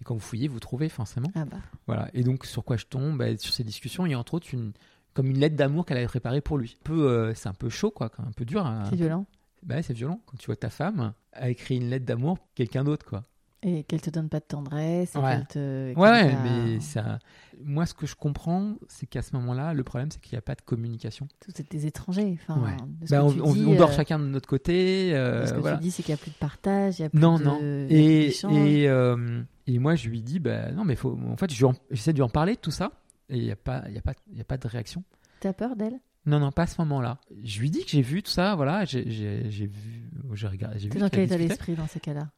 [0.00, 1.30] Et quand vous fouillez, vous trouvez forcément.
[1.34, 1.58] Ah bah.
[1.86, 2.08] Voilà.
[2.14, 3.18] Et donc, sur quoi je tombe?
[3.18, 4.72] Bah, Sur ces discussions, il y a entre autres une,
[5.14, 6.76] comme une lettre d'amour qu'elle avait préparée pour lui.
[6.84, 8.64] Peu, euh, c'est un peu chaud, quoi, un peu dur.
[8.66, 8.84] hein.
[8.90, 9.26] C'est violent.
[9.64, 10.20] Bah, c'est violent.
[10.26, 13.24] Quand tu vois ta femme a écrit une lettre d'amour pour quelqu'un d'autre, quoi.
[13.64, 15.16] Et qu'elle te donne pas de tendresse.
[15.16, 15.44] et Ouais.
[15.46, 17.18] te- mais ça.
[17.64, 20.42] Moi, ce que je comprends, c'est qu'à ce moment-là, le problème, c'est qu'il n'y a
[20.42, 21.26] pas de communication.
[21.40, 22.38] Tous êtes des étrangers.
[22.40, 22.76] Enfin, Ouais.
[23.00, 25.12] de ce Bah, que on, dis, dort euh, chacun de notre côté.
[25.12, 25.76] euh, Ce que voilà.
[25.78, 27.44] tu dis, c'est qu'il n'y a plus de partage, il n'y a plus Non, de...
[27.44, 27.58] non.
[27.60, 31.50] y Et, et, euh, et moi, je lui dis, bah, non, mais faut, en fait,
[31.90, 32.92] j'essaie de lui en parler de tout ça.
[33.28, 35.04] Et il n'y a, pas- y a, pas- y a pas de réaction.
[35.40, 36.00] T'as peur d'elle?
[36.26, 37.18] Non, non, pas à ce moment-là.
[37.42, 41.08] Je lui dis que j'ai vu tout ça, voilà, j'ai vu, j'ai regardé, T'es dans
[41.08, 42.28] quel état d'esprit dans ces cas-là?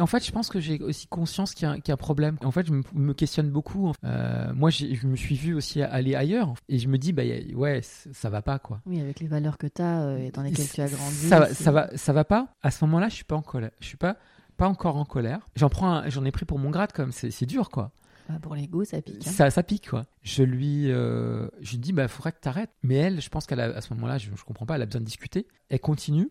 [0.00, 1.96] En fait, je pense que j'ai aussi conscience qu'il y, a- qu'il y a un
[1.98, 2.36] problème.
[2.42, 3.92] En fait, je me, me questionne beaucoup.
[4.04, 6.54] Euh, moi, je me suis vu aussi aller ailleurs.
[6.68, 7.22] Et je me dis, bah,
[7.54, 8.80] ouais, ça va pas, quoi.
[8.86, 11.14] Oui, avec les valeurs que tu as et dans lesquelles tu as grandi.
[11.14, 12.48] Ça, va- ça, va, ça va pas.
[12.62, 13.70] À ce moment-là, je suis pas en colère.
[13.80, 14.16] Je suis pas,
[14.56, 15.40] pas encore en colère.
[15.56, 17.90] J'en prends, j'en ai pris pour mon grade, comme c'est c'est dur, quoi.
[18.28, 19.26] Bah, pour l'ego, ça pique.
[19.26, 19.30] hein.
[19.30, 20.04] Ça, ça pique, quoi.
[20.22, 22.70] Je lui, euh, je lui dis, bah, faudrait que t'arrêtes.
[22.82, 24.86] Mais elle, je pense qu'elle a, à ce moment-là, je, je comprends pas, elle a
[24.86, 25.46] besoin de discuter.
[25.68, 26.30] Elle continue.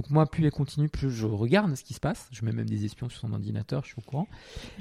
[0.00, 2.26] Donc moi, plus elle continue, plus je regarde ce qui se passe.
[2.32, 4.26] Je mets même des espions sur son ordinateur, je suis au courant.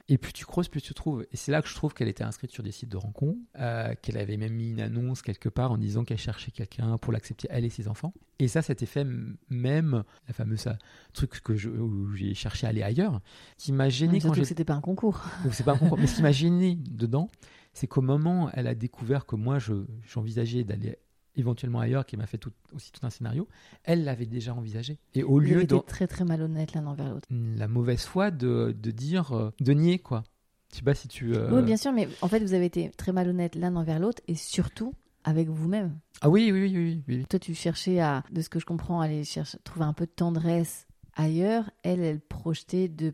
[0.07, 1.25] Et plus tu creuses, plus tu trouves.
[1.33, 3.93] Et c'est là que je trouve qu'elle était inscrite sur des sites de rencontres, euh,
[4.01, 7.49] qu'elle avait même mis une annonce quelque part en disant qu'elle cherchait quelqu'un pour l'accepter,
[7.51, 8.13] elle et ses enfants.
[8.39, 10.73] Et ça, fait m- même, la fameuse euh,
[11.11, 13.19] truc que je, où j'ai cherché à aller ailleurs,
[13.57, 15.21] qui m'a gêné quand j'ai c'était pas un concours.
[15.43, 15.97] donc c'est pas un concours.
[15.97, 17.29] Mais ce qui m'a gêné dedans,
[17.73, 19.73] c'est qu'au moment elle a découvert que moi je
[20.07, 20.97] j'envisageais d'aller
[21.39, 23.47] éventuellement ailleurs, qui m'a fait tout- aussi tout un scénario,
[23.83, 24.99] elle l'avait déjà envisagé.
[25.15, 27.27] Et au lieu de très très malhonnête l'un envers l'autre.
[27.31, 30.23] la mauvaise foi de, de dire, euh, de nier quoi.
[30.71, 31.35] Je sais pas si tu.
[31.35, 34.21] euh, Oui, bien sûr, mais en fait, vous avez été très malhonnête l'un envers l'autre
[34.27, 35.97] et surtout avec vous-même.
[36.21, 37.25] Ah oui, oui, oui, oui, oui, oui.
[37.27, 40.11] Toi, tu cherchais à, de ce que je comprends, aller chercher, trouver un peu de
[40.11, 40.85] tendresse
[41.15, 41.71] ailleurs.
[41.83, 43.13] Elle, elle projetait de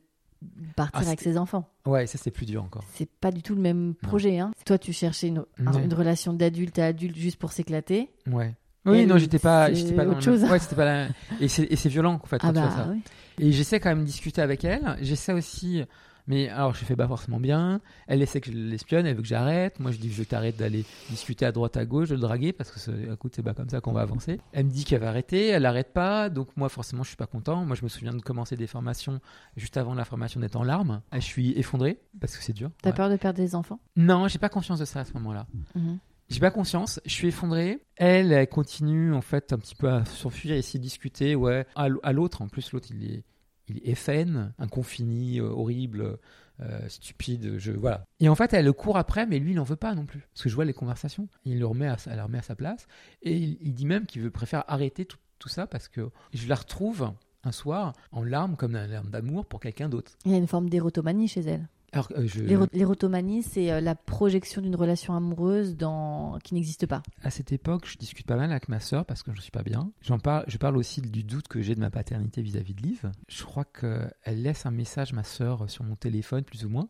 [0.75, 1.69] partir Ah, avec ses enfants.
[1.85, 2.83] Ouais, ça c'est plus dur encore.
[2.93, 4.39] C'est pas du tout le même projet.
[4.39, 4.51] Hein.
[4.65, 8.09] Toi, tu cherchais une, une relation d'adulte à adulte juste pour s'éclater.
[8.31, 8.53] Ouais.
[8.85, 10.43] Oui, non, j'étais pas, j'étais pas dans autre le chose.
[10.49, 11.07] Ouais, c'était pas la...
[11.39, 12.89] Et c'est violent en fait quand Ah tu vois bah ça.
[12.91, 13.01] oui.
[13.39, 14.95] Et j'essaie quand même de discuter avec elle.
[15.01, 15.83] J'essaie aussi,
[16.27, 17.81] mais alors je fais pas forcément bien.
[18.07, 19.79] Elle essaie que je l'espionne, elle veut que j'arrête.
[19.79, 22.53] Moi je dis que je t'arrête d'aller discuter à droite à gauche, de le draguer
[22.53, 24.39] parce que c'est- écoute c'est pas comme ça qu'on va avancer.
[24.53, 26.29] Elle me dit qu'elle va arrêter, elle arrête pas.
[26.29, 27.65] Donc moi forcément je suis pas content.
[27.65, 29.19] Moi je me souviens de commencer des formations
[29.57, 31.01] juste avant la formation d'être en larmes.
[31.13, 32.71] Je suis effondré parce que c'est dur.
[32.81, 32.95] T'as Ouais.
[32.95, 33.79] peur de perdre des enfants?
[33.95, 35.47] Non, j'ai pas conscience de ça à ce moment-là.
[35.75, 35.99] Mhm.
[36.27, 37.81] J'ai pas conscience, je suis effondré.
[37.97, 41.35] Elle, elle continue en fait un petit peu à s'enfuir et de discuter.
[41.35, 43.23] Ouais, à l'autre, en plus l'autre il est,
[43.67, 46.17] il est FN, un confini euh, horrible,
[46.61, 47.57] euh, stupide.
[47.57, 48.05] Je voilà.
[48.19, 50.21] Et en fait, elle le court après, mais lui il n'en veut pas non plus.
[50.33, 52.55] Parce que je vois les conversations, il le remet, à, elle le remet à sa
[52.55, 52.87] place
[53.21, 56.47] et il, il dit même qu'il veut préfère arrêter tout, tout ça parce que je
[56.47, 57.11] la retrouve
[57.43, 60.17] un soir en larmes comme une larme d'amour pour quelqu'un d'autre.
[60.25, 61.67] Il y a une forme d'érotomanie chez elle.
[61.95, 62.43] Alors euh, je,
[62.73, 66.37] L'érotomanie, c'est euh, la projection d'une relation amoureuse dans...
[66.43, 67.01] qui n'existe pas.
[67.23, 69.51] à cette époque, je discute pas mal avec ma sœur parce que je ne suis
[69.51, 69.91] pas bien.
[70.01, 73.11] J'en parle, je parle aussi du doute que j'ai de ma paternité vis-à-vis de Liv.
[73.29, 76.89] Je crois qu'elle laisse un message, ma sœur, sur mon téléphone, plus ou moins.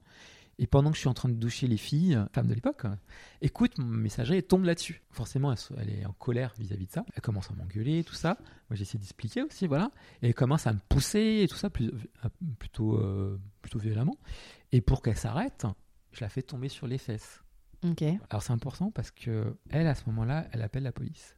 [0.58, 2.84] Et pendant que je suis en train de doucher les filles, femmes de l'époque,
[3.42, 5.04] écoute, mon messagerie tombe là-dessus.
[5.12, 7.06] Forcément, elle, est en colère vis-à-vis de ça.
[7.14, 8.38] Elle commence à m'engueuler, tout ça.
[8.70, 9.92] Moi, j'essaie d'expliquer aussi, voilà.
[10.22, 11.92] Et elle commence à me pousser et tout ça, euh,
[12.58, 14.18] plutôt, euh, plutôt violemment.
[14.76, 15.66] Et pour qu'elle s'arrête,
[16.12, 17.42] je la fais tomber sur les fesses.
[17.84, 21.36] Ok, Alors c'est important parce que elle, à ce moment-là, elle appelle la police.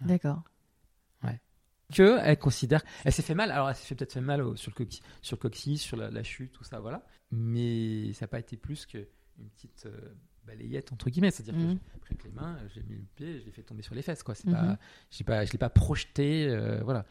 [0.00, 0.42] d'accord.
[1.94, 2.82] que elle considère.
[3.04, 3.50] Elle s'est fait mal.
[3.52, 5.96] Alors, elle s'est fait peut-être fait mal au- sur le coccyx, sur le coccyx, sur
[5.98, 7.04] la, la chute, tout ça, voilà.
[7.30, 9.04] Mais ça n'a pas été plus qu'une
[9.54, 10.14] petite euh,
[10.46, 11.78] balayette entre guillemets, c'est-à-dire Mhm.
[11.78, 13.94] que j'ai pris avec les mains, j'ai mis le pied, je l'ai fait tomber sur
[13.94, 14.34] les fesses, quoi.
[14.34, 14.54] C'est Mhm.
[14.54, 14.78] pas,
[15.10, 17.04] j'ai pas, je l'ai pas projeté, euh, voilà.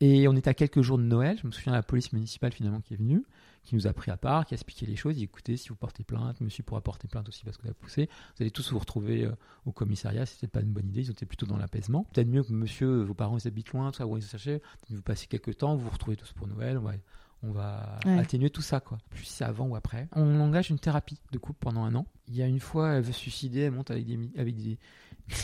[0.00, 1.38] Et on était à quelques jours de Noël.
[1.40, 3.24] Je me souviens de la police municipale finalement qui est venue,
[3.64, 5.14] qui nous a pris à part, qui a expliqué les choses.
[5.14, 7.68] Il dit, écoutez, si vous portez plainte, monsieur pourra porter plainte aussi parce que vous
[7.68, 8.08] avez poussé.
[8.36, 9.32] Vous allez tous vous retrouver euh,
[9.64, 10.26] au commissariat.
[10.26, 11.02] C'était pas une bonne idée.
[11.02, 12.04] Ils étaient plutôt dans l'apaisement.
[12.12, 14.62] Peut-être mieux que monsieur, vos parents ils habitent loin, tout ça, se cherchaient.
[14.90, 16.78] Vous passez quelques temps, vous vous retrouvez tous pour Noël.
[16.78, 17.00] Ouais.
[17.42, 18.18] On va Ouais.
[18.18, 18.98] atténuer tout ça, quoi.
[19.10, 20.08] Plus c'est avant ou après.
[20.12, 22.06] On engage une thérapie de couple pendant un an.
[22.28, 24.78] Il y a une fois, elle veut se suicider, elle monte avec des, avec des,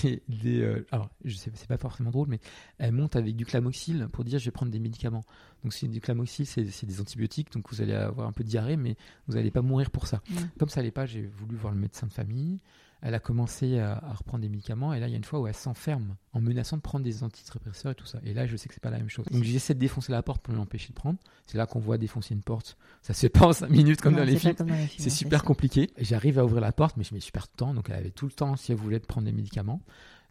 [0.02, 2.40] des, des, euh, alors je sais, c'est pas forcément drôle, mais
[2.78, 5.24] elle monte avec du clamoxyle pour dire je vais prendre des médicaments.
[5.62, 8.76] Donc c'est du clamoxyle, c'est des antibiotiques, donc vous allez avoir un peu de diarrhée,
[8.78, 10.22] mais vous n'allez pas mourir pour ça.
[10.30, 10.34] Mm.
[10.58, 12.60] Comme ça allait pas, j'ai voulu voir le médecin de famille.
[13.02, 15.40] Elle a commencé à, à reprendre des médicaments, et là il y a une fois
[15.40, 18.18] où elle s'enferme en menaçant de prendre des antidépresseurs et tout ça.
[18.24, 19.24] Et là je sais que c'est pas la même chose.
[19.30, 21.18] Donc j'essaie de défoncer la porte pour l'empêcher de prendre.
[21.46, 22.76] C'est là qu'on voit défoncer une porte.
[23.02, 24.54] Ça se fait pas en 5 minutes comme Non, dans les films.
[24.54, 25.90] comme dans les films, C'est super compliqué.
[25.98, 27.72] J'arrive à ouvrir la porte, mais je mets super de temps.
[27.74, 29.80] Donc elle avait tout le temps si elle voulait prendre des médicaments.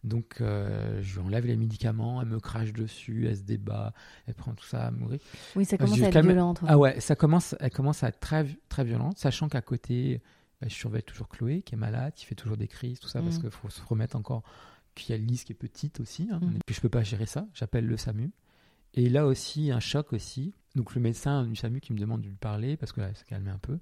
[0.02, 3.92] Donc euh, je lui enlève les médicaments, elle me crache dessus, elle se débat,
[4.26, 5.18] elle prend tout ça à mourir.
[5.56, 6.54] Oui, ça commence à être calme- violent.
[6.66, 10.22] Ah ouais, ça commence, elle commence à être très, très violente, sachant qu'à côté,
[10.60, 13.22] bah, je surveille toujours Chloé qui est malade, qui fait toujours des crises, tout ça,
[13.22, 13.42] parce Mhm.
[13.42, 14.42] qu'il faut se remettre encore
[14.94, 16.56] qu'il y a Lise qui est petite aussi, hein, Mhm.
[16.56, 18.30] et puis je peux pas gérer ça, j'appelle le SAMU.
[18.94, 20.52] Et là aussi, un choc aussi.
[20.74, 23.16] Donc le médecin du SAMU qui me demande de lui parler, parce que là, elle
[23.16, 23.78] s'est calmée un peu,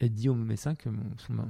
[0.00, 1.46] elle dit au médecin que mon, son- mon,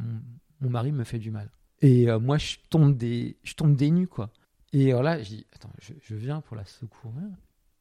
[0.60, 1.50] mon mari me fait du mal.
[1.82, 4.30] Et euh, moi, je tombe des, je tombe des nues, quoi.
[4.72, 7.22] Et alors là, je dis, attends, je, je viens pour la secourir.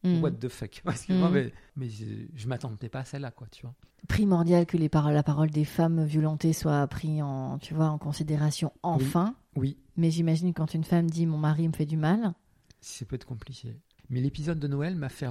[0.04, 0.22] Mm.
[0.22, 3.76] What the fuck Excuse-moi, mais, mais je, je m'attendais pas à celle-là, quoi, tu vois.
[4.08, 7.98] Primordial que les paroles, la parole des femmes violentées soit prise en, tu vois, en
[7.98, 9.36] considération enfin.
[9.56, 12.34] Oui, Mais j'imagine quand une femme dit mon mari me fait du mal.
[12.80, 13.76] ça peut être compliqué.
[14.10, 15.28] Mais l'épisode de Noël m'a fait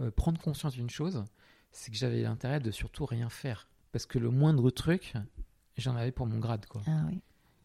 [0.00, 1.22] euh, prendre conscience d'une chose,
[1.70, 3.68] c'est que j'avais l'intérêt de surtout rien faire.
[3.92, 5.12] Parce que le moindre truc,
[5.76, 6.80] j'en avais pour mon grade, quoi.
[6.86, 7.20] Ah oui.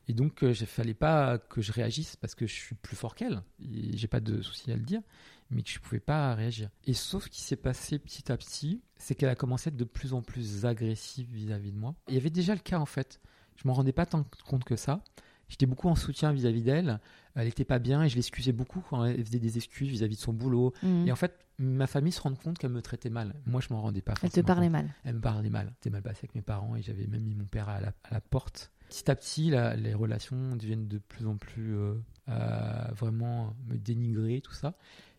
[0.08, 3.16] Et donc, il ne fallait pas que je réagisse parce que je suis plus fort
[3.16, 3.42] qu'elle.
[3.62, 5.02] Et j'ai pas de souci à le dire,
[5.50, 6.70] mais que je pouvais pas réagir.
[6.86, 9.78] Et sauf ce qui s'est passé petit à petit, c'est qu'elle a commencé à être
[9.78, 11.96] de plus en plus agressive vis-à-vis de moi.
[12.08, 13.20] Il y avait déjà le cas en fait.
[13.58, 15.04] Je m'en rendais pas tant compte que ça.
[15.50, 17.00] J'étais beaucoup en soutien vis-à-vis d'elle.
[17.36, 20.22] Elle était pas bien et je l'excusais beaucoup quand elle faisait des excuses vis-à-vis de
[20.22, 20.74] son boulot.
[20.84, 21.08] Mm.
[21.08, 23.34] Et en fait, ma famille se rend compte qu'elle me traitait mal.
[23.46, 24.14] Moi, je m'en rendais pas.
[24.24, 24.74] Elle te parlait compte.
[24.74, 24.96] mal.
[25.06, 25.72] Elle me parlait mal.
[25.76, 28.14] C'était mal passé avec mes parents et j'avais même mis mon père à la, à
[28.14, 28.72] la porte.
[28.90, 31.96] Petit à petit, les relations deviennent de plus en plus euh,
[32.30, 34.76] euh, vraiment me dénigrer, tout ça.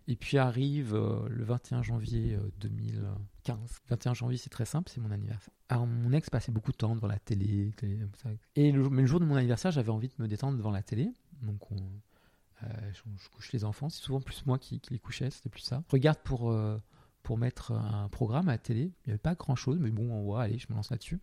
[0.08, 3.58] Et puis arrive euh, le 21 janvier euh, 2015.
[3.88, 5.54] 21 janvier, c'est très simple, c'est mon anniversaire.
[5.70, 7.72] Alors, mon ex passait beaucoup de temps devant la télé.
[8.56, 10.82] Et le, mais le jour de mon anniversaire, j'avais envie de me détendre devant la
[10.82, 11.10] télé.
[11.40, 11.76] Donc, on,
[12.92, 13.88] je, couche les enfants.
[13.88, 15.82] C'est souvent plus moi qui, les couchais, c'était plus ça.
[15.88, 16.54] Je regarde pour,
[17.22, 18.92] pour mettre un programme à la télé.
[19.04, 21.20] Il n'y avait pas grand chose, mais bon, on voit, allez, je me lance là-dessus.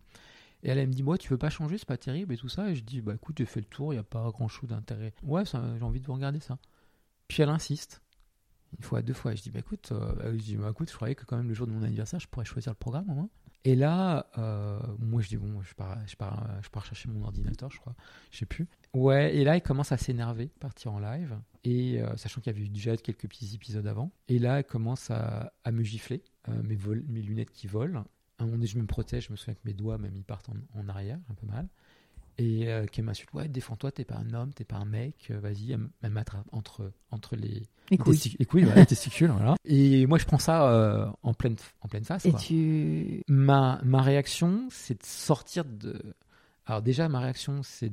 [0.62, 2.48] Et elle, elle me dit, moi, tu veux pas changer, c'est pas terrible et tout
[2.48, 2.70] ça.
[2.70, 4.70] Et je dis, bah écoute, j'ai fait le tour, il n'y a pas grand chose
[4.70, 5.14] d'intérêt.
[5.22, 6.58] Ouais, j'ai envie de vous regarder ça.
[7.28, 8.02] Puis elle insiste.
[8.76, 9.32] Une fois, deux fois.
[9.32, 11.48] Et je dis, bah écoute, euh, je dis, bah écoute, je croyais que quand même
[11.48, 13.30] le jour de mon anniversaire, je pourrais choisir le programme au moins.
[13.66, 17.08] Et là, euh, moi je dis, bon, je pars, je, pars, euh, je pars chercher
[17.08, 17.96] mon ordinateur, je crois.
[18.30, 18.68] Je sais plus.
[18.94, 21.36] Ouais, et là, il commence à s'énerver, partir en live.
[21.64, 24.12] Et euh, sachant qu'il y avait eu déjà quelques petits épisodes avant.
[24.28, 28.04] Et là, elle commence à, me gifler, euh, mes lunettes qui volent.
[28.38, 30.24] À un moment donné, je me protège, je me souviens que mes doigts, même, ils
[30.24, 31.66] partent en, en arrière, un peu mal.
[32.38, 35.40] Et euh, qu'elle m'insulte, ouais, défends-toi, t'es pas un homme, t'es pas un mec, euh,
[35.40, 38.14] vas-y, elle, elle m'attrape entre, entre les, Les couilles.
[38.18, 39.54] testi- les couilles, voilà, les testicules, voilà.
[39.64, 42.26] Et moi, je prends ça euh, en, pleine, en pleine face.
[42.26, 42.38] Et quoi.
[42.40, 43.22] tu.
[43.26, 45.98] Ma, ma réaction, c'est de sortir de.
[46.66, 47.90] Alors, déjà, ma réaction, c'est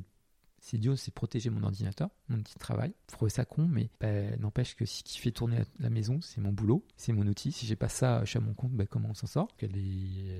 [0.65, 2.93] c'est Dieu, c'est protéger mon ordinateur, mon outil de travail.
[3.11, 6.39] Faut ça con, mais ben, n'empêche que ce qui fait tourner la, la maison, c'est
[6.39, 7.51] mon boulot, c'est mon outil.
[7.51, 9.49] Si j'ai pas ça, je suis à mon compte, ben, comment on s'en sort?
[9.59, 9.67] Est,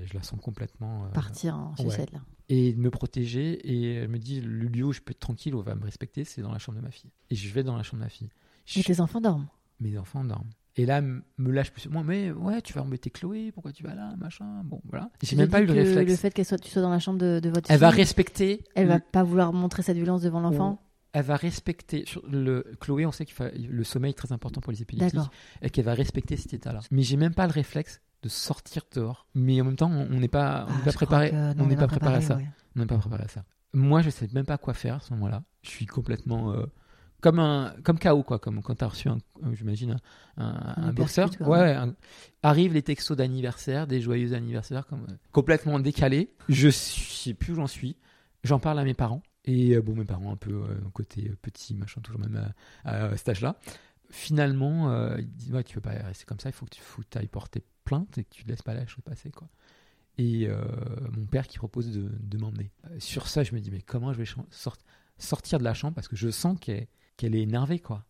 [0.06, 1.04] Je la sens complètement.
[1.04, 1.90] euh, Partir en ouais.
[1.90, 2.20] sucette là.
[2.48, 3.52] et de me protéger.
[3.70, 5.84] Et elle me dit le lieu où je peux être tranquille, où on va me
[5.84, 7.10] respecter, c'est dans la chambre de ma fille.
[7.30, 8.30] Et je vais dans la chambre de ma fille.
[8.64, 9.46] Je- Et tes enfants dorment.
[9.80, 10.48] mes enfants dorment.
[10.76, 11.22] Et là, me
[11.52, 11.88] lâche plus.
[11.88, 14.62] Moi, mais ouais, tu vas embêter Chloé, pourquoi tu vas là, machin.
[14.64, 15.08] Bon, voilà.
[15.22, 16.10] J'ai même pas eu le réflexe.
[16.10, 18.64] Le fait qu'elle soit, tu sois dans la chambre de, de votre Elle va respecter.
[18.74, 20.80] elle va pas vouloir montrer cette violence devant l'enfant.
[21.12, 22.04] Elle va respecter.
[22.28, 25.20] Le, Chloé, on sait que le sommeil est très important pour les épileptiques.
[25.62, 26.80] Et qu'elle va respecter cet état-là.
[26.90, 29.28] Mais j'ai même pas le réflexe de sortir dehors.
[29.34, 31.30] Mais en même temps, on n'est pas, on Ah, pas préparé.
[31.30, 32.36] que- non, on n'est pas préparé à ça.
[32.36, 32.48] ouais.
[32.74, 33.44] On n'est pas préparé à ça.
[33.74, 35.44] Moi, je sais même pas quoi faire à ce moment-là.
[35.62, 36.64] Je suis complètement euh,
[37.24, 39.96] comme un comme KO quoi, comme quand t'as reçu un, euh, j'imagine
[40.36, 41.30] un, un, Un boxeur.
[41.40, 41.72] Ouais.
[41.72, 41.94] un-
[42.42, 46.30] arrivent les textos d'anniversaire, des joyeux anniversaires, comme euh, complètement décalés.
[46.50, 47.96] Je sais plus où j'en suis.
[48.42, 51.74] J'en parle à mes parents et euh, bon, mes parents un peu euh, côté petit
[51.74, 52.52] machin, toujours même
[52.84, 53.56] à, à cet âge-là.
[54.10, 56.72] finalement, euh, il dit ouais, tu peux pas rester comme ça, il faut que
[57.10, 59.30] tu ailles porter plainte et que tu ne laisses pas la chose passer.
[59.30, 59.48] Quoi.
[60.18, 60.46] Et
[61.16, 62.70] mon père qui propose de, de m'emmener.
[62.98, 64.28] Sur ça, je me dis mais comment je vais
[65.18, 66.86] sortir de la chambre parce que je sens qu'elle
[67.22, 67.78] est énervée.
[67.78, 68.04] quoi.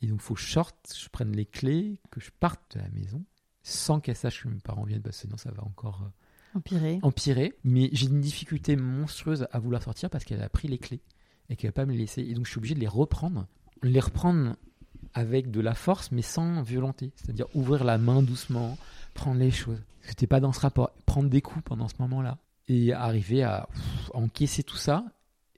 [0.00, 2.80] Et donc, il faut que je sorte, je prenne les clés, que je parte de
[2.80, 3.24] la maison
[3.68, 6.10] sans qu'elle sache que mes parents viennent parce que sinon ça va encore
[6.54, 6.98] empirer.
[7.02, 7.54] empirer.
[7.64, 11.02] Mais j'ai une difficulté monstrueuse à vouloir sortir parce qu'elle a pris les clés
[11.50, 12.22] et qu'elle ne va pas me les laisser.
[12.22, 13.46] Et donc, je suis obligé de les reprendre.
[13.82, 14.56] Les reprendre
[15.14, 17.12] avec de la force, mais sans violenter.
[17.16, 18.76] C'est-à-dire ouvrir la main doucement,
[19.14, 19.82] prendre les choses.
[20.16, 20.90] Que pas dans ce rapport.
[21.06, 22.38] Prendre des coups pendant ce moment-là.
[22.68, 23.68] Et arriver à
[24.12, 25.04] encaisser tout ça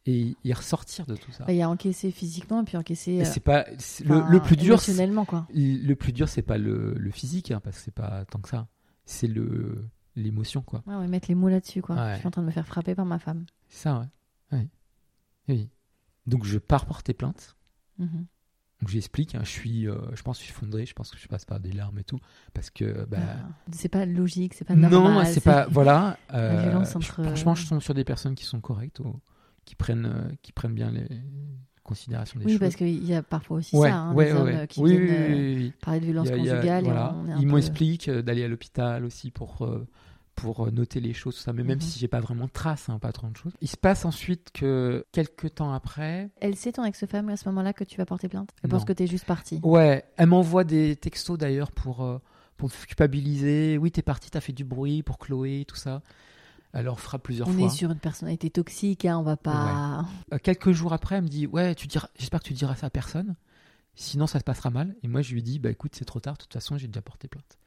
[0.07, 1.45] et y ressortir de tout ça.
[1.49, 3.25] Il y a encaisser physiquement et puis encaisser.
[3.25, 3.67] c'est pas
[4.05, 4.81] le, le, plus dur.
[5.27, 5.47] Quoi.
[5.53, 8.49] Le plus dur c'est pas le, le physique hein, parce que c'est pas tant que
[8.49, 8.69] ça.
[9.05, 9.85] C'est le
[10.17, 10.83] l'émotion quoi.
[10.87, 12.15] Ouais, mettre les mots là-dessus quoi.
[12.15, 13.45] Je suis en train de me faire frapper par ma femme.
[13.69, 14.09] C'est ça
[14.53, 14.69] ouais.
[15.49, 15.69] Oui.
[16.27, 17.57] Donc je pars porter plainte.
[17.99, 18.25] Mm
[18.81, 21.19] donc j'explique, hein, je suis, euh, je pense, que je suis fondré, je pense que
[21.19, 22.19] je passe par des larmes et tout,
[22.55, 25.13] parce que bah, ah, c'est pas logique, c'est pas normal.
[25.13, 26.17] Non, c'est pas, voilà.
[26.33, 29.01] Euh, franchement, je tombe sur des personnes qui sont correctes,
[29.65, 31.07] qui prennent, euh, qui prennent bien les
[31.83, 32.61] considérations des oui, choses.
[32.61, 36.05] parce qu'il y a parfois aussi ça, hein, des hommes qui oui, viennent parler de
[36.05, 36.85] violence conjugale.
[36.85, 37.17] voilà.
[37.39, 39.67] Ils m'expliquent d'aller à l'hôpital aussi pour
[40.41, 41.83] pour euh, noter les choses, ça, mais même mhm.
[41.83, 43.53] si j'ai pas vraiment de traces, hein, pas trop de choses.
[43.61, 46.31] Il se passe ensuite que quelques temps après.
[46.41, 48.51] Elle sait ton ex-femme à ce moment-là que tu vas porter plainte?
[48.63, 52.19] Elle pense que tu es juste parti Ouais, elle m'envoie des textos d'ailleurs pour, euh,
[52.57, 53.79] pour me culpabiliser.
[53.79, 56.03] Oui, t'es parti, t'as fait du bruit pour Chloé, tout ça.
[56.73, 57.57] Elle leur fera plusieurs fois.
[57.57, 60.07] On est sur une personnalité toxique, hein, on va pas.
[60.33, 62.87] Euh, quelques jours après, elle me dit Ouais, tu diras, j'espère que tu diras ça
[62.87, 63.35] à personne.
[63.97, 64.95] Sinon, ça se passera mal.
[65.03, 67.03] Et moi, je lui dis Bah écoute, c'est trop tard, de toute façon, j'ai déjà
[67.03, 67.59] porté plainte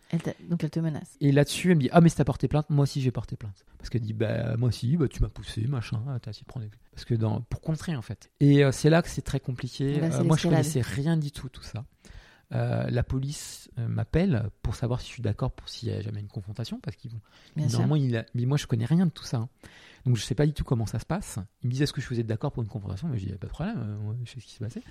[0.50, 1.18] donc elle te menace.
[1.22, 3.36] Et là-dessus, elle me dit Ah, mais si t'as porté plainte, moi aussi j'ai porté
[3.36, 3.66] plainte.
[3.78, 6.66] Parce qu'elle dit Bah, moi aussi, bah, tu m'as poussé, machin, t'as essayé de prendre.
[6.92, 7.42] Parce que dans...
[7.42, 8.30] pour contrer, en fait.
[8.40, 10.02] Et euh, c'est là que c'est très compliqué.
[10.02, 11.86] Euh, moi, je connaissais rien du tout, tout ça.
[12.54, 16.20] Euh, la police m'appelle pour savoir si je suis d'accord pour s'il y a jamais
[16.20, 16.80] une confrontation.
[16.82, 17.22] Parce qu'ils vont.
[17.56, 19.38] Normalement, il mais moi, je connais rien de tout ça.
[19.38, 19.50] Hein.
[20.06, 21.40] Donc, je sais pas du tout comment ça se passe.
[21.62, 23.08] Il me disait Est-ce que je vous êtes d'accord pour une confrontation?
[23.08, 24.84] Mais je dis Pas de problème, je sais ce qui s'est passé.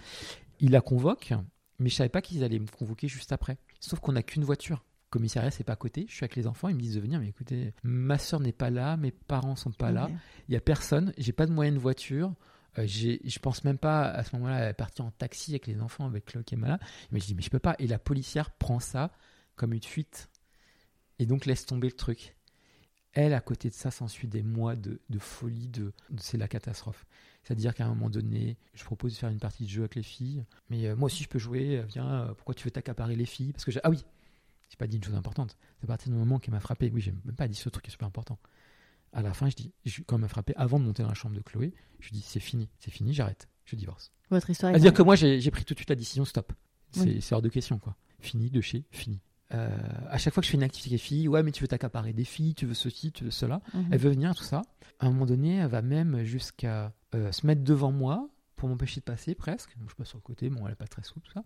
[0.61, 1.35] Il la convoque,
[1.79, 3.59] mais je savais pas qu'ils allaient me convoquer juste après.
[3.81, 6.07] Sauf qu'on n'a qu'une voiture commissariat, c'est pas à côté.
[6.09, 8.53] Je suis avec les enfants, ils me disent de venir, mais écoutez, ma soeur n'est
[8.53, 10.11] pas là, mes parents sont pas là,
[10.49, 12.33] il y a personne, j'ai pas de moyen de voiture.
[12.79, 16.33] Euh, je pense même pas à ce moment-là partir en taxi avec les enfants, avec
[16.35, 16.81] le qui est malade.
[17.11, 17.77] Mais je dis, mais je peux pas.
[17.79, 19.11] Et la policière prend ça
[19.57, 20.29] comme une fuite
[21.19, 22.35] et donc laisse tomber le truc.
[23.13, 27.05] Elle, à côté de ça, s'ensuit des mois de, folie, de, c'est la catastrophe.
[27.43, 30.03] C'est-à-dire qu'à un moment donné, je propose de faire une partie de jeu avec les
[30.03, 33.53] filles, mais euh, moi aussi je peux jouer, viens, pourquoi tu veux t'accaparer les filles?
[33.53, 34.03] Parce que ah oui,
[34.73, 35.59] j'ai pas dit une chose importante.
[35.79, 36.91] C'est à partir du moment qu'elle m'a frappé.
[36.95, 38.39] Oui, j'ai même pas dit ce truc qui est super important.
[39.13, 39.73] À la fin, je dis,
[40.07, 42.41] quand elle m'a frappé, avant de monter dans la chambre de Chloé, je dis, c'est
[42.41, 44.13] fini, c'est fini, j'arrête, je divorce.
[44.31, 44.75] Votre histoire.
[44.75, 46.53] À dire que moi, j'ai pris tout de suite la décision, stop.
[46.93, 47.97] C'est hors de question, quoi.
[48.21, 49.21] Fini, de chez, fini.
[49.55, 49.69] Euh,
[50.09, 52.25] à chaque fois que je fais une activité fille, ouais, mais tu veux t'accaparer des
[52.25, 53.61] filles, tu veux ceci, tu veux cela.
[53.75, 53.89] Mhm.
[53.91, 54.63] Elle veut venir, tout ça.
[54.99, 59.01] À un moment donné, elle va même jusqu'à euh, se mettre devant moi pour m'empêcher
[59.01, 59.77] de passer, presque.
[59.89, 61.43] je passe sur le côté, bon, elle est pas très souple, tout ça.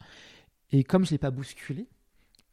[0.70, 1.88] Et comme je l'ai pas bousculé,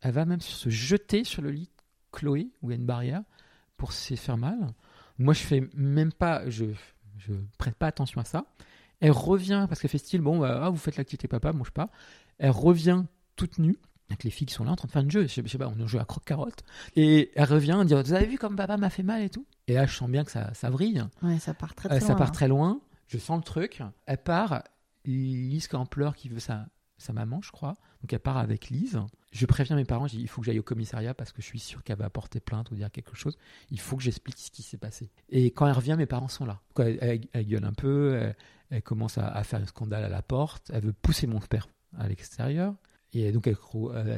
[0.02, 1.70] elle va même se jeter sur le lit
[2.12, 3.24] Chloé, où il y a une barrière,
[3.78, 4.74] pour se faire mal.
[5.18, 6.66] Moi, je fais même pas, je,
[7.18, 8.46] je prête pas attention à ça.
[9.00, 11.72] Elle revient, parce qu'elle fait style, bon, bah, ah, vous faites l'activité papa, moi je
[11.72, 11.90] pas.
[12.38, 13.04] Elle revient
[13.36, 13.78] toute nue,
[14.10, 15.28] avec les filles qui sont là en train de faire un jeu.
[15.28, 16.64] Je sais, pas, on joue à croque-carotte.
[16.96, 19.46] Et elle revient dire Vous avez vu comme papa m'a fait mal et tout?
[19.68, 21.04] Et là, je sens bien que ça, ça vrille.
[21.22, 22.08] Ouais, ça part très, très loin.
[22.08, 22.82] Ça part très loin.
[23.08, 23.82] Je sens le truc.
[24.06, 24.64] Elle part.
[25.06, 26.66] Lise en pleure qui veut sa,
[26.98, 27.76] sa maman, je crois.
[28.02, 29.02] Donc elle part avec Lise.
[29.34, 31.84] Je préviens mes parents, il faut que j'aille au commissariat parce que je suis sûr
[31.84, 33.36] qu'elle va porter plainte ou dire quelque chose.
[33.72, 35.10] Il faut que j'explique ce qui s'est passé.
[35.30, 36.62] Et quand elle revient, mes parents sont là.
[36.78, 38.32] elle, gueule un peu,
[38.70, 42.08] elle, commence à, faire un scandale à la porte, elle veut pousser mon père à
[42.08, 42.76] l'extérieur.
[43.14, 43.58] Et donc elle,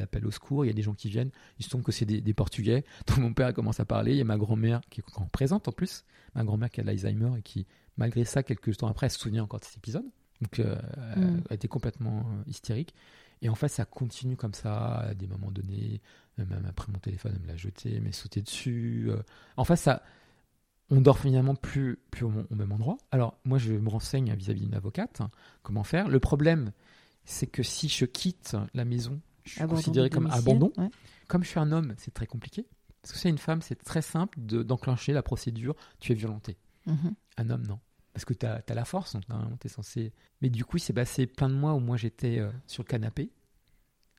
[0.02, 2.04] appelle au secours, il y a des gens qui viennent, il se tombe que c'est
[2.06, 2.84] des, Portugais.
[3.06, 5.72] Donc mon père commence à parler, il y a ma grand-mère qui est présente en
[5.72, 7.66] plus, ma grand-mère qui a l'Alzheimer et qui,
[7.96, 10.04] malgré ça, quelques temps après, se souvient encore de cet épisode.
[10.40, 10.76] Donc euh,
[11.16, 11.42] mm.
[11.48, 12.94] elle était complètement euh, hystérique.
[13.42, 16.00] Et en fait, ça continue comme ça, à des moments donnés,
[16.38, 19.06] même après mon téléphone, elle me l'a jeté, mais sauté dessus.
[19.08, 19.22] Euh.
[19.56, 20.02] En fait, ça,
[20.90, 22.98] on dort finalement plus, plus au, même endroit.
[23.10, 25.30] Alors, moi, je me renseigne vis-à-vis d'une avocate, hein,
[25.62, 26.08] comment faire.
[26.08, 26.72] Le problème,
[27.24, 30.72] c'est que si je quitte la maison, je suis considéré comme abandon.
[31.28, 32.66] Comme je suis un homme, c'est très compliqué.
[33.02, 36.56] Parce que c'est une femme, c'est très simple d'enclencher la procédure, tu es violenté.
[36.88, 37.14] Mm-hmm.
[37.36, 37.78] Un homme, non
[38.16, 40.10] parce que tu as, la force, donc normalement tu es censé.
[40.40, 42.88] Mais du coup, il s'est passé plein de mois où moi j'étais euh, sur le
[42.88, 43.30] canapé,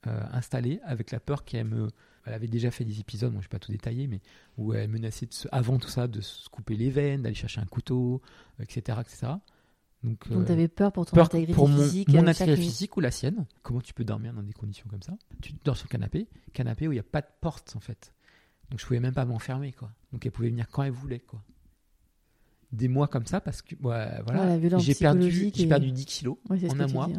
[0.06, 1.88] euh, installé, avec la peur qu'elle me.
[2.24, 4.22] Elle avait déjà fait des épisodes, moi je ne vais pas tout détailler, mais
[4.56, 7.66] où elle menaçait de avant tout ça de se couper les veines, d'aller chercher un
[7.66, 8.22] couteau,
[8.60, 9.32] etc., etc.
[10.04, 12.10] Donc, Donc euh, t'avais peur pour ton peur intégrité pour mon, physique.
[12.10, 13.48] mon euh, intégrité physique ou la sienne.
[13.64, 15.18] Comment tu peux dormir dans des conditions comme ça?
[15.42, 18.14] Tu dors sur le canapé, canapé où il n'y a pas de porte en fait.
[18.70, 19.92] Donc je pouvais même pas m'enfermer quoi.
[20.12, 21.44] Donc elle pouvait venir quand elle voulait quoi.
[22.72, 26.38] Des mois comme ça parce que ouais, voilà, j'ai perdu, et- perdu 10 kilos.
[26.50, 27.08] Ouais, en un mois.
[27.08, 27.14] dis.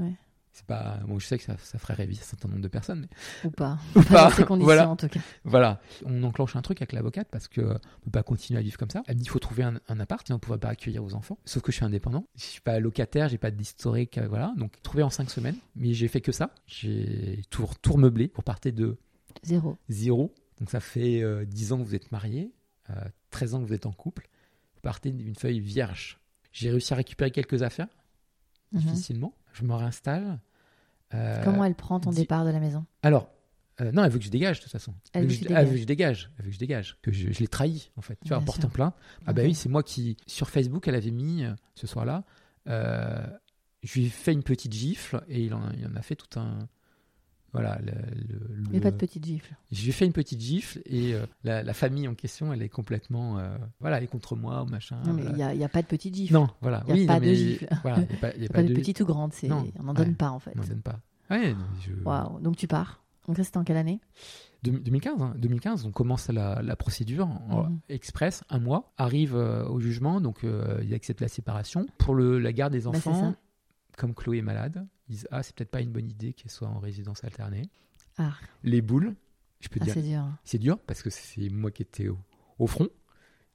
[0.52, 3.02] C'est pas, bon, je sais que ça, ça ferait rêver un certain nombre de personnes,
[3.02, 3.78] mais Ou pas.
[3.94, 4.88] Ou Pas dans ces conditions voilà.
[4.88, 5.20] en tout cas.
[5.44, 8.76] Voilà, on enclenche un truc avec l'avocate parce que on peut pas continuer à vivre
[8.76, 9.04] comme ça.
[9.06, 11.00] Elle me dit il faut trouver un, un appart, sinon on ne pourrait pas accueillir
[11.02, 11.38] vos enfants.
[11.44, 14.52] Sauf que je suis indépendant, je suis pas locataire, j'ai pas d'historique, euh, voilà.
[14.56, 16.50] Donc trouvé en cinq semaines, mais j'ai fait que ça.
[16.66, 18.98] J'ai tout, tout remeublé pour partir de
[19.44, 19.78] Zéro.
[19.88, 20.34] zéro.
[20.58, 22.50] Donc ça fait euh, 10 ans que vous êtes mariés,
[22.90, 22.94] euh,
[23.30, 24.28] 13 ans que vous êtes en couple.
[24.82, 26.18] Partez d'une feuille vierge.
[26.52, 27.88] J'ai réussi à récupérer quelques affaires
[28.72, 28.80] Mhm.
[28.80, 29.34] difficilement.
[29.54, 30.40] Je me réinstalle.
[31.14, 32.84] Euh, Comment elle prend ton départ de la maison?
[33.02, 33.30] Alors,
[33.80, 34.94] euh, non, elle veut que je dégage de toute façon.
[35.14, 35.74] Elle veut que je, tu elle veut dégages.
[35.74, 36.30] que je dégage.
[36.38, 36.96] Elle veut que je dégage.
[37.00, 38.18] Que je, je l'ai trahi, en fait.
[38.22, 38.94] Tu vois, en portant plainte.
[39.26, 42.24] Ah bah oui, c'est moi qui, sur Facebook, elle avait mis, euh, ce soir-là,
[42.66, 46.38] je lui ai fait une petite gifle et il en, il en a fait tout
[46.38, 46.68] un...
[47.52, 49.54] Voilà, le, le- Mais pas de petite gifle.
[49.72, 52.62] je lui ai fait une petite gifle et euh, la, la famille en question, elle
[52.62, 53.38] est complètement...
[53.38, 55.00] euh, voilà, elle est contre moi ou machin.
[55.06, 55.54] Non, mais il voilà.
[55.54, 56.34] n'y a, pas de petite gifle.
[56.34, 56.82] Non, voilà.
[56.86, 57.66] il y a oui, pas non, de gifle.
[57.82, 58.74] Voilà, il n'y a pas, y a Pas, pas de de...
[58.74, 59.32] petite ou grande.
[59.44, 60.04] Non, on n'en ouais.
[60.04, 60.52] donne pas en fait.
[60.56, 61.00] On n'en donne pas.
[61.30, 63.02] Ouais, non, je- Waouh, donc tu pars.
[63.26, 64.00] Donc ça c'était en quelle année?
[64.64, 67.78] 2015, hein, 2015, on commence la, la procédure en- Mhm.
[67.88, 71.86] express, un mois, arrive euh, au jugement, donc euh, il accepte la séparation.
[71.98, 73.34] Pour le, la garde des Bah, enfants.
[73.98, 76.68] Comme Chloé est malade, ils disent Ah, c'est peut-être pas une bonne idée qu'elle soit
[76.68, 77.68] en résidence alternée.
[78.16, 78.32] Ah,
[78.64, 79.14] Les boules,
[79.60, 80.24] je peux te ah, dire, c'est dur.
[80.44, 82.18] c'est dur parce que c'est moi qui étais au,
[82.58, 82.88] au front,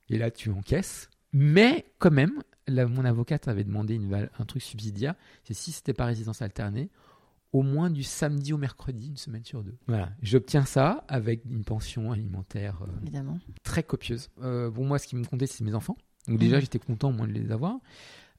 [0.10, 1.10] et là tu encaisses.
[1.34, 5.94] Mais quand même, la- mon avocate avait demandé une, un truc subsidiaire c'est si c'était
[5.94, 6.90] pas résidence alternée,
[7.52, 9.78] au moins du samedi au mercredi, une semaine sur deux.
[9.88, 13.40] Voilà, j'obtiens ça avec une pension alimentaire euh, Évidemment.
[13.64, 14.30] très copieuse.
[14.42, 15.98] Euh, bon, moi, ce qui me comptait, c'est mes enfants.
[16.28, 17.78] Donc déjà, j'étais content au moins de les avoir.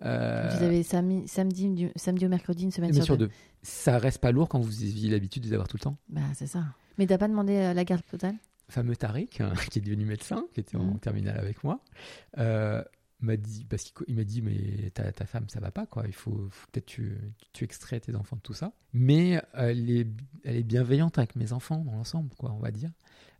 [0.04, 3.26] Euh, Vous avez samedi, samedi, samedi au mercredi, une semaine sur, sur deux.
[3.28, 3.32] deux.
[3.62, 5.96] Ça reste pas lourd quand vous aviez l'habitude de les avoir tout le temps.
[6.08, 6.64] Bah c'est ça.
[6.98, 8.36] Mais t'as pas demandé euh, la garde totale?
[8.68, 10.98] Fameux Tariq, hein, qui est devenu médecin, qui était en Mhm.
[11.00, 11.80] terminale avec moi,
[12.38, 12.82] euh,
[13.20, 16.04] m'a dit, parce qu'il il m'a dit, mais ta, ta femme, ça va pas, quoi.
[16.06, 17.16] Il faut, faut peut-être tu,
[17.52, 18.72] tu extrais tes enfants de tout ça.
[18.92, 20.06] Mais elle est,
[20.44, 22.90] elle est bienveillante avec mes enfants dans l'ensemble, quoi, on va dire.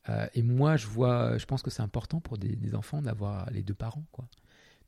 [0.09, 3.51] Euh, et moi, je vois, je pense que c'est important pour des, des enfants d'avoir
[3.51, 4.27] les deux parents, quoi.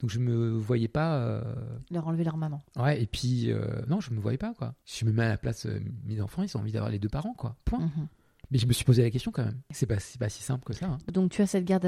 [0.01, 1.16] Donc je me voyais pas.
[1.16, 1.43] euh,
[1.90, 2.62] Leur enlever leur maman.
[2.77, 4.74] Ouais, et puis, euh, non, je me voyais pas, quoi.
[4.85, 7.09] Je me mets à la place, euh, mes enfants, ils ont envie d'avoir les deux
[7.09, 7.56] parents, quoi.
[7.64, 7.81] Point.
[7.81, 8.09] Mhm.
[8.52, 9.60] Mais je me suis posé la question quand même.
[9.70, 10.86] C'est pas, pas si simple que ça.
[10.86, 10.98] hein.
[11.12, 11.82] Donc tu as cette garde,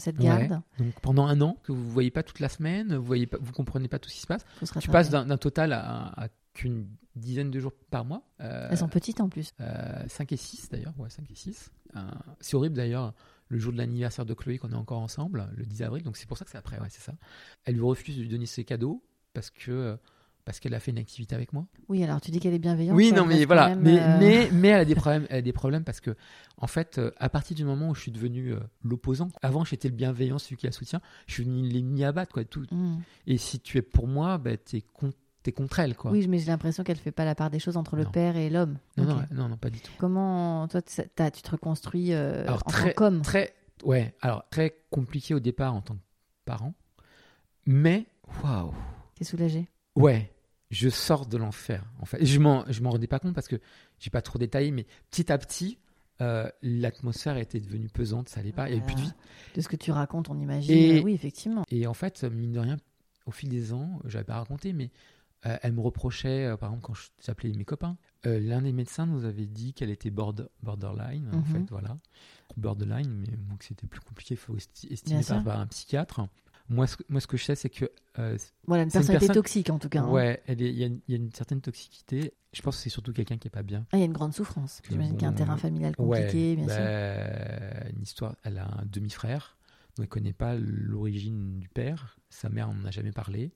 [0.00, 0.24] cette Ouais.
[0.24, 0.62] garde.
[0.78, 3.52] Donc pendant un an que vous voyez pas toute la semaine, vous voyez pas, vous
[3.52, 4.46] comprenez pas tout ce qui se passe.
[4.62, 8.22] Se Tu passes d'un total à, à qu'une dizaine de jours par mois.
[8.38, 9.52] Elles sont petites en plus.
[10.06, 11.70] 5 et 6 d'ailleurs, ouais, 5 et 6.
[11.96, 12.00] Euh,
[12.40, 13.12] c'est horrible d'ailleurs,
[13.48, 16.26] le jour de l'anniversaire de Chloé qu'on est encore ensemble, le 10 avril, donc c'est
[16.28, 17.14] pour ça que c'est après, ouais, c'est ça.
[17.64, 19.02] Elle lui refuse de lui donner ses cadeaux
[19.34, 19.98] parce que
[20.48, 21.66] parce qu'elle a fait une activité avec moi.
[21.90, 22.96] Oui, alors tu dis qu'elle est bienveillante.
[22.96, 23.68] Oui, non, mais voilà.
[23.68, 25.26] même, mais, euh, mais, mais elle a des problèmes.
[25.28, 26.16] Elle a des problèmes parce que,
[26.56, 29.88] en fait, euh, à partir du moment où je suis devenu euh, l'opposant, avant j'étais
[29.88, 32.46] le bienveillant, celui qui la soutient, je suis l'ennemi à battre, quoi.
[32.46, 32.64] Tout.
[32.70, 32.96] hmm.
[33.26, 35.12] Et si tu es pour moi, bah, t'es con-
[35.52, 36.10] contre elle, quoi.
[36.10, 38.10] Oui, mais j'ai l'impression qu'elle fait pas la part des choses entre le Non.
[38.10, 38.78] père et l'homme.
[38.96, 39.92] Non, non, non, non, pas du tout.
[39.98, 43.54] Comment toi tu t'as- tu te reconstruis euh, Alors, en très- tant qu'homme Très,
[43.84, 44.14] ouais.
[44.20, 46.00] Alors très compliqué au départ en tant que
[46.44, 46.74] parent,
[47.66, 48.06] mais
[48.42, 48.72] waouh,
[49.14, 50.32] T'es soulagé ouais.
[50.70, 52.22] Je sors de l'enfer, en fait.
[52.26, 53.56] Je m'en, je m'en rendais pas compte parce que
[53.98, 55.78] j'ai pas trop détaillé, mais petit à petit,
[56.20, 59.12] euh, l'atmosphère était devenue pesante, ça allait pas, il y avait plus de vie.
[59.54, 60.70] De ce que tu racontes, on imagine.
[60.74, 61.64] Et- Oui, effectivement.
[61.70, 62.76] Et en fait, mine de rien,
[63.24, 64.90] au fil des ans, j'avais pas raconté, mais
[65.46, 67.96] euh, elle me reprochait, euh, par exemple, quand je- j'appelais mes copains,
[68.26, 71.44] euh, l'un des médecins nous avait dit qu'elle était border- borderline, en Mhm.
[71.44, 71.96] fait, voilà.
[72.56, 75.36] Borderline, mais bon, que c'était plus compliqué, il faut esti- estimer sûr.
[75.36, 76.20] par, par un psychiatre.
[76.70, 77.86] Moi ce, que- moi, ce que je sais, c'est que.
[78.66, 80.02] Voilà, une personnalité personne- toxique en tout cas.
[80.02, 80.10] hein.
[80.10, 82.34] ouais, il y, a une- il y a une certaine toxiquité.
[82.52, 83.86] Je pense que c'est surtout quelqu'un qui est pas bien.
[83.92, 84.82] Ah, il y a une grande souffrance.
[84.88, 86.76] J'imagine qu'il y a un bon, terrain familial compliqué, ouais, bien sûr.
[86.76, 89.56] bah, Une histoire, elle a un demi-frère,
[89.96, 92.18] donc elle connaît pas l'origine du père.
[92.28, 93.52] Sa mère, n'en a jamais parlé.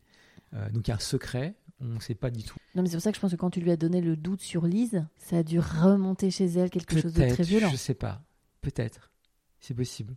[0.73, 2.57] Donc il y a un secret, on ne sait pas du tout.
[2.75, 4.17] Non, mais c'est pour ça que je pense que quand tu lui as donné le
[4.17, 7.69] doute sur Lise, ça a dû remonter chez elle quelque chose de très violent.
[7.71, 8.23] je sais pas.
[8.61, 9.11] Peut-être.
[9.61, 10.15] C'est possible.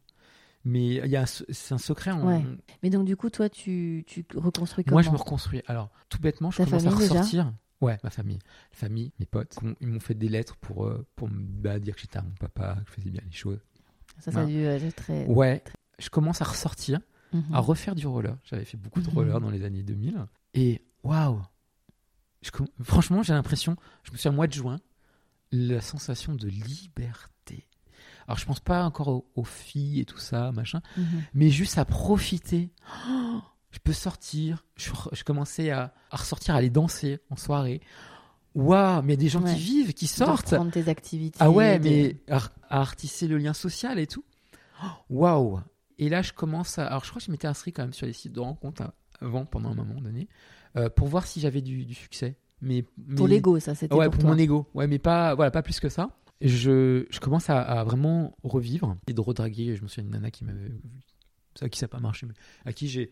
[0.63, 2.11] Mais il y a c'est un secret.
[2.11, 2.43] on- Ouais.
[2.81, 5.61] Mais donc, du coup, toi, tu, tu reconstruis comment Moi, je me reconstruis.
[5.67, 7.53] Alors, tout bêtement, je Ta commence à ressortir.
[7.81, 8.39] Ouais, ma famille.
[8.71, 9.57] La famille, mes potes.
[9.81, 12.33] Ils m'ont fait des lettres pour, euh, pour me bah, dire que j'étais un bon
[12.39, 13.59] papa, que je faisais bien les choses.
[14.19, 15.25] Ça, ça a dû être très.
[15.27, 15.63] Ouais.
[15.99, 16.99] Je commence à ressortir,
[17.33, 17.43] Mhm.
[17.53, 18.37] à refaire du roller.
[18.45, 19.13] J'avais fait beaucoup de Mhm.
[19.13, 20.25] roller dans les années 2000.
[20.55, 21.41] Et waouh
[22.45, 22.51] Je
[22.83, 24.77] Franchement, j'ai l'impression, je me suis à mois de juin,
[25.51, 27.67] la sensation de liberté.
[28.27, 31.23] Alors, je pense pas encore aux, aux filles et tout ça, machin, Mhm.
[31.33, 32.71] mais juste à profiter.
[33.09, 33.39] Oh,
[33.71, 34.63] je peux sortir.
[34.75, 37.81] Je, je commençais à, à ressortir, à aller danser en soirée.
[38.55, 39.53] Waouh, mais il y a des gens Ouais.
[39.53, 40.49] qui vivent, qui De sortent.
[40.49, 41.37] reprendre tes activités.
[41.41, 42.37] Ah ouais, de- mais à,
[42.69, 44.23] à artisser le lien social et tout.
[45.09, 45.59] Waouh
[45.99, 46.87] Et là, je commence à.
[46.87, 48.83] Alors, je crois que je m'étais inscrit quand même sur les sites de rencontres
[49.21, 50.27] avant, pendant un moment donné,
[50.75, 52.35] euh, pour voir si j'avais du, du succès.
[52.61, 52.83] Mais,
[53.15, 54.67] Pour mais- l'ego, ça, c'était Ouais, pour, pour, mon ego.
[54.73, 56.09] Ouais, mais pas, voilà, pas plus que ça.
[56.41, 59.75] Je, je commence à, à vraiment revivre et de redraguer.
[59.75, 60.71] Je me souviens d'une nana qui m'avait.
[61.57, 62.33] Ça, qui ça n'a pas marché, mais
[62.65, 63.09] à qui j'ai,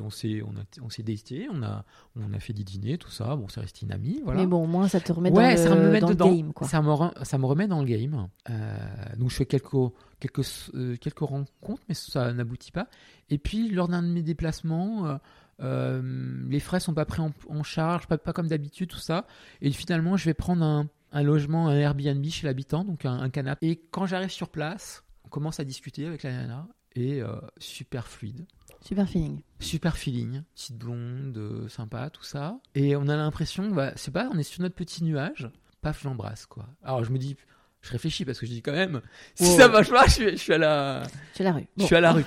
[0.00, 1.04] on s'est, on a, on s'est
[1.52, 1.84] on a,
[2.14, 3.34] on a fait des dîners, tout ça.
[3.34, 4.40] Bon, c'est resté une amie, voilà.
[4.40, 6.32] Mais bon, au moins, ça te remet ouais, dans, ça le, me dans le dedans.
[6.32, 6.68] game, quoi.
[6.68, 8.28] Ça me, re- ça me remet dans le game.
[8.48, 8.76] Euh,
[9.18, 9.72] donc je fais quelques,
[10.20, 12.86] quelques, euh, quelques rencontres, mais ça n'aboutit pas.
[13.28, 15.18] Et puis lors d'un de mes déplacements,
[15.60, 19.26] euh, les frais sont pas pris en, en charge, pas, pas comme d'habitude, tout ça.
[19.60, 23.30] Et finalement, je vais prendre un, un logement, un Airbnb chez l'habitant, donc un, un
[23.30, 23.68] canapé.
[23.68, 28.08] Et quand j'arrive sur place, on commence à discuter avec la nana et euh, super
[28.08, 28.46] fluide.
[28.82, 29.42] Super feeling.
[29.58, 32.58] Super feeling, petite blonde, euh, sympa, tout ça.
[32.74, 35.50] Et on a l'impression, bah, c'est pas, on est sur notre petit nuage,
[35.82, 36.66] paf, l'embrasse, quoi.
[36.82, 37.36] Alors je me dis,
[37.82, 39.00] je réfléchis parce que je dis quand même,
[39.34, 39.58] si Wow.
[39.58, 41.66] ça marche pas, je suis, je suis à la, rue.
[41.78, 42.24] je suis à la rue.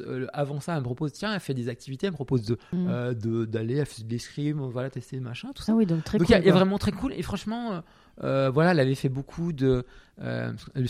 [0.00, 2.58] Euh, avant ça, elle me propose, tiens, elle fait des activités, elle me propose de,
[2.72, 2.86] Mm.
[2.88, 5.72] euh, de- d'aller, elle fait de l'escrime, voilà, tester machin, tout ça.
[5.72, 6.34] Ah oui, donc très Donc cool.
[6.36, 6.60] a- il y, a quoi.
[6.60, 7.82] vraiment très cool et franchement,
[8.24, 9.84] euh, voilà, elle avait fait beaucoup de
[10.20, 10.86] euh, le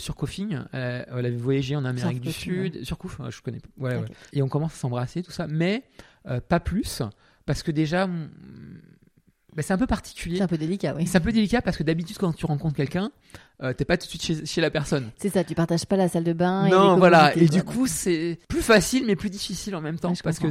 [0.73, 3.67] euh, elle avait voyagé en Amérique du Sud, surcouf, ouais, je connais, pas.
[3.77, 4.01] ouais, Ok.
[4.03, 4.15] ouais.
[4.33, 5.83] et on commence à s'embrasser tout ça, mais
[6.27, 7.03] euh, pas plus
[7.45, 8.07] parce que déjà,
[9.55, 10.37] bah, c'est un peu particulier.
[10.37, 11.07] C'est un peu délicat, oui.
[11.07, 13.11] C'est un peu délicat parce que d'habitude quand tu rencontres quelqu'un,
[13.63, 15.11] euh, t'es pas tout de suite chez, chez la personne.
[15.17, 16.65] C'est ça, tu partages pas la salle de bain.
[16.65, 17.35] et non, les voilà.
[17.35, 20.47] Et du coup, c'est plus facile mais plus difficile en même temps parce que.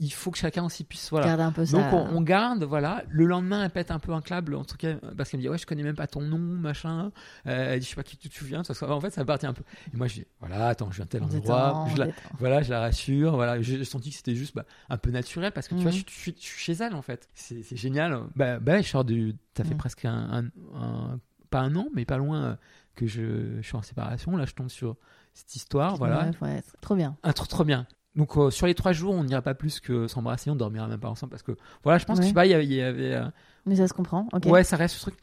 [0.00, 1.26] Il faut que chacun aussi puisse voilà.
[1.26, 1.76] Garde un peu ça.
[1.76, 3.02] Donc on, on garde, voilà.
[3.08, 5.48] Le lendemain, elle pète un peu un câble, en tout cas, parce qu'elle me dit
[5.48, 7.10] ouais, je connais même pas ton nom, machin.
[7.46, 8.62] Euh, elle dit je sais pas qui tu te souviens.
[8.64, 9.64] Ça, en fait, ça partit un peu.
[9.92, 11.86] Et moi, je dis voilà, attends, je viens de tel endroit.
[11.92, 12.06] Je la,
[12.38, 13.32] voilà, je la rassure.
[13.34, 15.96] Voilà, j'ai senti que c'était juste bah, un peu naturel parce que tu vois, Mhm.
[16.06, 17.28] je, suis- je suis chez elle en fait.
[17.34, 18.20] C'est génial.
[18.36, 19.34] Bah, bah, je sors du.
[19.56, 20.44] Ça fait presque un,
[20.74, 21.20] un- un-
[21.50, 22.54] pas un an, mais pas loin euh,
[22.94, 24.36] que je, suis en séparation.
[24.36, 24.96] Là, je tombe sur
[25.34, 25.96] cette histoire.
[25.96, 27.16] Voilà, Ouais, ouais, c'est trop bien.
[27.24, 27.86] un truc trop bien.
[28.18, 30.98] Donc euh, sur les trois jours, on n'ira pas plus que s'embrasser, on dormira même
[30.98, 31.52] pas ensemble parce que
[31.84, 33.24] voilà, je pense que je sais pas, il y avait, il y avait, euh,
[33.64, 34.28] Mais ça se comprend.
[34.32, 34.44] Ok.
[34.46, 35.14] ouais, ça reste ce truc.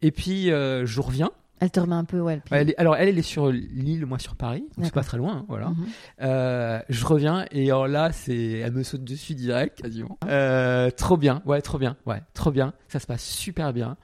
[0.00, 1.30] Et puis euh, je reviens.
[1.60, 2.36] Elle te remet un peu, ouais.
[2.36, 2.56] le pied.
[2.56, 5.18] Elle est- alors elle, elle est sur l'île, moi sur Paris, donc c'est pas très
[5.18, 5.68] loin, hein, voilà.
[5.68, 6.82] Mhm.
[6.88, 10.18] Je reviens et alors là, c'est, elle me saute dessus direct, quasiment.
[10.96, 12.72] Trop bien, ouais, trop bien, ouais, trop bien.
[12.88, 13.98] Ça se passe super bien.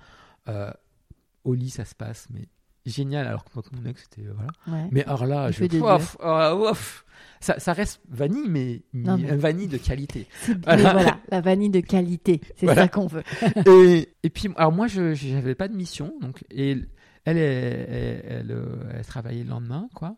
[1.45, 2.47] Au lit, ça se passe, mais
[2.87, 3.27] génial.
[3.27, 4.51] Alors que mon ex, c'était euh, voilà.
[4.67, 4.89] Ouais.
[4.93, 7.05] Mais alors là, je des Ouf, oh, ouf.
[7.41, 10.27] ça, ça reste vanille, mais, Non, mais- vanille de qualité.
[10.65, 10.93] Voilà.
[10.93, 12.83] voilà, la vanille de qualité, c'est Voilà.
[12.83, 13.23] ça qu'on veut.
[13.67, 16.89] et, et puis, alors moi, je j'avais pas de mission, donc et elle,
[17.25, 20.17] elle, elle, elle, euh, elle travaillait le lendemain, quoi.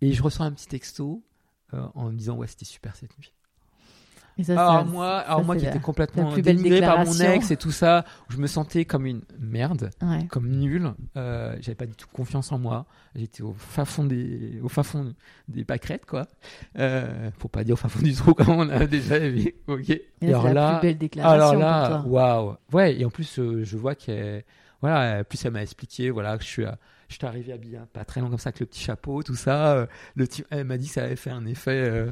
[0.00, 1.24] Et je reçois un petit texto
[1.74, 3.32] euh, en me disant ouais, c'était super cette nuit.
[4.38, 7.12] Et ça, Alors ça- moi, ça, alors moi qui la- étais complètement dénigré par mon
[7.20, 10.26] ex et tout ça, je me sentais comme une merde, Ouais.
[10.26, 10.92] comme nul.
[11.16, 12.84] Euh, j'avais pas du tout confiance en moi.
[13.14, 15.14] J'étais au fin fond des, au fin fond
[15.48, 16.26] des pâquerettes, quoi.
[16.78, 19.54] Euh, faut pas dire au fin fond du trou comme on a déjà vu.
[19.68, 19.88] Ok.
[19.88, 22.56] Et là, c'est la plus belle déclaration alors là, waouh.
[22.72, 22.98] Ouais.
[23.00, 24.44] Et en plus, euh, je vois qu'elle,
[24.82, 26.76] voilà, plus elle m'a expliqué, voilà, que je suis, à-
[27.08, 29.34] je suis arrivé habillé hein, pas très long comme ça, avec le petit chapeau, tout
[29.36, 29.72] ça.
[29.72, 31.70] euh, le elle m'a dit que ça avait fait un effet.
[31.70, 32.10] euh,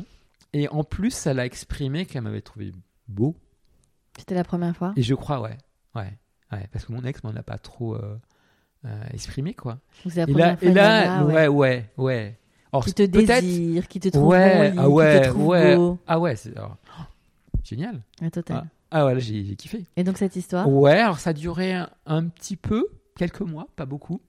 [0.55, 2.73] et en plus, elle a exprimé qu'elle m'avait trouvé
[3.09, 3.37] beau.
[4.17, 4.93] C'était la première fois?
[4.97, 5.59] Et je crois, ouais.
[5.95, 6.17] Ouais.
[6.53, 6.69] Ouais.
[6.73, 8.17] Parce que mon ex m'en a pas trop euh,
[8.87, 9.81] euh, exprimé, quoi.
[10.09, 12.39] C'est la Et première là, fois et là ouais, ouais, ouais, ouais.
[12.73, 15.77] Or, Qui te désire, qui te trouve Ouais, bon ah ouais, qui te trouve ouais.
[15.77, 15.99] beau.
[16.07, 17.03] Ah ouais, c'est alors, oh,
[17.63, 18.03] génial.
[18.21, 18.69] Ouais, total.
[18.91, 19.85] Ah ouais, là, j'ai j'ai kiffé.
[19.97, 20.69] Et donc cette histoire?
[20.69, 22.87] Ouais, alors ça a duré un, un petit peu,
[23.17, 24.21] quelques mois, pas beaucoup.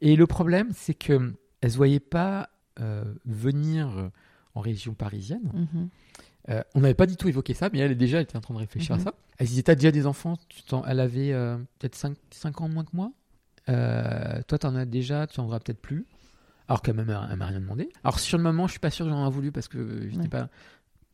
[0.00, 2.50] Et le problème, c'est que elle se voyait pas
[2.80, 4.10] euh, venir
[4.54, 5.50] en région parisienne.
[5.54, 5.88] Mhm.
[6.50, 8.54] Euh, on n'avait pas du tout évoqué ça, mais elle est déjà était en train
[8.54, 9.00] de réfléchir Mhm.
[9.00, 9.14] à ça.
[9.38, 12.16] Elle disait, t'as déjà des enfants tu t'en- Elle avait euh, peut-être 5,
[12.60, 13.12] ans de moins que moi.
[13.68, 16.06] Euh, toi, t'en as déjà, tu en auras peut-être plus.
[16.68, 17.88] Alors qu'elle m'a elle m'a rien demandé.
[18.04, 20.16] Alors sur le moment, je suis pas sûr que j'en ai voulu parce que je
[20.16, 20.28] n'étais Ouais.
[20.28, 20.48] pas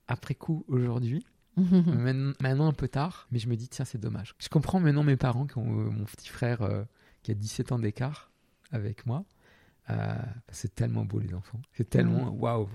[0.08, 1.24] après coup aujourd'hui.
[1.56, 2.34] Mhm.
[2.40, 4.34] Maintenant, un peu tard, mais je me dis, tiens, c'est dommage.
[4.38, 6.84] Je comprends maintenant mes parents qui ont euh, mon petit frère euh,
[7.22, 8.30] qui a 17 ans d'écart
[8.72, 9.24] avec moi.
[9.90, 10.14] Euh,
[10.50, 11.60] c'est tellement beau, les enfants.
[11.72, 12.68] C'est tellement waouh.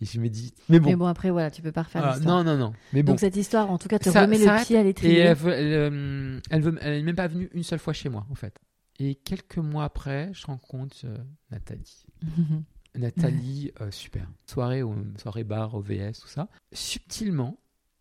[0.00, 0.90] Et je me dis, mais bon.
[0.90, 2.44] Mais bon, après, voilà, tu peux pas refaire Ah, l'histoire.
[2.44, 2.72] non, non, non.
[2.92, 3.12] Mais bon.
[3.12, 5.18] Donc cette histoire, en tout cas, te Ça- remet ça le pied à Et l'étrier.
[5.20, 8.08] elle, veut, elle, euh, elle, veut, elle est même pas venue une seule fois chez
[8.08, 8.58] moi, en fait.
[8.98, 11.16] Et quelques mois après, je rencontre euh,
[11.50, 12.04] Nathalie.
[12.96, 14.26] Nathalie, euh, super.
[14.46, 16.48] Soirée, au, soirée bar, au VS, tout ça.
[16.72, 17.56] Subtilement,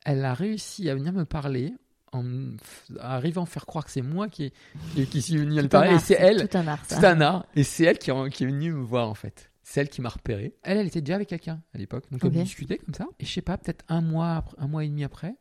[0.05, 1.73] elle a réussi à venir me parler
[2.11, 2.23] en
[2.99, 4.51] arrivant à faire croire que c'est moi qui,
[4.93, 5.95] qui, qui suis venu à le Tout parler.
[5.95, 7.45] Et c'est elle, Tout un art, c'est un art.
[7.55, 9.49] Et c'est elle qui est venue me voir, en fait.
[9.63, 10.53] Celle qui m'a repéré.
[10.63, 12.33] Elle, elle était déjà avec quelqu'un à l'époque, donc on Ok.
[12.33, 13.05] discutait comme ça.
[13.19, 15.35] Et je sais pas, peut-être un mois, après- un mois et demi après,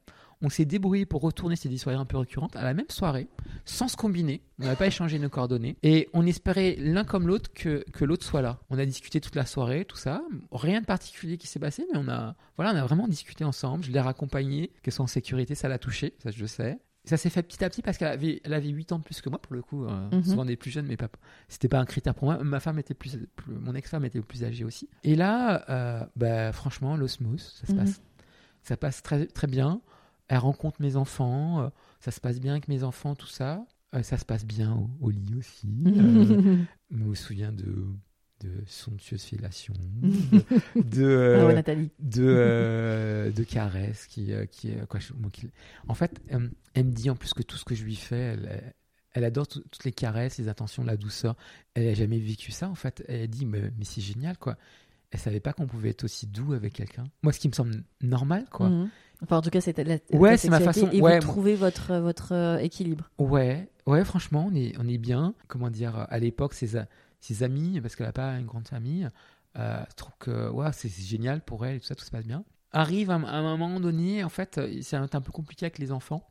[0.44, 3.28] on s'est débrouillé pour retourner ces des soirées un peu récurrentes à la même soirée,
[3.65, 4.43] sans se combiner.
[4.59, 5.77] On n'avait pas échangé nos coordonnées.
[5.85, 8.59] Et on espérait l'un comme l'autre que, que l'autre soit là.
[8.69, 10.20] On a discuté toute la soirée, tout ça.
[10.51, 13.85] Rien de particulier qui s'est passé, mais on a, voilà, on a vraiment discuté ensemble.
[13.85, 16.78] Je l'ai raccompagnée, qu'elle soit en sécurité, ça l'a touché, ça je le sais.
[17.05, 19.20] Ça s'est fait petit à petit parce qu'elle avait, elle avait 8 ans de plus
[19.20, 19.85] que moi pour le coup.
[19.87, 20.23] euh, Mhm.
[20.23, 21.09] Souvent des plus jeunes, mais pas.
[21.49, 22.43] C'était pas un critère pour moi.
[22.45, 24.89] Ma femme était plus, plus- mon ex-femme était plus âgée aussi.
[25.03, 27.79] Et là, euh, bah, franchement, l'osmose, ça se Mhm.
[27.79, 28.03] passe,
[28.62, 29.81] ça passe très très bien.
[30.29, 31.69] Elle rencontre mes enfants, euh,
[31.99, 33.66] ça se passe bien avec mes enfants, tout ça.
[33.95, 35.69] Euh, ça se passe bien au, au lit aussi.
[35.87, 35.89] Euh,
[36.91, 37.85] je me souviens de
[38.43, 44.73] de somptueuses fellations, de, de, euh, Ah ouais, de, euh, de caresses qui, euh, qui,
[44.89, 45.48] quoi, moi, qui-
[45.89, 46.20] en fait
[46.74, 48.74] elle me dit en plus que tout ce que je lui fais elle,
[49.12, 51.36] elle- adore tout- toutes les caresses les attentions la douceur.
[51.74, 53.05] Elle a jamais vécu ça en fait.
[53.09, 54.56] Elle a dit mais, mais c'est génial quoi.
[55.10, 57.05] Elle savait pas qu'on pouvait être aussi doux avec quelqu'un.
[57.23, 58.69] Moi ce qui me semble normal quoi.
[58.70, 58.89] Mhm.
[59.23, 61.20] Enfin, en tout cas, c'est la, Ouais, c'est ma façon- Et ouais.
[61.20, 63.09] vous trouvez votre, votre euh, équilibre.
[63.19, 65.35] ouais ouais franchement on est, on est bien.
[65.47, 66.89] Comment dire à l'époque ses, a-
[67.23, 69.09] ses amis parce qu'elle a pas une grande famille
[69.59, 72.44] euh, trouve que ouais, c'est génial pour elle et tout ça tout se passe bien
[72.73, 75.78] arrive à, un- à un moment donné en fait c'est un, un peu compliqué avec
[75.78, 76.28] les enfants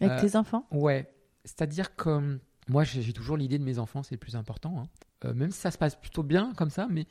[0.00, 0.66] Avec Euh, tes enfants?
[0.70, 1.12] Ouais,
[1.44, 2.36] c'est-à-dire que euh,
[2.68, 4.78] moi j'ai j'ai toujours l'idée de mes enfants, c'est le plus important.
[4.80, 4.88] hein.
[5.26, 7.06] Euh, même si ça se passe plutôt bien comme ça, mais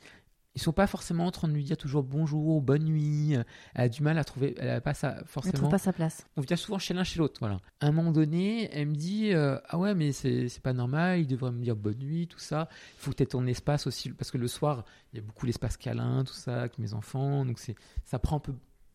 [0.56, 3.36] ils sont pas forcément en train de lui dire toujours bonjour, bonne nuit.
[3.36, 3.44] euh,
[3.74, 5.68] Elle a du mal à trouver, elle a pas ça Elle trouve forcément.
[5.68, 6.26] pas sa place.
[6.36, 7.60] On vient souvent chez l'un chez l'autre, voilà.
[7.80, 11.20] À un moment donné, elle me dit euh, ah ouais mais c'est c'est pas normal,
[11.20, 12.68] il devrait me dire bonne nuit, tout ça.
[12.98, 15.46] Il faut que tu ton espace aussi parce que le soir il y a beaucoup
[15.46, 18.52] l'espace câlin, tout ça avec mes enfants, donc c'est ça prend un peu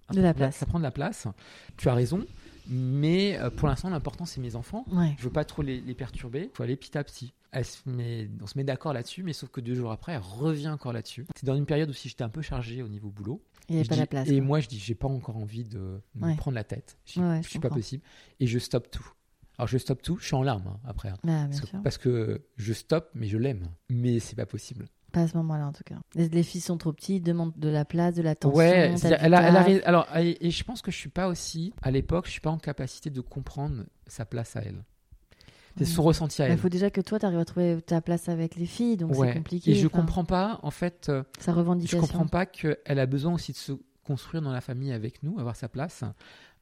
[0.10, 0.56] un De peu la place.
[0.57, 1.26] Ça prend de la place.
[1.77, 2.23] Tu as raison,
[2.68, 4.86] mais euh, pour l'instant l'important c'est mes enfants.
[4.91, 5.15] Ouais.
[5.18, 6.49] Je veux pas trop les, les perturber.
[6.53, 7.34] Il faut aller petit à petit.
[7.57, 10.19] Elle se met, on se met d'accord là-dessus, mais sauf que deux jours après, elle
[10.22, 11.26] revient encore là-dessus.
[11.38, 13.41] C'est dans une période où si j'étais un peu chargé au niveau boulot.
[13.69, 14.27] Il n'y avait Je pas dis- la place.
[14.30, 14.45] Et quoi.
[14.45, 16.36] moi, je dis, j'ai pas encore envie de me Ouais.
[16.36, 16.98] prendre la tête.
[17.06, 18.03] Je, Ouais, je suis pas possible.
[18.41, 19.07] Et je stoppe tout.
[19.57, 20.18] Alors, je stoppe tout.
[20.18, 21.07] Je suis en larmes hein, après.
[21.10, 21.18] hein.
[21.23, 21.82] Bah, parce, que, sûr.
[21.82, 23.69] parce que je stoppe, mais je l'aime.
[23.90, 24.88] Mais c'est pas possible.
[25.14, 25.95] Pas à ce moment-là, en tout cas.
[26.14, 28.57] Les, les filles sont trop petites, demandent de la place, de l'attention.
[28.57, 32.26] ouais, elle elle alors, et, et je pense que je suis pas aussi, à l'époque,
[32.26, 34.84] je suis pas en capacité de comprendre sa place à elle.
[35.78, 35.86] C'est Ouais.
[35.88, 36.58] son ressenti à Il elle.
[36.58, 39.28] faut déjà que toi, tu arrives à trouver ta place avec les filles, donc Ouais.
[39.30, 39.72] c'est compliqué.
[39.72, 42.00] Et je enfin, comprends pas, en fait, euh, Sa je revendication.
[42.00, 43.74] comprends pas qu'elle a besoin aussi de se
[44.06, 46.04] construire dans la famille avec nous, avoir sa place.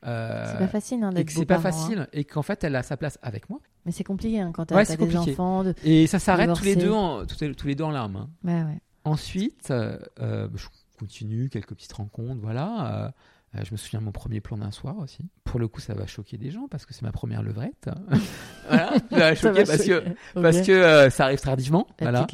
[0.06, 1.60] Euh, C'est pas facile hein, d'être c'est pas hein.
[1.61, 4.65] facile et qu'en fait elle a sa place avec moi Mais c'est compliqué hein, quand
[4.65, 5.64] t'as Ouais, des enfants.
[5.64, 5.73] De...
[5.85, 8.30] et ça s'arrête tous les deux en, tous, les- deux en larmes hein.
[8.44, 8.81] Ouais, ouais.
[9.06, 10.68] ensuite euh, euh, je
[10.99, 13.14] continue quelques petites rencontres voilà
[13.63, 15.30] je me souviens de mon premier plan d'un soir aussi.
[15.43, 17.89] Pour le coup, ça va choquer des gens parce que c'est ma première levrette.
[18.67, 20.03] voilà, ça va choquer parce que
[20.34, 21.88] parce que euh, ça arrive tardivement.
[21.99, 22.27] La voilà.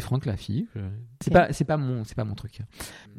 [0.00, 0.66] Franck la fille.
[0.74, 0.80] je-
[1.22, 2.60] C'est pas c'est pas mon c'est pas mon truc.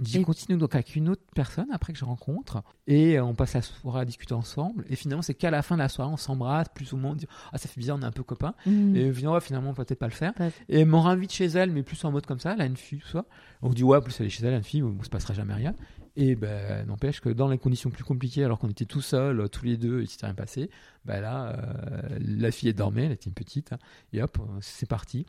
[0.04, 3.34] J'ai Et- continué donc avec une autre personne après que je rencontre et euh, on
[3.36, 6.12] passe la soirée à discuter ensemble et finalement c'est qu'à la fin de la soirée
[6.12, 8.24] on s'embrasse plus ou moins on dit ah ça fait bizarre on est un peu
[8.24, 8.96] copains Mhm.
[8.98, 10.34] et finalement, ouais, finalement on peut peut-être pas le faire
[10.68, 12.76] et elle me réinvite chez elle mais plus en mode comme ça elle a une
[12.76, 13.24] fille tout ça
[13.62, 15.74] on dit ouais plus elle est chez elle une fille bon, se passera jamais rien
[16.16, 19.48] et ben n'empêche que dans les conditions plus compliquées alors qu'on était tout seuls euh,
[19.48, 20.70] tous les deux et s'était rien passé
[21.06, 23.80] ben là euh, la fille elle dormait elle était une petite hein,
[24.14, 25.26] et hop euh, c'est parti.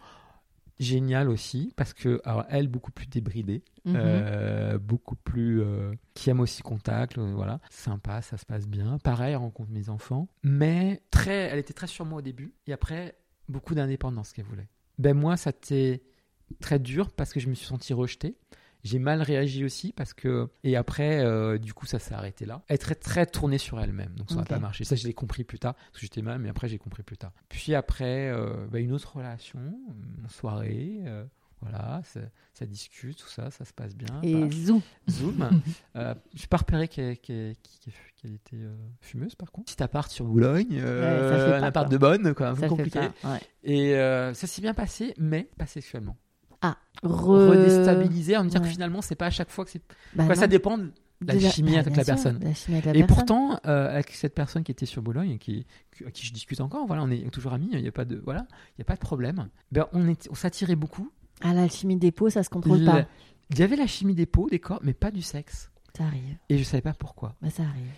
[0.81, 3.95] Génial aussi parce que alors elle beaucoup plus débridée Mhm.
[3.97, 7.61] euh, beaucoup plus euh, qui aime aussi contact voilà.
[7.71, 8.99] Sympa ça se passe bien.
[8.99, 10.27] Pareil elle rencontre mes enfants.
[10.43, 13.15] Mais très elle était très sur moi au début et après
[13.49, 14.69] beaucoup d'indépendance qu'elle voulait.
[14.99, 16.03] Ben moi ça t'est
[16.61, 18.37] très dur parce que je me suis senti rejeté
[18.85, 22.63] j'ai mal réagi aussi parce que et après euh, du coup ça s'est arrêté là
[22.69, 25.15] elle est très très tournée sur elle-même donc ça n'a pas marché ça je l'ai
[25.15, 28.29] compris plus tard parce que j'étais mal mais après j'ai compris plus tard puis après
[28.31, 29.59] euh, bah, une autre relation
[30.23, 31.25] une soirée euh,
[31.61, 32.21] voilà ça,
[32.53, 34.83] ça discute tout ça ça se passe bien Et zou.
[35.09, 35.63] Zoom.
[35.97, 37.13] euh, je suis pas repéré qu'elle
[37.53, 39.73] était euh, fumeuse par contre.
[39.73, 41.91] Petit appart sur Boulogne, euh, Ouais, un appart peur.
[41.91, 42.99] de bonne, quoi, un peu Ça compliqué.
[42.99, 43.41] Ouais.
[43.63, 43.95] Et
[44.35, 46.17] ça s'est bien passé, mais pas sexuellement.
[46.67, 49.83] Ah, re- Redéstabilisé, en me dire que finalement c'est pas à chaque fois que c'est.
[50.15, 52.39] Bah ça dépend de la chimie bah, avec la sûr, personne.
[52.43, 53.07] La chimie avec la Et personne.
[53.27, 55.67] pourtant, euh, avec cette personne qui était sur Boulogne, qui,
[55.97, 58.05] qui- à qui je discute encore, voilà, on est toujours amis, il n'y a pas
[58.05, 58.47] de, voilà,
[58.77, 59.49] il y a pas de problème.
[59.73, 61.11] Ben, on est, on s'attirait beaucoup.
[61.43, 63.07] Ah, l'alchimie des peaux, ça se contrôle Le- pas.
[63.51, 65.71] Il y avait la chimie des peaux, des corps, mais pas du sexe.
[65.97, 66.37] Ça arrive.
[66.49, 67.35] Et je savais pas pourquoi.
[67.43, 67.91] Bah, ça arrive.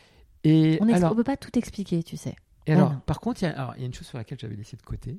[0.44, 2.34] Et On, on peut pas tout expliquer, tu sais.
[2.66, 3.00] Et Ouais, alors, non.
[3.06, 4.76] par contre, il y, a, alors, il y a une chose sur laquelle j'avais laissé
[4.76, 5.18] de côté,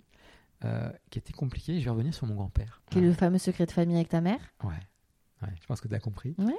[0.66, 1.80] euh, qui était compliquée.
[1.80, 2.82] Je vais revenir sur mon grand-père.
[2.90, 4.70] Quel est le fameux secret de famille avec ta mère Ouais.
[5.44, 6.34] Ouais, je pense que tu as compris.
[6.40, 6.56] Ouais.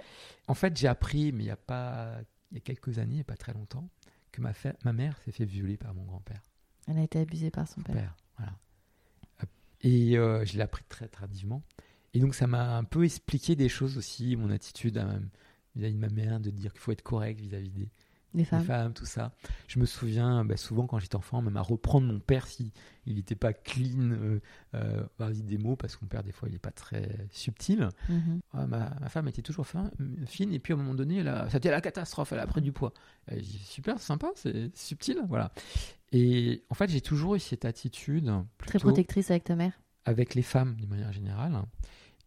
[0.47, 2.15] En fait, j'ai appris, mais il y a pas,
[2.53, 3.89] il y a quelques années, il n'y a pas très longtemps,
[4.31, 6.43] que ma, fa- ma mère s'est fait violer par mon grand-père.
[6.87, 7.97] Elle a été abusée par son père.
[7.97, 8.53] père, voilà.
[9.43, 9.49] Hop.
[9.81, 11.63] Et euh, je l'ai appris très tardivement.
[12.15, 14.97] Et donc ça m'a un peu expliqué des choses aussi, mon attitude
[15.75, 17.91] vis-à-vis de ma mère, de dire qu'il faut être correct vis-à-vis des,
[18.35, 18.63] Les femmes.
[18.65, 19.33] femmes, tout ça.
[19.69, 22.73] Je me souviens bah, souvent quand j'étais enfant, même à reprendre mon père si
[23.07, 24.41] il n'était pas clean, euh,
[24.75, 27.89] euh, vis-à-vis des mots, parce que mon père des fois il n'est pas très subtil.
[28.09, 28.41] Mhm.
[28.53, 29.91] Ah, ma, ma femme était toujours fin-
[30.27, 32.61] fine, et puis à un moment donné, ça a été la catastrophe, elle a pris
[32.61, 32.93] du poids.
[33.31, 35.51] Et j'ai dit, super, c'est sympa, c'est subtil, voilà.
[36.13, 38.31] Et en fait, j'ai toujours eu cette attitude
[38.67, 39.73] Très protectrice avec ta mère.
[40.05, 41.63] avec les femmes d'une manière générale.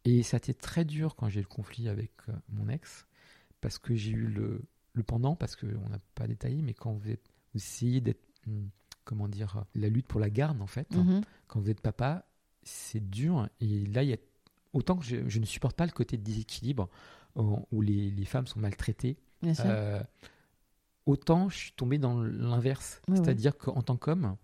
[0.03, 3.05] Et ça a été très dur quand j'ai eu le conflit avec euh, mon ex,
[3.59, 7.09] parce que j'ai eu le, le pendant, parce qu'on n'a pas détaillé, mais quand vous,
[7.09, 7.23] êtes,
[7.53, 8.69] vous essayez d'être, hum,
[9.05, 11.21] comment dire, la lutte pour la garde en fait, Mhm.
[11.47, 12.25] quand vous êtes papa,
[12.63, 13.47] c'est dur.
[13.59, 14.17] Et là, il y a
[14.73, 16.89] autant que je, je ne supporte pas le côté de déséquilibre
[17.35, 19.17] où les, les femmes sont maltraitées,
[19.65, 20.03] euh,
[21.05, 23.01] autant je suis tombé dans l'inverse.
[23.07, 23.23] Oui, oui.
[23.23, 24.35] C'est-à-dire qu'en tant qu'homme,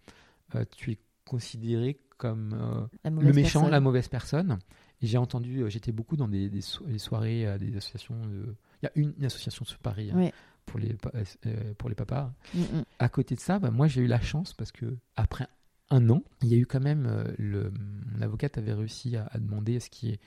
[0.56, 3.72] euh, tu es considéré comme euh, le méchant, personne.
[3.72, 4.57] la mauvaise personne.
[5.02, 8.19] J'ai entendu, j'étais beaucoup dans des, des so- des soirées, des associations.
[8.26, 10.30] de- Il y a une, une association sur Paris hein,
[10.66, 11.12] pour, les, pa-
[11.45, 12.32] euh, pour les papas.
[12.54, 12.84] Mhm.
[12.99, 15.48] À côté de ça, bah, moi j'ai eu la chance parce que après
[15.90, 19.28] un an, il y a eu quand même euh, le, mon avocate avait réussi à,
[19.32, 20.20] à demander à ce qu'il y ait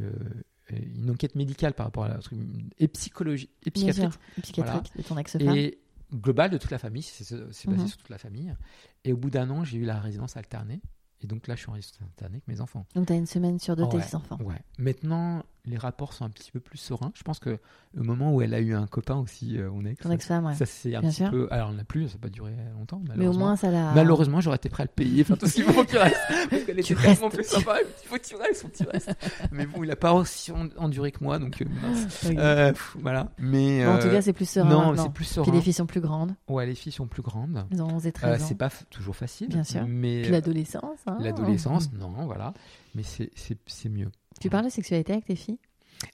[0.00, 0.12] euh,
[0.70, 2.38] une enquête médicale par rapport à la truc
[2.78, 4.42] et psychologie et psychiatrique sûr.
[4.42, 5.42] Psychiatrique de ton ex-femme.
[5.56, 5.78] et
[6.14, 7.88] global de toute la famille, c'est basé Mhm.
[7.88, 8.54] sur toute la famille.
[9.04, 10.80] Et au bout d'un an, j'ai eu la résidence alternée.
[11.20, 12.86] Et donc là, je suis en résidence alternée avec mes enfants.
[12.94, 14.38] Donc, tu as une semaine sur deux, Ouais, tes enfants.
[14.42, 14.60] Ouais.
[14.78, 17.12] Maintenant, les rapports sont un petit peu plus sereins.
[17.14, 17.58] Je pense que
[17.94, 20.54] le moment où elle a eu un copain aussi, euh, ex, Ton ex-femme, ouais.
[20.56, 21.30] ça c'est un Bien petit sûr.
[21.30, 21.46] peu.
[21.52, 23.00] Alors, on n'a plus, ça n'a pas duré longtemps.
[23.04, 23.44] Mais au malheureusement.
[23.46, 23.92] moins, ça l'a.
[23.94, 25.22] Malheureusement, j'aurais été prêt à le payer.
[25.22, 26.16] Enfin, tout ce qu'il faut qu'il reste.
[26.50, 27.76] Parce qu'elle était tellement plus sympa.
[27.80, 29.12] Il faut que tu restes, faut que tu restes.
[29.52, 32.24] Mais bon, il n'a pas aussi en- enduré que moi, donc euh, mince.
[32.36, 33.30] Euh, pff, voilà.
[33.38, 33.86] Mais.
[33.86, 34.68] En tout cas, c'est plus serein.
[34.68, 35.52] non, c'est plus Puis serein.
[35.52, 36.34] les filles sont plus grandes.
[36.48, 37.64] Ouais, les filles sont plus grandes.
[37.70, 38.46] Elles ont 11 et Euh, 13 ans.
[38.48, 39.48] c'est pas toujours facile.
[39.48, 39.84] Bien sûr.
[39.86, 40.98] Mais Puis l'adolescence.
[41.06, 41.18] hein.
[41.20, 42.52] l'adolescence, non, voilà.
[42.96, 44.10] Mais c'est- c'est c'est mieux.
[44.40, 45.58] Tu parles de sexualité avec tes filles?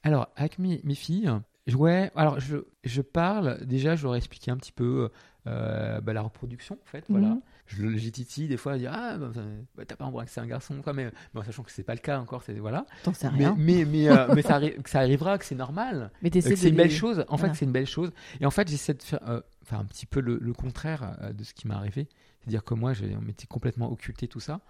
[0.03, 1.31] Alors, avec mes, mes filles,
[1.67, 5.11] je- ouais, alors je, je parle, déjà, je leur ai expliqué un petit peu
[5.47, 7.29] euh, bah, la reproduction, en fait, voilà.
[7.29, 7.41] Mhm.
[7.67, 9.31] Je le- J'ai titi des fois à dire, ah, bah,
[9.77, 11.11] bah, t'as pas envie que c'est un garçon, quoi, mais
[11.45, 12.85] sachant que c'est pas le cas encore, c'est voilà.
[13.03, 13.55] T'en sais rien.
[13.59, 16.11] mais, mais, euh, mais ça, arri- que ça arrivera, que c'est normal.
[16.23, 17.25] Mais que de c'est une belle chose.
[17.29, 17.53] En Voilà.
[17.55, 18.11] fait, c'est une belle chose.
[18.41, 21.45] Et en fait, j'essaie de faire, euh, enfin, un petit peu le, le contraire de
[21.45, 22.09] ce qui m'est arrivé.
[22.41, 24.61] C'est-à-dire que moi, on m'était complètement occulté tout ça.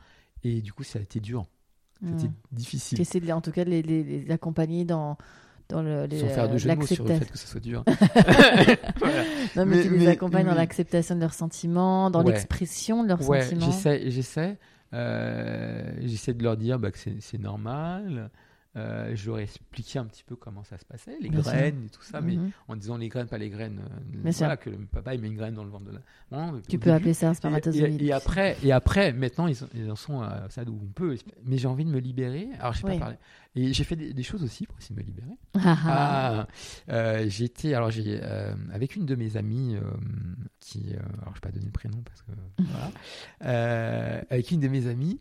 [0.44, 1.46] Et du coup, ça a été dur.
[2.04, 2.32] C'était Hmm.
[2.52, 2.96] difficile.
[2.96, 5.16] Tu essaies de en tout cas de les, les- les accompagner dans,
[5.68, 7.26] dans le, les, Sans faire de euh, jeu de mots sur le l'acceptation.
[7.26, 7.84] fait que ça soit dur.
[9.56, 12.32] Non, mais, Mais- tu les mais- accompagnes dans l'acceptation de leurs sentiments, dans Ouais.
[12.32, 13.66] l'expression de leurs ouais, sentiments.
[13.66, 14.58] j'essaie, j'essaie,
[14.94, 18.30] euh, j'essaie de leur dire bah, que c'est normal.
[18.77, 21.51] Euh, je leur ai expliqué un petit peu comment ça se passait, les Bien sûr.
[21.53, 22.51] graines et tout ça, mais Mhm.
[22.69, 23.81] en disant les graines, pas les graines.
[23.81, 24.39] euh, sûr.
[24.40, 26.01] voilà, que le papa il met une graine dans le ventre de la
[26.31, 26.59] maman.
[26.69, 26.90] Tu peux début.
[26.90, 28.01] appeler ça un spermatozoïde.
[28.03, 31.16] et- et après, et après, maintenant, ils, ils en sont à ça où on peut.
[31.45, 32.51] Mais j'ai envie de me libérer.
[32.61, 32.95] Alors, je sais Oui.
[32.95, 33.16] pas parler.
[33.57, 35.32] Et j'ai fait des, des choses aussi pour essayer de me libérer.
[35.55, 36.47] Ah, ah.
[36.89, 39.81] Ah, euh, été, alors j'ai, euh, avec une de mes amies euh,
[40.61, 42.31] qui, alors je vais pas donner le prénom parce que
[43.40, 45.19] voilà, avec une de mes amies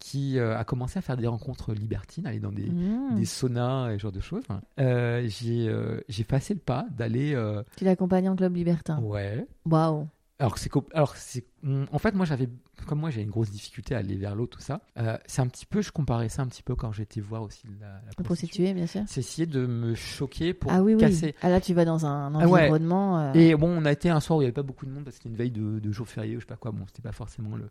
[0.00, 3.16] qui euh, a commencé à faire des rencontres libertines, aller dans des, Mmh.
[3.16, 4.42] des saunas et ce genre de choses.
[4.80, 8.98] Euh, j'ai, euh, j'ai passé le pas d'aller, euh, Tu l'accompagnes en club libertin.
[9.02, 10.08] ouais, Waouh.
[10.38, 11.44] alors c'est alors c'est
[11.92, 12.48] en fait moi j'avais
[12.86, 14.80] comme moi j'ai une grosse difficulté à aller vers l'eau tout ça.
[15.26, 17.88] C'est un petit peu je comparais ça un petit peu quand j'étais voir aussi la,
[18.00, 18.24] prostituée.
[18.24, 19.02] prostitué, bien sûr.
[19.06, 21.34] C'est essayer de me choquer pour ah oui, oui.
[21.42, 23.34] Ah là, tu vas dans un Ah environnement.
[23.34, 25.04] Et bon, on a été un soir où il n'y avait pas beaucoup de monde
[25.04, 26.70] parce que c'était une veille de, de jour férié ou je sais pas quoi.
[26.72, 27.68] Bon, c'était pas forcément le.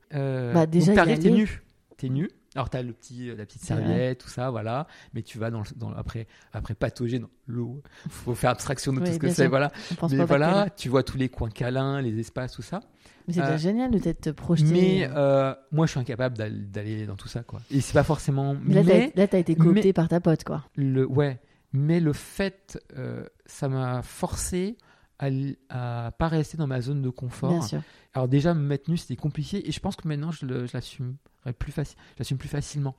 [0.53, 1.37] Bah, déjà, donc y t'arrives, t'es aller.
[1.37, 1.63] nu.
[1.99, 2.29] T'es nu.
[2.55, 4.87] Alors t'as le petit, la petite serviette, tout ça, voilà.
[5.13, 7.83] Mais tu vas dans, le- dans après, après patauger dans l'eau.
[8.09, 9.71] Faut faire abstraction de Oui, tout ce que c'est, voilà.
[10.09, 12.79] Mais voilà, tu vois tous les coins câlins, les espaces, tout ça.
[13.27, 14.71] Mais c'est Euh, génial de t'être projeté.
[14.71, 17.61] Mais euh, moi, je suis incapable d'al- d'aller dans tout ça, quoi.
[17.69, 18.55] Et c'est pas forcément.
[18.63, 20.63] Mais là, t'as- été coopté mais- par ta pote, quoi.
[20.75, 21.39] le ouais
[21.71, 24.75] mais le fait euh, ça m'a forcé
[25.19, 25.27] à,
[25.69, 27.81] à pas rester dans ma zone de confort Bien sûr.
[28.15, 31.13] alors déjà me mettre nu c'était compliqué et je pense que maintenant je, l'assumerai
[31.57, 32.95] plus faci- je l'assume plus facilement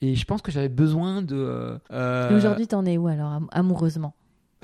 [0.00, 3.48] et je pense que j'avais besoin de euh, Et aujourd'hui, t'en es où alors, am-
[3.52, 4.14] amoureusement?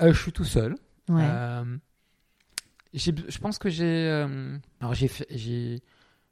[0.01, 0.75] Euh, je suis tout seul
[1.09, 1.23] Ouais.
[1.23, 1.77] Euh,
[2.93, 5.09] je pense que j'ai euh, alors j'ai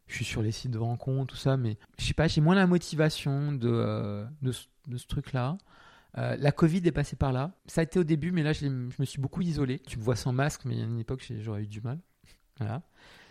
[0.07, 2.55] je suis sur les sites de rencontres tout ça mais je sais pas j'ai moins
[2.55, 5.57] la motivation de de, ce- de ce truc là
[6.15, 7.53] la Covid est passée par là.
[7.65, 9.79] Ça a été au début, mais là, je, me suis beaucoup isolé.
[9.79, 11.97] Tu me vois sans masque, mais il y a une époque, j'aurais eu du mal.
[12.59, 12.83] Voilà.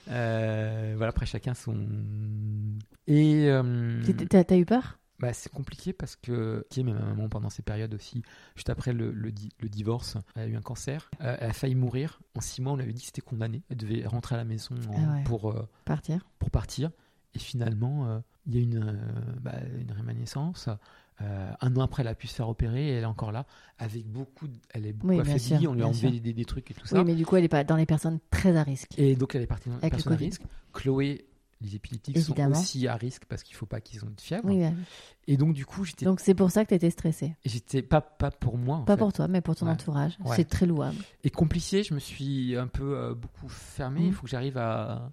[0.08, 1.76] Euh, voilà, après, chacun son.
[3.06, 3.46] Et.
[3.48, 4.98] euh, T'as t'as eu peur?
[5.18, 8.22] bah, c'est compliqué parce que qui est ma maman pendant ces périodes aussi,
[8.56, 11.52] juste après le, le, di- le divorce, elle a eu un cancer, Euh, elle a
[11.52, 12.20] failli mourir.
[12.34, 14.44] En six mois, on lui avait dit que c'était condamné, elle devait rentrer à la
[14.44, 15.22] maison en- Ah ouais.
[15.24, 16.90] pour, euh, Partir pour partir.
[17.34, 18.98] Et finalement, euh, il y a une,
[19.40, 20.68] bah, une rémanescence.
[21.22, 23.46] Euh, un an après, elle a pu se faire opérer et elle est encore là,
[23.78, 25.40] avec beaucoup, de- elle est beaucoup Oui, affaiblie.
[25.40, 26.98] sûr, on lui a enlevé des, des trucs et tout ça.
[26.98, 28.90] Oui, mais du coup, elle est pas dans les personnes très à risque.
[28.98, 30.42] Et donc, elle est partie dans Avec le personne à risque.
[30.72, 31.26] Chloé,
[31.60, 32.54] les épileptiques Évidemment.
[32.56, 34.42] sont aussi à risque parce qu'il faut pas qu'ils aient de fièvre.
[34.46, 34.64] Oui.
[35.28, 37.36] Et donc, du coup, j'étais, Donc c'est pour ça que tu étais stressée.
[37.44, 38.78] j'étais pas, pas pour moi.
[38.78, 38.98] en Pas fait.
[38.98, 39.72] pour toi, mais pour ton Ouais.
[39.72, 40.18] entourage.
[40.24, 40.34] Ouais.
[40.34, 40.96] C'est très louable.
[41.22, 44.00] Et compliqué, je me suis un peu euh, beaucoup fermé.
[44.00, 44.06] Mhm.
[44.06, 45.12] Il faut que j'arrive à,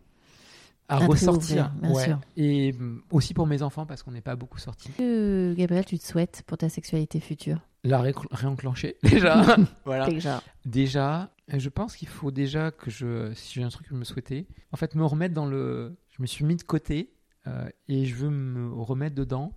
[0.90, 1.72] à ressortir.
[1.82, 2.20] bien sûr.
[2.36, 4.90] Et hum, aussi pour mes enfants parce qu'on n'est pas beaucoup sortis.
[4.98, 7.60] Que Gabriel, tu te souhaites pour ta sexualité future?
[7.84, 9.44] La ré- réenclencher déjà.
[9.86, 10.08] voilà.
[10.08, 10.42] Déjà.
[10.66, 14.04] Déjà, je pense qu'il faut déjà que je, si j'ai un truc que je me
[14.04, 15.96] souhaitais, en fait, me remettre dans le.
[16.10, 17.14] Je me suis mis de côté
[17.48, 19.54] euh, et je veux me remettre dedans.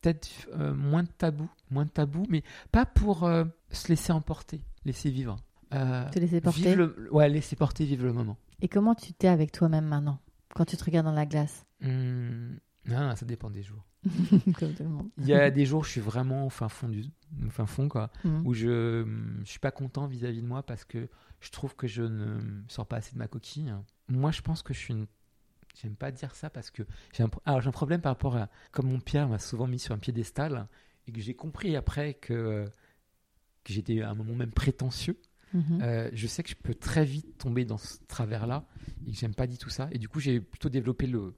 [0.00, 4.62] Peut-être euh, moins de tabou, moins de tabou, mais pas pour euh, se laisser emporter,
[4.84, 5.36] laisser vivre.
[5.70, 6.60] Te laisser porter?
[6.62, 8.36] vivre le- ouais, laisser porter, vivre le moment.
[8.62, 10.18] Et comment tu t'es avec toi-même maintenant?
[10.56, 11.64] Quand tu te regardes dans la glace
[12.88, 13.84] non, ça dépend des jours.
[14.58, 15.08] Comme tout le monde.
[15.18, 17.04] Il y a des jours où je suis vraiment au fin fond du
[17.44, 18.46] au fin fond quoi, Mhm.
[18.46, 19.04] où je
[19.44, 21.08] je suis pas content vis-à-vis de moi parce que
[21.40, 22.38] je trouve que je ne
[22.68, 23.74] sors pas assez de ma coquille.
[24.08, 25.06] Moi, je pense que je suis une
[25.82, 28.48] j'aime pas dire ça parce que j'ai un alors j'ai un problème par rapport à
[28.70, 30.68] comme mon père m'a souvent mis sur un piédestal
[31.08, 32.64] et que j'ai compris après que
[33.64, 35.18] que j'étais à un moment même prétentieux.
[35.54, 35.80] Mhm.
[35.82, 38.64] Euh, je sais que je peux très vite tomber dans ce travers-là
[39.06, 39.88] et que j'aime pas du tout ça.
[39.92, 41.34] Et du coup, j'ai plutôt développé le,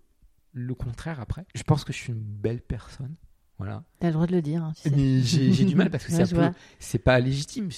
[0.52, 1.46] le contraire après.
[1.54, 3.14] Je pense que je suis une belle personne.
[3.58, 3.82] Voilà.
[3.98, 4.90] T'as le droit de le dire, hein, tu sais.
[4.94, 6.50] Mais j'ai du mal parce que Ouais, c'est je un vois.
[6.50, 7.68] peu- c'est pas légitime.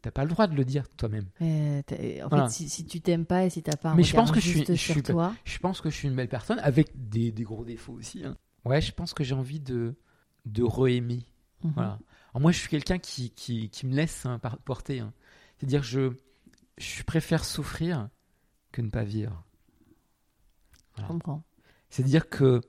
[0.00, 1.26] T'as pas le droit de le dire toi-même.
[1.40, 1.82] En
[2.28, 2.46] Voilà.
[2.46, 4.38] fait, si, si tu t'aimes pas et si t'as pas un Mais je pense que
[4.40, 7.32] je suis- je suis- toi, Je pense que je suis une belle personne avec des,
[7.32, 8.24] des gros défauts aussi.
[8.24, 8.36] hein.
[8.64, 9.94] Ouais, je pense que j'ai envie de,
[10.46, 11.24] de re-aimer.
[11.64, 11.72] mhm.
[11.74, 11.98] Voilà.
[12.32, 15.00] Alors moi, je suis quelqu'un qui, qui, qui me laisse hein, porter.
[15.00, 15.12] hein.
[15.56, 16.12] C'est-à-dire que je,
[16.78, 18.08] je préfère souffrir
[18.72, 19.44] que ne pas vivre.
[20.98, 21.44] je comprends.
[21.90, 22.60] C'est-à-dire que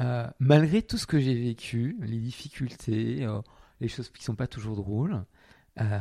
[0.00, 3.40] euh, malgré tout ce que j'ai vécu, les difficultés, euh,
[3.80, 5.24] les choses qui sont pas toujours drôles,
[5.80, 6.00] euh,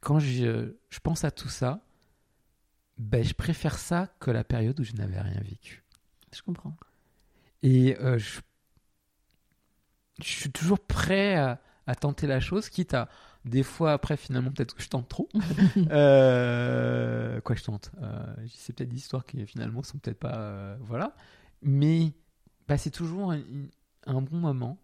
[0.00, 1.80] quand je, je pense à tout ça,
[2.98, 5.82] ben, je préfère ça que la période où je n'avais rien vécu.
[6.32, 6.76] Je comprends.
[7.62, 8.40] Et je,
[10.18, 13.08] je suis toujours prêt à, à tenter la chose, quitte à
[13.44, 15.28] des fois après finalement peut-être que je tente trop.
[15.90, 20.76] Euh, quoi je tente euh, C'est peut-être des histoires qui finalement sont peut-être pas euh,
[20.80, 21.14] voilà,
[21.62, 22.12] mais
[22.68, 23.40] bah, c'est toujours un,
[24.06, 24.78] un bon moment,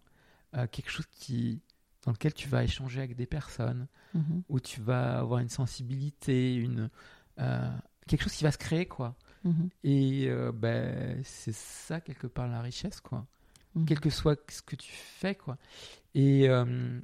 [0.55, 1.61] euh, quelque chose qui
[2.05, 4.41] dans lequel tu vas échanger avec des personnes, Mhm.
[4.49, 6.89] où tu vas avoir une sensibilité, une
[7.39, 7.69] euh,
[8.07, 9.15] quelque chose qui va se créer quoi.
[9.43, 9.69] Mhm.
[9.83, 13.27] Et euh, ben, c'est ça quelque part la richesse, quoi.
[13.75, 13.85] Mhm.
[13.85, 15.57] Quel que soit ce que tu fais, quoi.
[16.15, 16.99] Et euh,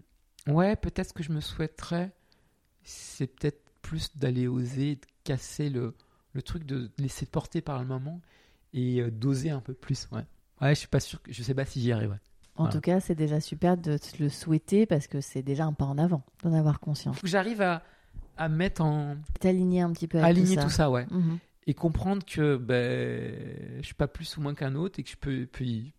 [0.48, 2.12] ouais, peut-être ce que je me souhaiterais,
[2.84, 5.96] c'est peut-être plus d'aller oser, de casser le,
[6.34, 8.22] le truc, de laisser porter par le moment
[8.74, 10.26] et euh, d'oser un peu plus, ouais.
[10.62, 12.18] Ouais, je suis pas sûr, que, je sais pas si j'y arriverai.
[12.56, 12.72] En Voilà.
[12.74, 15.86] tout cas, c'est déjà super de te le souhaiter parce que c'est déjà un pas
[15.86, 17.16] en avant d'en avoir conscience.
[17.18, 17.84] Faut que j'arrive à,
[18.38, 19.18] à mettre en.
[19.42, 20.68] T'aligner un petit peu avec aligner tout ça.
[20.68, 21.06] tout ça, ouais.
[21.12, 21.38] Mhm.
[21.68, 23.34] Et comprendre que ben,
[23.82, 25.48] je suis pas plus ou moins qu'un autre et que je peux,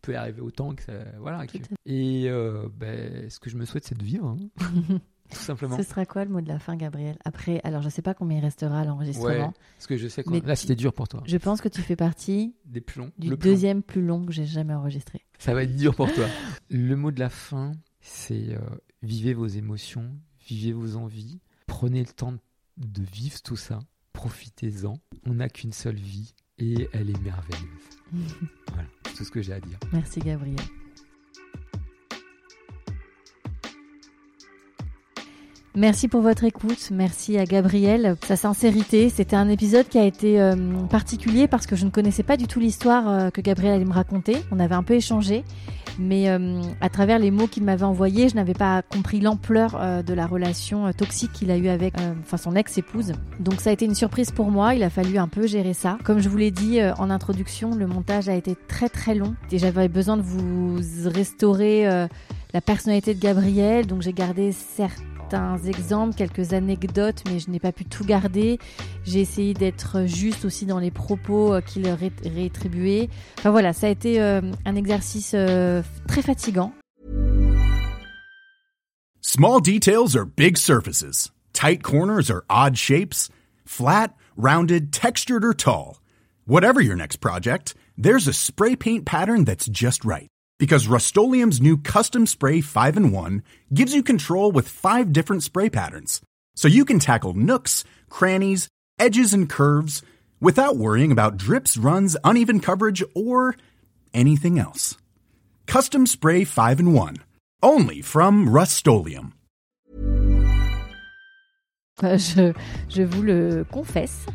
[0.03, 1.47] peux, arriver autant que ça, voilà.
[1.47, 4.37] Que- et euh, ben, ce que je me souhaite, c'est de vivre, hein,
[5.31, 5.77] tout simplement.
[5.77, 7.19] Ce sera quoi le mot de la fin, Gabriel?
[7.25, 9.29] Après, alors je sais pas combien il restera à l'enregistrement.
[9.29, 11.23] Ouais, parce que je sais que là, c'était dur pour toi.
[11.27, 13.11] Je pense que tu fais partie Des plus longs.
[13.19, 13.55] du Le plus long.
[13.55, 15.25] deuxième plus long que j'ai jamais enregistré.
[15.39, 16.27] Ça va être dur pour toi.
[16.71, 18.61] Le mot de la fin, c'est euh,
[19.03, 20.13] vivez vos émotions,
[20.47, 22.35] vivez vos envies, prenez le temps
[22.77, 23.81] de vivre tout ça,
[24.17, 24.95] profitez-en.
[25.27, 27.87] On n'a qu'une seule vie et elle est merveilleuse.
[28.69, 29.79] voilà, c'est tout ce que j'ai à dire.
[29.93, 30.57] Merci, Gabriel.
[35.75, 39.11] Merci pour votre écoute, merci à Gabriel, sa sincérité.
[39.11, 40.57] C'était un épisode qui a été euh,
[40.89, 43.93] particulier parce que je ne connaissais pas du tout l'histoire euh, que Gabriel allait me
[43.93, 44.39] raconter.
[44.51, 45.45] On avait un peu échangé,
[45.99, 50.03] mais euh, à travers les mots qu'il m'avait envoyés, je n'avais pas compris l'ampleur euh,
[50.03, 51.95] de la relation euh, toxique qu'il a eue avec
[52.37, 53.13] son ex-épouse.
[53.41, 55.99] Donc ça a été une surprise pour moi, il a fallu un peu gérer ça.
[56.05, 59.59] Comme je vous l'ai dit en introduction, le montage a été très très long et
[59.59, 61.87] j'avais besoin de vous restaurer
[62.53, 65.16] la personnalité de Gabriel, donc j'ai gardé certains
[65.67, 68.59] exemples, quelques anecdotes, mais je n'ai pas pu tout garder.
[69.05, 73.09] J'ai essayé d'être juste aussi dans les propos euh, qu'il ré- rétribuait.
[73.39, 76.73] Enfin voilà, ça a été euh, un exercice euh, très fatigant.
[79.21, 81.31] Small details are big surfaces.
[81.53, 83.29] Tight corners are odd shapes.
[83.65, 86.01] Flat, rounded, textured, or tall.
[86.47, 90.29] Whatever your next project, there's a spray paint pattern that's just right.
[90.59, 93.43] Because Rust new Custom Spray 5 and 1
[93.75, 96.23] gives you control with five different spray patterns.
[96.55, 98.69] So you can tackle nooks, crannies,
[98.99, 100.03] edges, and curves
[100.41, 103.55] without worrying about drips, runs, uneven coverage, or
[104.15, 104.97] anything else.
[105.67, 107.17] Custom Spray 5 and 1.
[107.63, 109.35] Only from Rust-Oleum.
[112.03, 112.53] Euh, Je,
[112.89, 114.27] je vous le confesse.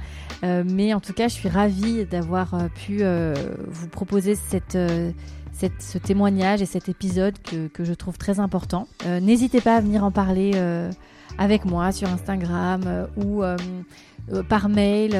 [0.43, 3.33] Euh, mais en tout cas, je suis ravie d'avoir euh, pu euh,
[3.67, 5.11] vous proposer cette, euh,
[5.79, 8.87] ce témoignage et cet épisode que, je trouve très important.
[9.05, 10.91] Euh, N'hésitez pas à venir en parler euh,
[11.37, 13.43] avec moi sur Instagram euh, ou
[14.47, 15.11] par mail.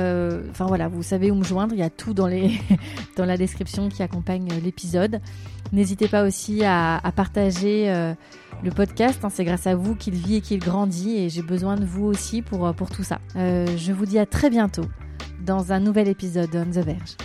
[0.52, 1.74] Enfin voilà, vous savez où me joindre.
[1.74, 2.28] Il y a tout dans,
[3.18, 5.22] la description qui accompagne l'épisode.
[5.72, 7.88] N'hésitez pas aussi à, partager
[8.64, 9.20] le podcast.
[9.24, 9.30] hein.
[9.30, 12.42] C'est grâce à vous qu'il vit et qu'il grandit et j'ai besoin de vous aussi
[12.42, 13.20] pour, pour tout ça.
[13.36, 14.86] Je vous dis à très bientôt
[15.46, 17.16] dans un nouvel épisode de On the Verge.